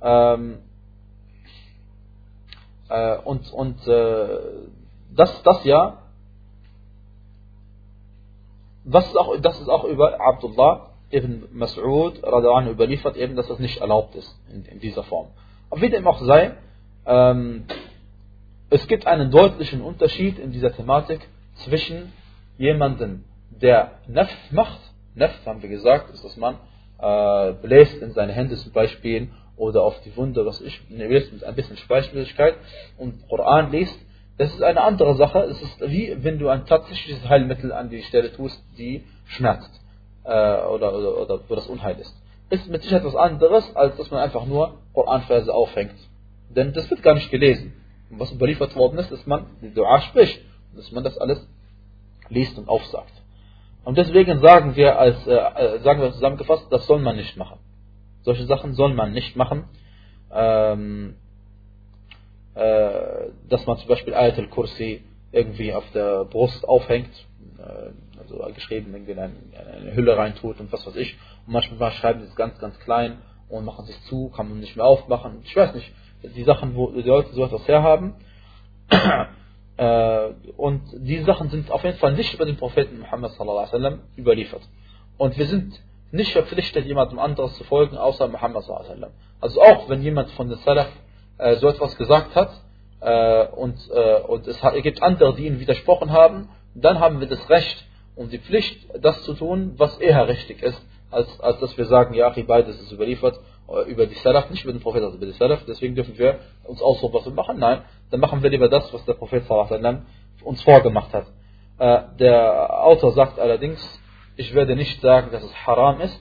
Ähm, 0.03 0.59
äh, 2.88 3.18
und 3.18 3.53
und 3.53 3.86
äh, 3.86 4.38
das, 5.14 5.43
das 5.43 5.64
ja, 5.64 5.99
was 8.84 9.07
ist 9.07 9.16
auch, 9.16 9.36
das 9.41 9.61
ist 9.61 9.68
auch 9.68 9.84
über 9.84 10.20
Abdullah 10.20 10.91
ibn 11.12 11.49
Mas'ud 11.55 12.18
überliefert, 12.70 13.16
eben, 13.16 13.36
dass 13.36 13.49
das 13.49 13.59
nicht 13.59 13.78
erlaubt 13.80 14.14
ist 14.14 14.34
in, 14.53 14.64
in 14.64 14.80
dieser 14.80 15.03
Form. 15.03 15.28
Aber 15.70 15.80
wie 15.80 15.91
dem 15.91 16.07
auch 16.07 16.20
sei, 16.22 16.57
ähm, 17.11 17.64
es 18.70 18.86
gibt 18.86 19.06
einen 19.06 19.32
deutlichen 19.32 19.82
Unterschied 19.82 20.38
in 20.38 20.52
dieser 20.52 20.72
Thematik 20.72 21.20
zwischen 21.64 22.12
jemandem, 22.56 23.24
der 23.50 23.98
Nef 24.06 24.30
macht, 24.52 24.80
Nef 25.16 25.32
haben 25.44 25.61
wir 25.61 25.68
gesagt, 25.68 26.14
ist, 26.14 26.24
dass 26.24 26.36
man 26.36 26.54
äh, 27.00 27.52
bläst 27.54 28.00
in 28.00 28.12
seine 28.12 28.32
Hände 28.32 28.56
zum 28.56 28.72
Beispiel 28.72 29.28
oder 29.56 29.82
auf 29.82 30.00
die 30.02 30.16
Wunde, 30.16 30.46
was 30.46 30.61
ich, 30.61 30.80
bläst 30.88 31.32
mit 31.32 31.42
ein 31.42 31.54
bisschen 31.56 31.76
Speichmöglichkeit 31.76 32.54
und 32.96 33.28
Koran 33.28 33.72
liest, 33.72 33.98
das 34.38 34.54
ist 34.54 34.62
eine 34.62 34.80
andere 34.82 35.16
Sache. 35.16 35.40
Es 35.40 35.61
ist 35.61 35.80
wie 35.82 36.16
wenn 36.22 36.38
du 36.38 36.48
ein 36.48 36.64
tatsächliches 36.64 37.28
Heilmittel 37.28 37.72
an 37.72 37.90
die 37.90 38.02
Stelle 38.02 38.32
tust, 38.32 38.62
die 38.78 39.04
schmerzt 39.26 39.70
äh, 40.24 40.30
oder, 40.30 40.94
oder, 40.96 41.20
oder 41.20 41.40
wo 41.48 41.54
das 41.56 41.66
Unheil 41.66 41.98
ist. 41.98 42.14
Ist 42.50 42.68
mit 42.70 42.82
Sicherheit 42.82 43.02
etwas 43.02 43.16
anderes, 43.16 43.76
als 43.76 43.96
dass 43.96 44.11
man 44.11 44.20
einfach 44.20 44.46
nur 44.46 44.78
Koranverse 44.94 45.52
aufhängt. 45.52 45.94
Denn 46.51 46.72
das 46.72 46.90
wird 46.90 47.03
gar 47.03 47.14
nicht 47.14 47.30
gelesen. 47.30 47.72
Und 48.11 48.18
was 48.18 48.32
überliefert 48.32 48.74
worden 48.76 48.98
ist, 48.98 49.11
dass 49.11 49.26
man 49.26 49.46
die 49.62 49.72
Dua 49.72 50.01
spricht, 50.03 50.40
dass 50.74 50.90
man 50.92 51.05
das 51.05 51.16
alles 51.18 51.46
liest 52.28 52.59
und 52.59 52.68
aufsagt. 52.68 53.12
Und 53.84 53.96
deswegen 53.96 54.40
sagen 54.40 54.76
wir 54.76 54.98
als 54.98 55.26
äh, 55.26 55.34
äh, 55.34 55.80
sagen 55.80 56.01
wir 56.01 56.12
zusammengefasst, 56.12 56.66
das 56.70 56.86
soll 56.86 57.01
man 57.01 57.16
nicht 57.16 57.36
machen. 57.36 57.59
Solche 58.22 58.44
Sachen 58.46 58.74
soll 58.74 58.94
man 58.94 59.12
nicht 59.12 59.36
machen. 59.36 59.64
Ähm, 60.32 61.16
äh, 62.55 63.30
dass 63.48 63.66
man 63.66 63.78
zum 63.78 63.88
Beispiel 63.88 64.14
Ayat 64.14 64.38
al-Kursi 64.38 65.03
irgendwie 65.32 65.72
auf 65.72 65.84
der 65.92 66.24
Brust 66.24 66.66
aufhängt, 66.68 67.11
äh, 67.59 67.90
also 68.20 68.53
geschrieben 68.55 68.92
irgendwie 68.92 69.12
in 69.12 69.18
eine, 69.18 69.34
eine 69.78 69.94
Hülle 69.94 70.16
reintut 70.16 70.61
und 70.61 70.72
was 70.72 70.86
weiß 70.86 70.96
ich. 70.96 71.16
Und 71.46 71.53
manchmal 71.53 71.92
schreiben 71.92 72.20
sie 72.20 72.26
es 72.26 72.36
ganz, 72.36 72.59
ganz 72.59 72.78
klein 72.80 73.18
und 73.48 73.64
machen 73.64 73.86
sich 73.86 74.01
zu, 74.05 74.30
kann 74.30 74.48
man 74.48 74.61
nicht 74.61 74.76
mehr 74.76 74.84
aufmachen. 74.84 75.40
Ich 75.44 75.55
weiß 75.55 75.74
nicht, 75.74 75.92
die 76.23 76.45
Sachen, 76.45 76.75
wo 76.75 76.91
die 76.91 77.03
Leute 77.03 77.33
so 77.33 77.45
etwas 77.45 77.66
herhaben. 77.66 78.14
Äh, 79.77 80.35
und 80.59 80.83
diese 80.93 81.25
Sachen 81.25 81.49
sind 81.49 81.71
auf 81.71 81.83
jeden 81.85 81.97
Fall 81.97 82.12
nicht 82.12 82.35
über 82.35 82.45
den 82.45 82.59
Propheten 82.59 82.99
Muhammad 83.01 83.33
sallallahu 83.33 83.61
alaihi 83.61 83.73
wasallam 83.73 84.01
überliefert. 84.18 84.61
Und 85.16 85.39
wir 85.39 85.47
sind 85.47 85.81
nicht 86.12 86.33
verpflichtet, 86.33 86.85
jemandem 86.85 87.18
anderes 87.18 87.55
zu 87.57 87.64
folgen, 87.64 87.97
außer 87.97 88.29
Muhammad 88.29 88.62
sallallahu 88.62 88.85
alaihi 88.85 89.01
wasallam. 89.01 89.16
Also 89.41 89.62
auch 89.62 89.89
wenn 89.89 90.03
jemand 90.03 90.31
von 90.33 90.51
den 90.51 90.59
Salaf 90.59 90.91
äh, 91.39 91.57
so 91.57 91.68
etwas 91.68 91.97
gesagt 91.97 92.35
hat 92.35 92.51
äh, 93.01 93.47
und, 93.47 93.79
äh, 93.91 94.21
und 94.21 94.47
es 94.47 94.61
gibt 94.83 95.03
andere, 95.03 95.35
die 95.35 95.47
ihm 95.47 95.61
widersprochen 95.61 96.12
haben, 96.12 96.51
dann 96.75 97.01
haben 97.01 97.21
wir 97.21 97.27
das 97.27 97.49
Recht 97.49 97.87
und 98.16 98.33
die 98.33 98.39
Pflicht, 98.39 98.87
das 99.01 99.23
zu 99.23 99.33
tun, 99.33 99.77
was 99.79 99.97
eher 99.99 100.29
richtig 100.29 100.62
ist, 100.62 100.85
als, 101.11 101.41
als 101.41 101.59
dass 101.61 101.79
wir 101.79 101.87
sagen, 101.87 102.12
ja, 102.12 102.29
beides 102.47 102.79
ist 102.83 102.93
überliefert 102.93 103.41
über 103.87 104.07
die 104.07 104.14
Salaf, 104.16 104.51
nicht 104.51 104.64
über 104.64 104.73
den 104.73 104.83
Prophet, 104.83 105.03
also 105.03 105.16
über 105.16 105.27
die 105.27 105.33
Salaf, 105.33 105.64
deswegen 105.66 105.95
dürfen 105.95 106.18
wir 106.18 106.41
uns 106.64 106.83
aussuchen, 106.83 107.14
was 107.14 107.25
wir 107.25 107.33
machen. 107.33 107.59
Nein, 107.59 107.83
dann 108.11 108.21
machen 108.21 108.43
wir 108.43 108.51
lieber 108.51 108.68
das, 108.68 108.93
was 108.93 109.05
der 109.05 109.14
Prophet 109.14 109.45
uns 110.43 110.62
vorgemacht 110.62 111.12
hat. 111.12 111.27
Äh, 111.79 112.03
der 112.18 112.85
Autor 112.85 113.12
sagt 113.12 113.39
allerdings, 113.39 113.81
ich 114.37 114.55
werde 114.55 114.77
nicht 114.77 115.01
sagen, 115.01 115.31
dass 115.33 115.43
es 115.43 115.66
haram 115.66 116.01
ist, 116.01 116.21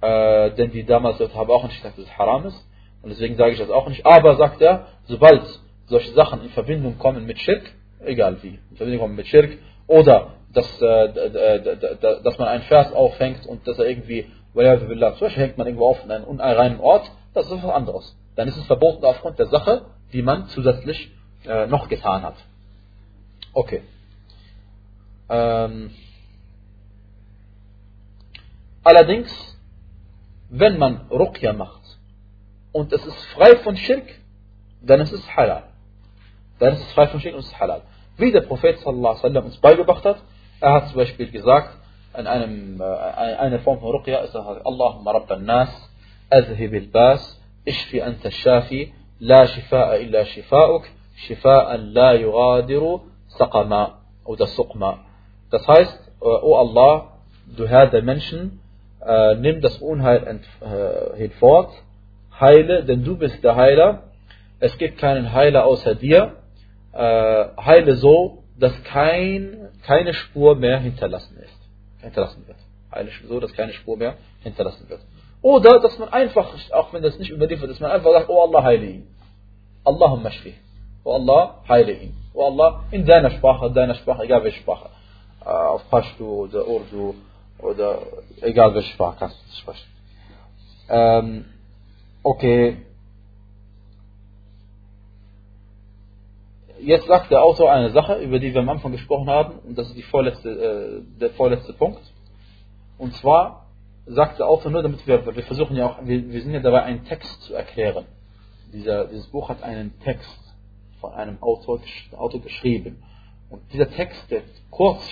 äh, 0.00 0.50
denn 0.52 0.70
die 0.70 0.84
damals 0.84 1.18
haben 1.18 1.50
auch 1.50 1.64
nicht 1.64 1.76
gesagt, 1.76 1.98
dass 1.98 2.04
es 2.04 2.18
haram 2.18 2.46
ist. 2.46 2.66
Und 3.02 3.10
deswegen 3.10 3.36
sage 3.36 3.52
ich 3.52 3.58
das 3.58 3.70
auch 3.70 3.88
nicht. 3.88 4.04
Aber, 4.04 4.36
sagt 4.36 4.60
er, 4.60 4.86
sobald 5.04 5.42
solche 5.86 6.12
Sachen 6.12 6.42
in 6.42 6.50
Verbindung 6.50 6.98
kommen 6.98 7.26
mit 7.26 7.38
Schirk, 7.38 7.62
egal 8.04 8.36
wie, 8.42 8.58
in 8.70 8.76
Verbindung 8.76 9.00
kommen 9.02 9.16
mit 9.16 9.26
Schirk, 9.26 9.58
oder 9.86 10.34
dass, 10.52 10.80
äh, 10.80 12.22
dass 12.22 12.38
man 12.38 12.48
einen 12.48 12.62
Vers 12.64 12.92
aufhängt 12.92 13.46
und 13.46 13.66
dass 13.66 13.78
er 13.78 13.86
irgendwie, 13.86 14.26
zum 14.56 15.20
Beispiel 15.20 15.42
hängt 15.42 15.58
man 15.58 15.66
irgendwo 15.66 15.90
auf 15.90 16.02
in 16.04 16.10
einem 16.10 16.24
unreinen 16.24 16.80
Ort, 16.80 17.10
das 17.34 17.46
ist 17.46 17.62
was 17.62 17.70
anderes. 17.70 18.16
Dann 18.36 18.48
ist 18.48 18.56
es 18.56 18.66
verboten 18.66 19.04
aufgrund 19.04 19.38
der 19.38 19.46
Sache, 19.46 19.86
die 20.12 20.22
man 20.22 20.48
zusätzlich 20.48 21.12
äh, 21.44 21.66
noch 21.66 21.88
getan 21.88 22.22
hat. 22.22 22.36
Okay. 23.52 23.82
Ähm, 25.28 25.90
allerdings, 28.82 29.30
wenn 30.48 30.78
man 30.78 31.06
Ruqya 31.10 31.52
macht, 31.52 31.82
und 32.72 32.92
es 32.92 33.04
ist 33.04 33.24
frei 33.34 33.56
von 33.56 33.76
Schirk, 33.76 34.06
dann 34.82 35.00
ist 35.00 35.12
es 35.12 35.36
halal. 35.36 35.64
Dann 36.58 36.74
ist 36.74 36.80
es 36.80 36.92
frei 36.92 37.06
von 37.08 37.20
Schirk 37.20 37.34
und 37.34 37.40
es 37.40 37.46
ist 37.46 37.58
halal. 37.58 37.82
Wie 38.18 38.32
der 38.32 38.42
Prophet 38.42 38.78
sallallahu 38.78 39.22
alaihi 39.22 39.44
uns 39.44 39.58
beigebracht 39.58 40.04
hat, 40.04 40.18
er 40.60 40.72
hat 40.72 40.88
zum 40.88 40.96
Beispiel 40.96 41.30
gesagt, 41.30 41.76
in 42.18 42.26
einem, 42.26 42.80
äh, 42.80 42.84
eine 42.84 43.58
Form 43.60 43.80
von 43.80 43.90
Ruqya 43.90 44.18
ist 44.20 44.34
das 44.34 44.44
Allahumma 44.64 45.12
rabban 45.12 45.44
nas, 45.44 45.68
azhib 46.30 46.72
al-bas, 46.72 47.40
ishfi 47.64 48.02
anta 48.02 48.30
shafi, 48.30 48.92
la 49.20 49.46
shifa'a 49.46 49.96
illa 49.98 50.24
shifa'uk, 50.24 50.84
shifa'an 51.26 51.92
la 51.92 52.14
yugadiru 52.14 53.02
saqama 53.28 53.98
oder 54.24 54.46
suqma. 54.46 54.98
Das 55.50 55.66
heißt, 55.66 56.12
äh, 56.20 56.24
O 56.24 56.52
oh 56.52 56.56
Allah, 56.56 57.18
du 57.56 57.66
Herr 57.68 57.86
der 57.86 58.02
Menschen, 58.02 58.60
äh, 59.04 59.34
nimm 59.36 59.60
das 59.60 59.78
Unheil 59.78 60.40
äh, 60.60 61.16
hinfort, 61.16 61.72
heile, 62.40 62.84
denn 62.84 63.04
du 63.04 63.16
bist 63.16 63.42
der 63.44 63.56
Heiler. 63.56 64.04
Es 64.58 64.76
gibt 64.78 64.98
keinen 64.98 65.32
Heiler 65.32 65.64
außer 65.64 65.94
dir. 65.94 66.36
Äh, 66.92 67.44
heile 67.60 67.94
so, 67.96 68.44
dass 68.58 68.82
kein, 68.84 69.68
keine 69.82 70.14
Spur 70.14 70.56
mehr 70.56 70.78
hinterlassen 70.78 71.36
ist. 71.38 71.65
Hinterlassen 72.06 72.46
wird. 72.46 72.56
So, 73.28 73.40
dass 73.40 73.52
keine 73.52 73.72
Spur 73.74 73.96
mehr 73.96 74.14
hinterlassen 74.42 74.88
wird. 74.88 75.00
Oder, 75.42 75.80
dass 75.80 75.98
man 75.98 76.08
einfach, 76.08 76.48
auch 76.72 76.92
wenn 76.92 77.02
das 77.02 77.18
nicht 77.18 77.30
überliefert 77.30 77.70
ist, 77.70 77.80
man 77.80 77.90
einfach 77.90 78.10
sagt, 78.10 78.28
oh 78.28 78.40
Allah, 78.40 78.62
heile 78.62 78.86
ihn. 78.86 79.06
Allahumma 79.84 80.30
shfi. 80.30 80.54
Oh 81.04 81.12
Allah, 81.12 81.62
heile 81.68 81.92
ihn. 81.92 82.14
Oh 82.32 82.46
Allah, 82.46 82.84
in 82.90 83.04
deiner 83.04 83.30
Sprache, 83.30 83.70
deiner 83.70 83.94
Sprache, 83.96 84.22
egal 84.24 84.42
welche 84.44 84.60
Sprache. 84.60 84.88
Äh, 85.44 85.48
auf 85.48 85.88
Pashto 85.90 86.24
oder 86.24 86.66
Urdu 86.66 87.14
oder 87.58 87.98
egal 88.40 88.74
welche 88.74 88.92
Sprache 88.92 89.16
kannst 89.18 89.36
du 89.36 89.56
sprechen. 89.60 89.86
Ähm, 90.88 91.44
Okay. 92.26 92.78
Jetzt 96.80 97.06
sagt 97.06 97.30
der 97.30 97.42
Autor 97.42 97.72
eine 97.72 97.90
Sache, 97.90 98.16
über 98.16 98.38
die 98.38 98.52
wir 98.52 98.60
am 98.60 98.68
Anfang 98.68 98.92
gesprochen 98.92 99.28
haben, 99.28 99.58
und 99.60 99.78
das 99.78 99.88
ist 99.88 99.96
die 99.96 100.02
vorletzte, 100.02 100.50
äh, 100.50 101.20
der 101.20 101.30
vorletzte 101.30 101.72
Punkt. 101.72 102.00
Und 102.98 103.14
zwar 103.16 103.66
sagt 104.06 104.38
der 104.38 104.46
Autor 104.46 104.70
nur, 104.70 104.82
damit 104.82 105.06
wir, 105.06 105.24
wir 105.34 105.42
versuchen 105.42 105.76
ja 105.76 105.86
auch, 105.86 105.98
wir, 106.02 106.30
wir 106.30 106.42
sind 106.42 106.52
ja 106.52 106.60
dabei, 106.60 106.82
einen 106.82 107.04
Text 107.04 107.42
zu 107.42 107.54
erklären. 107.54 108.04
Dieser, 108.72 109.06
dieses 109.06 109.26
Buch 109.28 109.48
hat 109.48 109.62
einen 109.62 109.98
Text 110.00 110.38
von 111.00 111.12
einem 111.12 111.42
Autor, 111.42 111.80
Autor 112.16 112.40
geschrieben. 112.40 113.02
Und 113.48 113.62
dieser 113.72 113.90
Text, 113.90 114.30
der 114.30 114.42
kurz, 114.70 115.08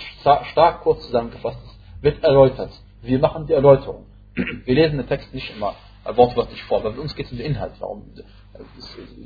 stark 0.51 0.81
kurz 0.81 1.05
zusammengefasst 1.05 1.59
ist, 1.63 2.03
wird 2.03 2.23
erläutert. 2.23 2.71
Wir 3.01 3.19
machen 3.19 3.47
die 3.47 3.53
Erläuterung. 3.53 4.05
Wir 4.65 4.75
lesen 4.75 4.97
den 4.97 5.07
Text 5.07 5.33
nicht 5.33 5.55
immer 5.55 5.75
wortwörtlich 6.03 6.61
vor. 6.63 6.81
Bei 6.81 6.89
uns 6.89 7.15
geht 7.15 7.25
es 7.25 7.31
um 7.31 7.37
den 7.37 7.47
Inhalt. 7.47 7.73
Warum, 7.79 8.03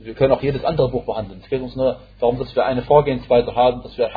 wir 0.04 0.14
können 0.14 0.34
auch 0.34 0.42
jedes 0.42 0.64
andere 0.64 0.90
Buch 0.90 1.06
behandeln. 1.06 1.42
Es 1.44 1.50
geht 1.50 1.62
uns 1.62 1.76
nur 1.76 1.98
darum, 2.20 2.40
dass 2.40 2.56
wir 2.56 2.66
eine 2.66 2.82
Vorgehensweise 2.84 3.56
haben, 3.56 3.84
dass 3.84 3.98
wir 3.98 4.10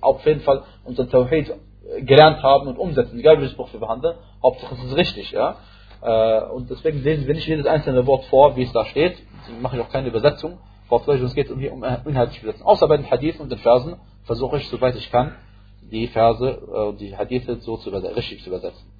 auf 0.00 0.26
jeden 0.26 0.40
Fall 0.40 0.62
unseren 0.84 1.10
Tawhid 1.10 1.52
gelernt 2.00 2.42
haben 2.42 2.68
und 2.68 2.78
umsetzen, 2.78 3.18
egal 3.18 3.38
welches 3.38 3.56
Buch 3.56 3.72
wir 3.72 3.80
behandeln, 3.80 4.16
Hauptsache 4.42 4.74
es 4.74 4.84
ist 4.84 4.96
richtig, 4.96 5.32
ja. 5.32 5.56
Äh, 6.02 6.42
und 6.50 6.70
deswegen 6.70 7.02
lesen 7.02 7.26
wir 7.26 7.34
nicht 7.34 7.46
jedes 7.46 7.66
einzelne 7.66 8.06
Wort 8.06 8.24
vor, 8.26 8.56
wie 8.56 8.62
es 8.62 8.72
da 8.72 8.84
steht. 8.86 9.18
Deswegen 9.42 9.62
mache 9.62 9.76
ich 9.76 9.82
auch 9.82 9.90
keine 9.90 10.08
Übersetzung. 10.08 10.58
Es 10.90 11.34
geht 11.34 11.48
hier 11.56 11.72
um 11.72 11.84
inhaltliche 11.84 12.42
Übersetzung. 12.42 12.66
Außer 12.66 12.88
bei 12.88 12.96
den 12.96 13.10
Hadithen 13.10 13.42
und 13.42 13.52
den 13.52 13.58
Versen 13.58 13.96
versuche 14.24 14.56
ich, 14.56 14.68
soweit 14.68 14.96
ich 14.96 15.10
kann, 15.10 15.36
die 15.82 16.08
Verse, 16.08 16.46
äh, 16.46 16.96
die 16.96 17.16
Hadithe 17.16 17.56
so 17.56 17.76
zu 17.76 17.90
richtig 17.90 18.42
zu 18.42 18.50
übersetzen. 18.50 18.90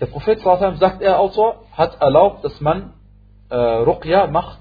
Der 0.00 0.06
Prophet 0.06 0.40
sagt, 0.40 1.02
er 1.02 1.20
Autor, 1.20 1.64
hat 1.72 2.00
erlaubt, 2.00 2.44
dass 2.44 2.60
man 2.60 2.92
äh, 3.52 3.82
Ruqya 3.84 4.28
macht 4.28 4.60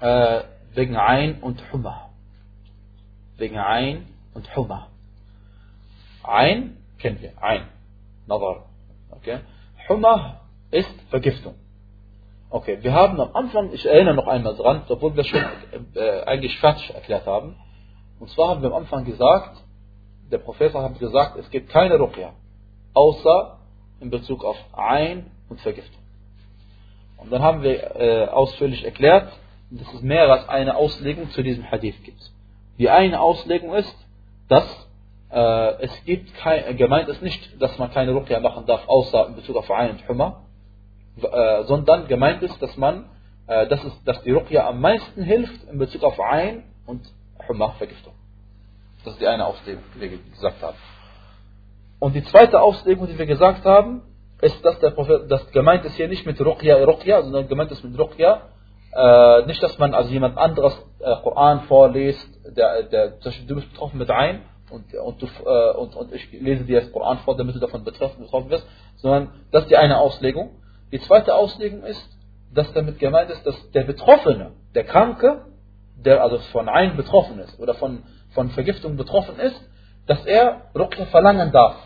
äh, 0.00 0.40
wegen 0.74 0.96
Ein 0.96 1.42
und 1.42 1.60
Humma. 1.72 2.08
Wegen 3.36 3.58
Ein 3.58 4.08
und 4.32 4.56
Humma. 4.56 4.88
Ein 6.22 6.78
kennen 6.98 7.20
wir, 7.20 7.32
Ein, 7.42 7.68
Nadar. 8.26 8.64
Okay? 9.10 9.40
Humma 9.88 10.40
ist 10.70 10.90
Vergiftung. 11.10 11.54
Okay, 12.48 12.78
wir 12.80 12.94
haben 12.94 13.20
am 13.20 13.34
Anfang, 13.34 13.72
ich 13.72 13.84
erinnere 13.84 14.14
noch 14.14 14.26
einmal 14.26 14.56
dran, 14.56 14.84
obwohl 14.88 15.14
wir 15.14 15.24
schon 15.24 15.44
äh, 15.94 16.22
eigentlich 16.22 16.58
fertig 16.58 16.94
erklärt 16.94 17.26
haben. 17.26 17.56
Und 18.18 18.30
zwar 18.30 18.48
haben 18.48 18.62
wir 18.62 18.70
am 18.70 18.82
Anfang 18.84 19.04
gesagt, 19.04 19.62
der 20.32 20.38
Professor 20.38 20.82
hat 20.82 20.98
gesagt, 20.98 21.36
es 21.36 21.50
gibt 21.50 21.68
keine 21.68 21.96
Ruqya, 21.96 22.32
außer 22.94 23.58
in 24.00 24.08
Bezug 24.08 24.44
auf 24.44 24.56
Ein 24.72 25.30
und 25.50 25.60
Vergiftung. 25.60 26.05
Und 27.16 27.32
dann 27.32 27.42
haben 27.42 27.62
wir 27.62 27.96
äh, 27.96 28.26
ausführlich 28.26 28.84
erklärt, 28.84 29.32
dass 29.70 29.94
es 29.94 30.02
mehr 30.02 30.30
als 30.30 30.48
eine 30.48 30.76
Auslegung 30.76 31.30
zu 31.30 31.42
diesem 31.42 31.70
Hadith 31.70 32.02
gibt. 32.04 32.30
Die 32.78 32.90
eine 32.90 33.20
Auslegung 33.20 33.74
ist, 33.74 33.96
dass 34.48 34.64
äh, 35.30 35.82
es 35.82 36.04
gibt 36.04 36.34
kein, 36.34 36.76
gemeint 36.76 37.08
ist 37.08 37.22
nicht, 37.22 37.60
dass 37.60 37.76
man 37.78 37.90
keine 37.90 38.12
Ruqya 38.12 38.40
machen 38.40 38.66
darf, 38.66 38.86
außer 38.86 39.26
in 39.28 39.34
Bezug 39.36 39.56
auf 39.56 39.70
Ein 39.70 39.92
und 39.92 40.08
Hummer, 40.08 40.44
äh, 41.20 41.64
sondern 41.64 42.06
gemeint 42.06 42.42
ist, 42.42 42.60
dass 42.62 42.76
man, 42.76 43.06
äh, 43.46 43.66
dass, 43.66 43.82
es, 43.82 44.04
dass 44.04 44.22
die 44.22 44.30
Ruqya 44.30 44.68
am 44.68 44.80
meisten 44.80 45.22
hilft 45.22 45.64
in 45.68 45.78
Bezug 45.78 46.04
auf 46.04 46.20
Ein 46.20 46.64
und 46.86 47.02
Hummer, 47.48 47.72
Vergiftung. 47.78 48.12
Das 49.04 49.14
ist 49.14 49.20
die 49.20 49.26
eine 49.26 49.46
Auslegung, 49.46 49.82
die 49.94 50.00
wir 50.00 50.08
gesagt 50.18 50.62
haben. 50.62 50.76
Und 51.98 52.14
die 52.14 52.24
zweite 52.24 52.60
Auslegung, 52.60 53.06
die 53.06 53.18
wir 53.18 53.26
gesagt 53.26 53.64
haben, 53.64 54.02
ist, 54.40 54.64
dass 54.64 54.78
der 54.80 54.90
Prophet, 54.90 55.30
das 55.30 55.50
gemeint 55.50 55.84
ist 55.84 55.96
hier 55.96 56.08
nicht 56.08 56.26
mit 56.26 56.40
Ruqya, 56.40 56.84
Ruqya, 56.84 57.22
sondern 57.22 57.48
gemeint 57.48 57.70
ist 57.70 57.82
mit 57.84 57.98
Ruqya, 57.98 58.42
äh, 58.96 59.46
nicht, 59.46 59.62
dass 59.62 59.78
man 59.78 59.94
also 59.94 60.10
jemand 60.10 60.38
anderes 60.38 60.74
äh, 61.00 61.14
Koran 61.22 61.62
vorliest, 61.62 62.28
der, 62.56 62.84
der, 62.84 63.08
du 63.46 63.54
bist 63.54 63.70
betroffen 63.72 63.98
mit 63.98 64.10
ein 64.10 64.42
und, 64.70 64.94
und, 64.94 65.22
du, 65.22 65.26
äh, 65.26 65.76
und, 65.76 65.94
und 65.94 66.12
ich 66.14 66.30
lese 66.32 66.64
dir 66.64 66.80
das 66.80 66.92
Koran 66.92 67.18
vor, 67.18 67.36
damit 67.36 67.54
du 67.54 67.60
davon 67.60 67.84
betroffen, 67.84 68.22
betroffen 68.22 68.50
wirst, 68.50 68.66
sondern 68.96 69.32
das 69.52 69.64
ist 69.64 69.70
die 69.70 69.76
eine 69.76 69.98
Auslegung. 69.98 70.50
Die 70.92 71.00
zweite 71.00 71.34
Auslegung 71.34 71.82
ist, 71.84 72.08
dass 72.54 72.72
damit 72.72 72.98
gemeint 72.98 73.30
ist, 73.30 73.46
dass 73.46 73.70
der 73.72 73.84
Betroffene, 73.84 74.52
der 74.74 74.84
Kranke, 74.84 75.44
der 75.96 76.22
also 76.22 76.38
von 76.52 76.68
ein 76.68 76.96
betroffen 76.96 77.38
ist 77.38 77.58
oder 77.58 77.74
von, 77.74 78.02
von 78.30 78.50
Vergiftung 78.50 78.96
betroffen 78.96 79.38
ist, 79.38 79.60
dass 80.06 80.24
er 80.24 80.70
Ruqya 80.74 81.06
verlangen 81.06 81.52
darf. 81.52 81.76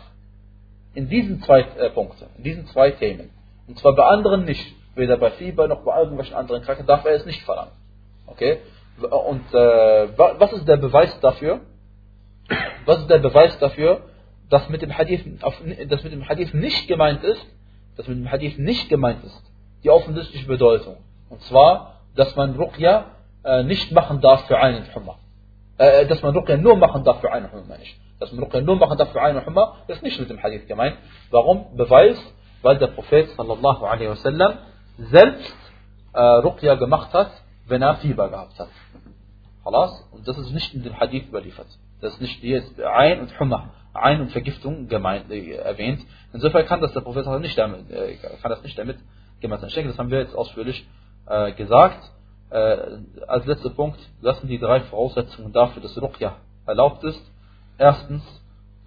In 0.93 1.07
diesen 1.07 1.41
zwei 1.43 1.61
äh, 1.61 1.89
Punkten, 1.89 2.25
in 2.37 2.43
diesen 2.43 2.67
zwei 2.67 2.91
Themen. 2.91 3.29
Und 3.67 3.79
zwar 3.79 3.95
bei 3.95 4.03
anderen 4.03 4.45
nicht. 4.45 4.75
Weder 4.95 5.17
bei 5.17 5.31
Fieber 5.31 5.69
noch 5.69 5.85
bei 5.85 5.97
irgendwelchen 5.97 6.35
anderen 6.35 6.63
Krankheiten 6.63 6.87
darf 6.87 7.05
er 7.05 7.13
es 7.13 7.25
nicht 7.25 7.41
verlangen. 7.43 7.71
Okay? 8.27 8.59
Und 8.99 9.53
äh, 9.53 10.17
was 10.17 10.51
ist 10.51 10.67
der 10.67 10.77
Beweis 10.77 11.17
dafür? 11.21 11.61
Was 12.85 12.99
ist 12.99 13.09
der 13.09 13.19
Beweis 13.19 13.57
dafür, 13.59 14.01
dass 14.49 14.67
mit 14.67 14.81
dem 14.81 14.97
Hadith, 14.97 15.23
dass 15.87 16.03
mit 16.03 16.11
dem 16.11 16.27
Hadith 16.27 16.53
nicht 16.53 16.89
gemeint 16.89 17.23
ist, 17.23 17.45
dass 17.95 18.07
mit 18.09 18.17
dem 18.17 18.29
Hadith 18.29 18.57
nicht 18.57 18.89
gemeint 18.89 19.23
ist, 19.23 19.41
die 19.83 19.89
offensichtliche 19.89 20.45
Bedeutung. 20.45 20.97
Und 21.29 21.41
zwar, 21.43 22.01
dass 22.15 22.35
man 22.35 22.55
Ruqya 22.55 23.05
äh, 23.45 23.63
nicht 23.63 23.93
machen 23.93 24.19
darf 24.19 24.45
für 24.47 24.57
einen 24.59 24.93
Hummer. 24.93 25.17
Äh, 25.77 26.05
dass 26.07 26.21
man 26.21 26.35
Ruqya 26.35 26.57
nur 26.57 26.75
machen 26.75 27.05
darf 27.05 27.21
für 27.21 27.31
einen 27.31 27.49
Hummer, 27.49 27.77
nicht 27.77 27.97
dass 28.21 28.31
man 28.31 28.43
Ruqya 28.43 28.61
nur 28.61 28.75
machen 28.75 28.97
darf 28.97 29.11
für 29.11 29.21
einen 29.21 29.43
Hummer, 29.45 29.77
ist 29.87 30.03
nicht 30.03 30.19
mit 30.19 30.29
dem 30.29 30.41
Hadith 30.41 30.67
gemeint. 30.67 30.97
Warum? 31.31 31.75
Beweis, 31.75 32.17
weil 32.61 32.77
der 32.77 32.87
Prophet 32.87 33.29
sallallahu 33.31 33.83
alaihi 33.83 34.09
wasallam 34.09 34.59
selbst 34.97 35.57
äh, 36.13 36.21
Ruqya 36.21 36.75
gemacht 36.75 37.11
hat, 37.13 37.31
wenn 37.65 37.81
er 37.81 37.95
Fieber 37.95 38.29
gehabt 38.29 38.59
hat. 38.59 38.69
Und 39.63 40.27
das 40.27 40.37
ist 40.37 40.53
nicht 40.53 40.73
in 40.73 40.83
dem 40.83 40.99
Hadith 40.99 41.29
überliefert. 41.29 41.67
Das 41.99 42.13
ist 42.13 42.21
nicht 42.21 42.39
hier 42.41 42.63
Ein 42.93 43.21
und 43.21 43.39
Humma, 43.39 43.71
Ein 43.93 44.21
und 44.21 44.31
Vergiftung 44.31 44.87
gemeint, 44.87 45.31
äh, 45.31 45.55
erwähnt. 45.55 46.05
Insofern 46.31 46.65
kann 46.65 46.79
das 46.79 46.93
der 46.93 47.01
Prophet 47.01 47.25
nicht 47.41 47.57
damit, 47.57 47.89
äh, 47.89 48.17
kann 48.41 48.51
das 48.51 48.61
nicht 48.61 48.77
damit 48.77 48.97
gemeint 49.39 49.61
sein. 49.61 49.69
Ich 49.69 49.75
denke, 49.75 49.89
das 49.89 49.97
haben 49.97 50.11
wir 50.11 50.19
jetzt 50.19 50.35
ausführlich 50.35 50.87
äh, 51.27 51.53
gesagt. 51.53 52.11
Äh, 52.51 52.99
als 53.27 53.45
letzter 53.47 53.71
Punkt 53.71 53.99
lassen 54.21 54.47
die 54.47 54.59
drei 54.59 54.81
Voraussetzungen 54.81 55.53
dafür, 55.53 55.81
dass 55.81 55.99
Ruqya 55.99 56.35
erlaubt 56.67 57.03
ist. 57.03 57.30
Erstens, 57.81 58.21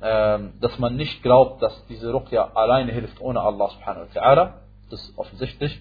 ähm, 0.01 0.53
dass 0.61 0.79
man 0.79 0.95
nicht 0.95 1.21
glaubt, 1.25 1.61
dass 1.61 1.85
diese 1.89 2.13
Ruqya 2.13 2.53
alleine 2.55 2.93
hilft 2.93 3.21
ohne 3.21 3.41
Allah 3.41 3.71
subhanahu 3.71 4.07
wa 4.07 4.21
ta'ala. 4.21 4.53
Das 4.89 5.03
ist 5.03 5.19
offensichtlich. 5.19 5.81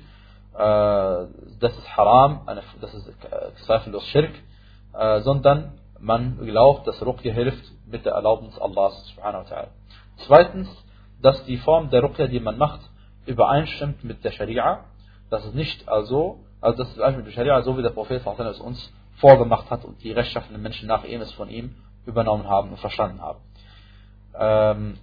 Äh, 0.55 0.57
das 0.57 1.78
ist 1.78 1.95
haram, 1.95 2.41
das 2.82 2.91
ist 2.95 3.07
zweifellos 3.68 4.03
Schirk, 4.07 4.32
äh, 4.93 5.20
sondern 5.22 5.74
man 5.99 6.43
glaubt, 6.43 6.88
dass 6.88 7.05
Ruqya 7.05 7.32
hilft 7.32 7.64
mit 7.86 8.03
der 8.03 8.14
Erlaubnis 8.14 8.57
Allahs 8.59 9.05
subhanahu 9.09 9.43
wa 9.43 9.55
ta'ala. 9.55 9.68
Zweitens, 10.26 10.68
dass 11.22 11.45
die 11.45 11.57
Form 11.57 11.91
der 11.91 12.01
Ruqya, 12.01 12.26
die 12.26 12.39
man 12.39 12.57
macht, 12.57 12.82
übereinstimmt 13.28 14.03
mit 14.03 14.24
der 14.24 14.32
Scharia. 14.32 14.86
Das 15.30 15.45
ist 15.45 15.53
nicht 15.53 15.88
also, 15.88 16.39
also 16.61 16.80
das 16.80 16.97
ist 16.97 17.18
mit 17.18 17.28
der 17.28 17.32
Scharia, 17.32 17.61
so 17.61 17.78
wie 17.78 17.84
der 17.84 17.91
Prophet 17.91 18.24
es 18.26 18.59
uns 18.59 18.91
vorgemacht 19.18 19.70
hat 19.70 19.86
und 19.86 20.03
die 20.03 20.11
rechtschaffenen 20.11 20.59
Menschen 20.59 20.88
nach 20.88 21.03
ihm 21.03 21.22
es 21.22 21.32
von 21.34 21.51
ihm 21.51 21.76
übernommen 22.06 22.47
haben 22.47 22.72
und 22.72 22.80
verstanden 22.80 23.22
haben. 23.22 23.39
Ähm, 24.38 24.97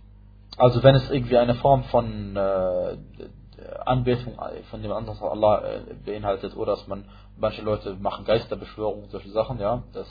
also 0.56 0.82
wenn 0.82 0.94
es 0.94 1.10
irgendwie 1.10 1.38
eine 1.38 1.54
Form 1.54 1.84
von 1.84 2.36
äh, 2.36 2.96
Anbetung 3.84 4.38
von 4.70 4.82
dem 4.82 4.92
anderen 4.92 5.18
Allah 5.18 5.62
äh, 5.64 5.80
beinhaltet 6.04 6.56
oder 6.56 6.72
dass 6.72 6.86
man 6.86 7.04
manche 7.36 7.62
Leute 7.62 7.94
machen 7.94 8.24
Geisterbeschwörungen 8.24 9.10
solche 9.10 9.30
Sachen, 9.30 9.58
ja, 9.58 9.82
das 9.92 10.08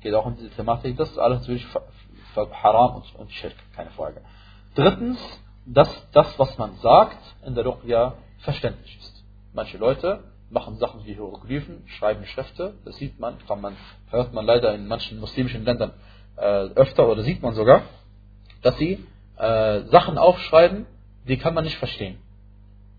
geht 0.00 0.14
auch 0.14 0.26
um 0.26 0.36
diese 0.36 0.50
Thematik, 0.50 0.96
das 0.96 1.10
ist 1.10 1.18
alles 1.18 1.40
natürlich 1.40 1.66
haram 2.34 2.96
und, 2.96 3.14
und 3.16 3.32
Schirk, 3.32 3.54
keine 3.74 3.90
Frage. 3.90 4.22
Drittens, 4.74 5.18
dass 5.66 5.88
das, 6.12 6.38
was 6.38 6.56
man 6.58 6.76
sagt 6.76 7.18
in 7.44 7.54
der 7.54 7.64
Ruqya 7.64 8.14
verständlich 8.38 8.98
ist. 8.98 9.24
Manche 9.52 9.78
Leute 9.78 10.24
machen 10.48 10.76
Sachen 10.76 11.04
wie 11.04 11.14
Hieroglyphen, 11.14 11.86
schreiben 11.86 12.24
Schriften, 12.26 12.78
das 12.84 12.96
sieht 12.96 13.20
man, 13.20 13.36
kann 13.46 13.60
man, 13.60 13.76
hört 14.10 14.32
man 14.32 14.44
leider 14.46 14.74
in 14.74 14.88
manchen 14.88 15.20
muslimischen 15.20 15.64
Ländern 15.64 15.92
öfter 16.40 17.08
oder 17.08 17.22
sieht 17.22 17.42
man 17.42 17.54
sogar, 17.54 17.82
dass 18.62 18.76
sie 18.78 19.04
äh, 19.36 19.80
Sachen 19.86 20.18
aufschreiben, 20.18 20.86
die 21.26 21.38
kann 21.38 21.54
man 21.54 21.64
nicht 21.64 21.76
verstehen. 21.76 22.18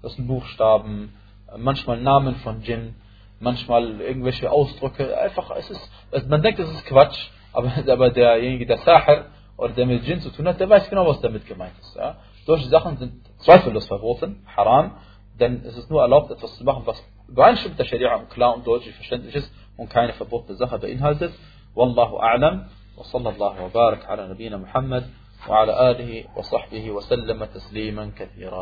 Das 0.01 0.15
sind 0.15 0.27
Buchstaben, 0.27 1.13
äh, 1.51 1.57
manchmal 1.57 2.01
Namen 2.01 2.35
von 2.37 2.61
Djinn, 2.61 2.95
manchmal 3.39 4.01
irgendwelche 4.01 4.51
Ausdrücke. 4.51 5.17
Einfach, 5.17 5.51
es 5.51 5.69
ist, 5.69 6.29
man 6.29 6.41
denkt, 6.41 6.59
es 6.59 6.69
ist 6.69 6.85
Quatsch, 6.85 7.29
aber, 7.53 7.71
aber 7.87 8.11
derjenige, 8.11 8.65
der 8.65 8.79
Sahir 8.79 9.25
oder 9.57 9.73
der 9.73 9.85
mit 9.85 10.05
Djinn 10.05 10.21
zu 10.21 10.31
tun 10.31 10.47
hat, 10.47 10.59
der 10.59 10.69
weiß 10.69 10.89
genau, 10.89 11.07
was 11.07 11.21
damit 11.21 11.45
gemeint 11.45 11.73
ist. 11.79 11.95
Ja? 11.95 12.17
Solche 12.45 12.69
Sachen 12.69 12.97
sind 12.97 13.13
zweifellos 13.39 13.87
verboten, 13.87 14.45
haram, 14.55 14.97
denn 15.39 15.63
es 15.65 15.77
ist 15.77 15.89
nur 15.89 16.01
erlaubt, 16.01 16.31
etwas 16.31 16.55
zu 16.57 16.63
machen, 16.63 16.83
was 16.85 17.03
übereinstimmt 17.27 17.77
der 17.77 17.85
Scharia 17.85 18.15
und 18.15 18.29
klar 18.29 18.55
und 18.55 18.65
deutlich 18.65 18.93
verständlich 18.95 19.35
ist 19.35 19.51
und 19.77 19.89
keine 19.89 20.13
verbotene 20.13 20.57
Sache 20.57 20.79
beinhaltet. 20.79 21.33
Wallahu 21.73 22.19
a'lam. 22.19 22.65
وصلى 22.97 23.29
الله 23.29 23.63
وبارك 23.65 24.05
على 24.05 24.27
نبينا 24.27 24.57
محمد 24.57 25.09
وعلى 25.49 25.91
آله 25.91 26.25
وصحبه 26.37 26.91
وسلم 26.91 27.45
تسليما 27.45 28.11
كثيرا. 28.19 28.57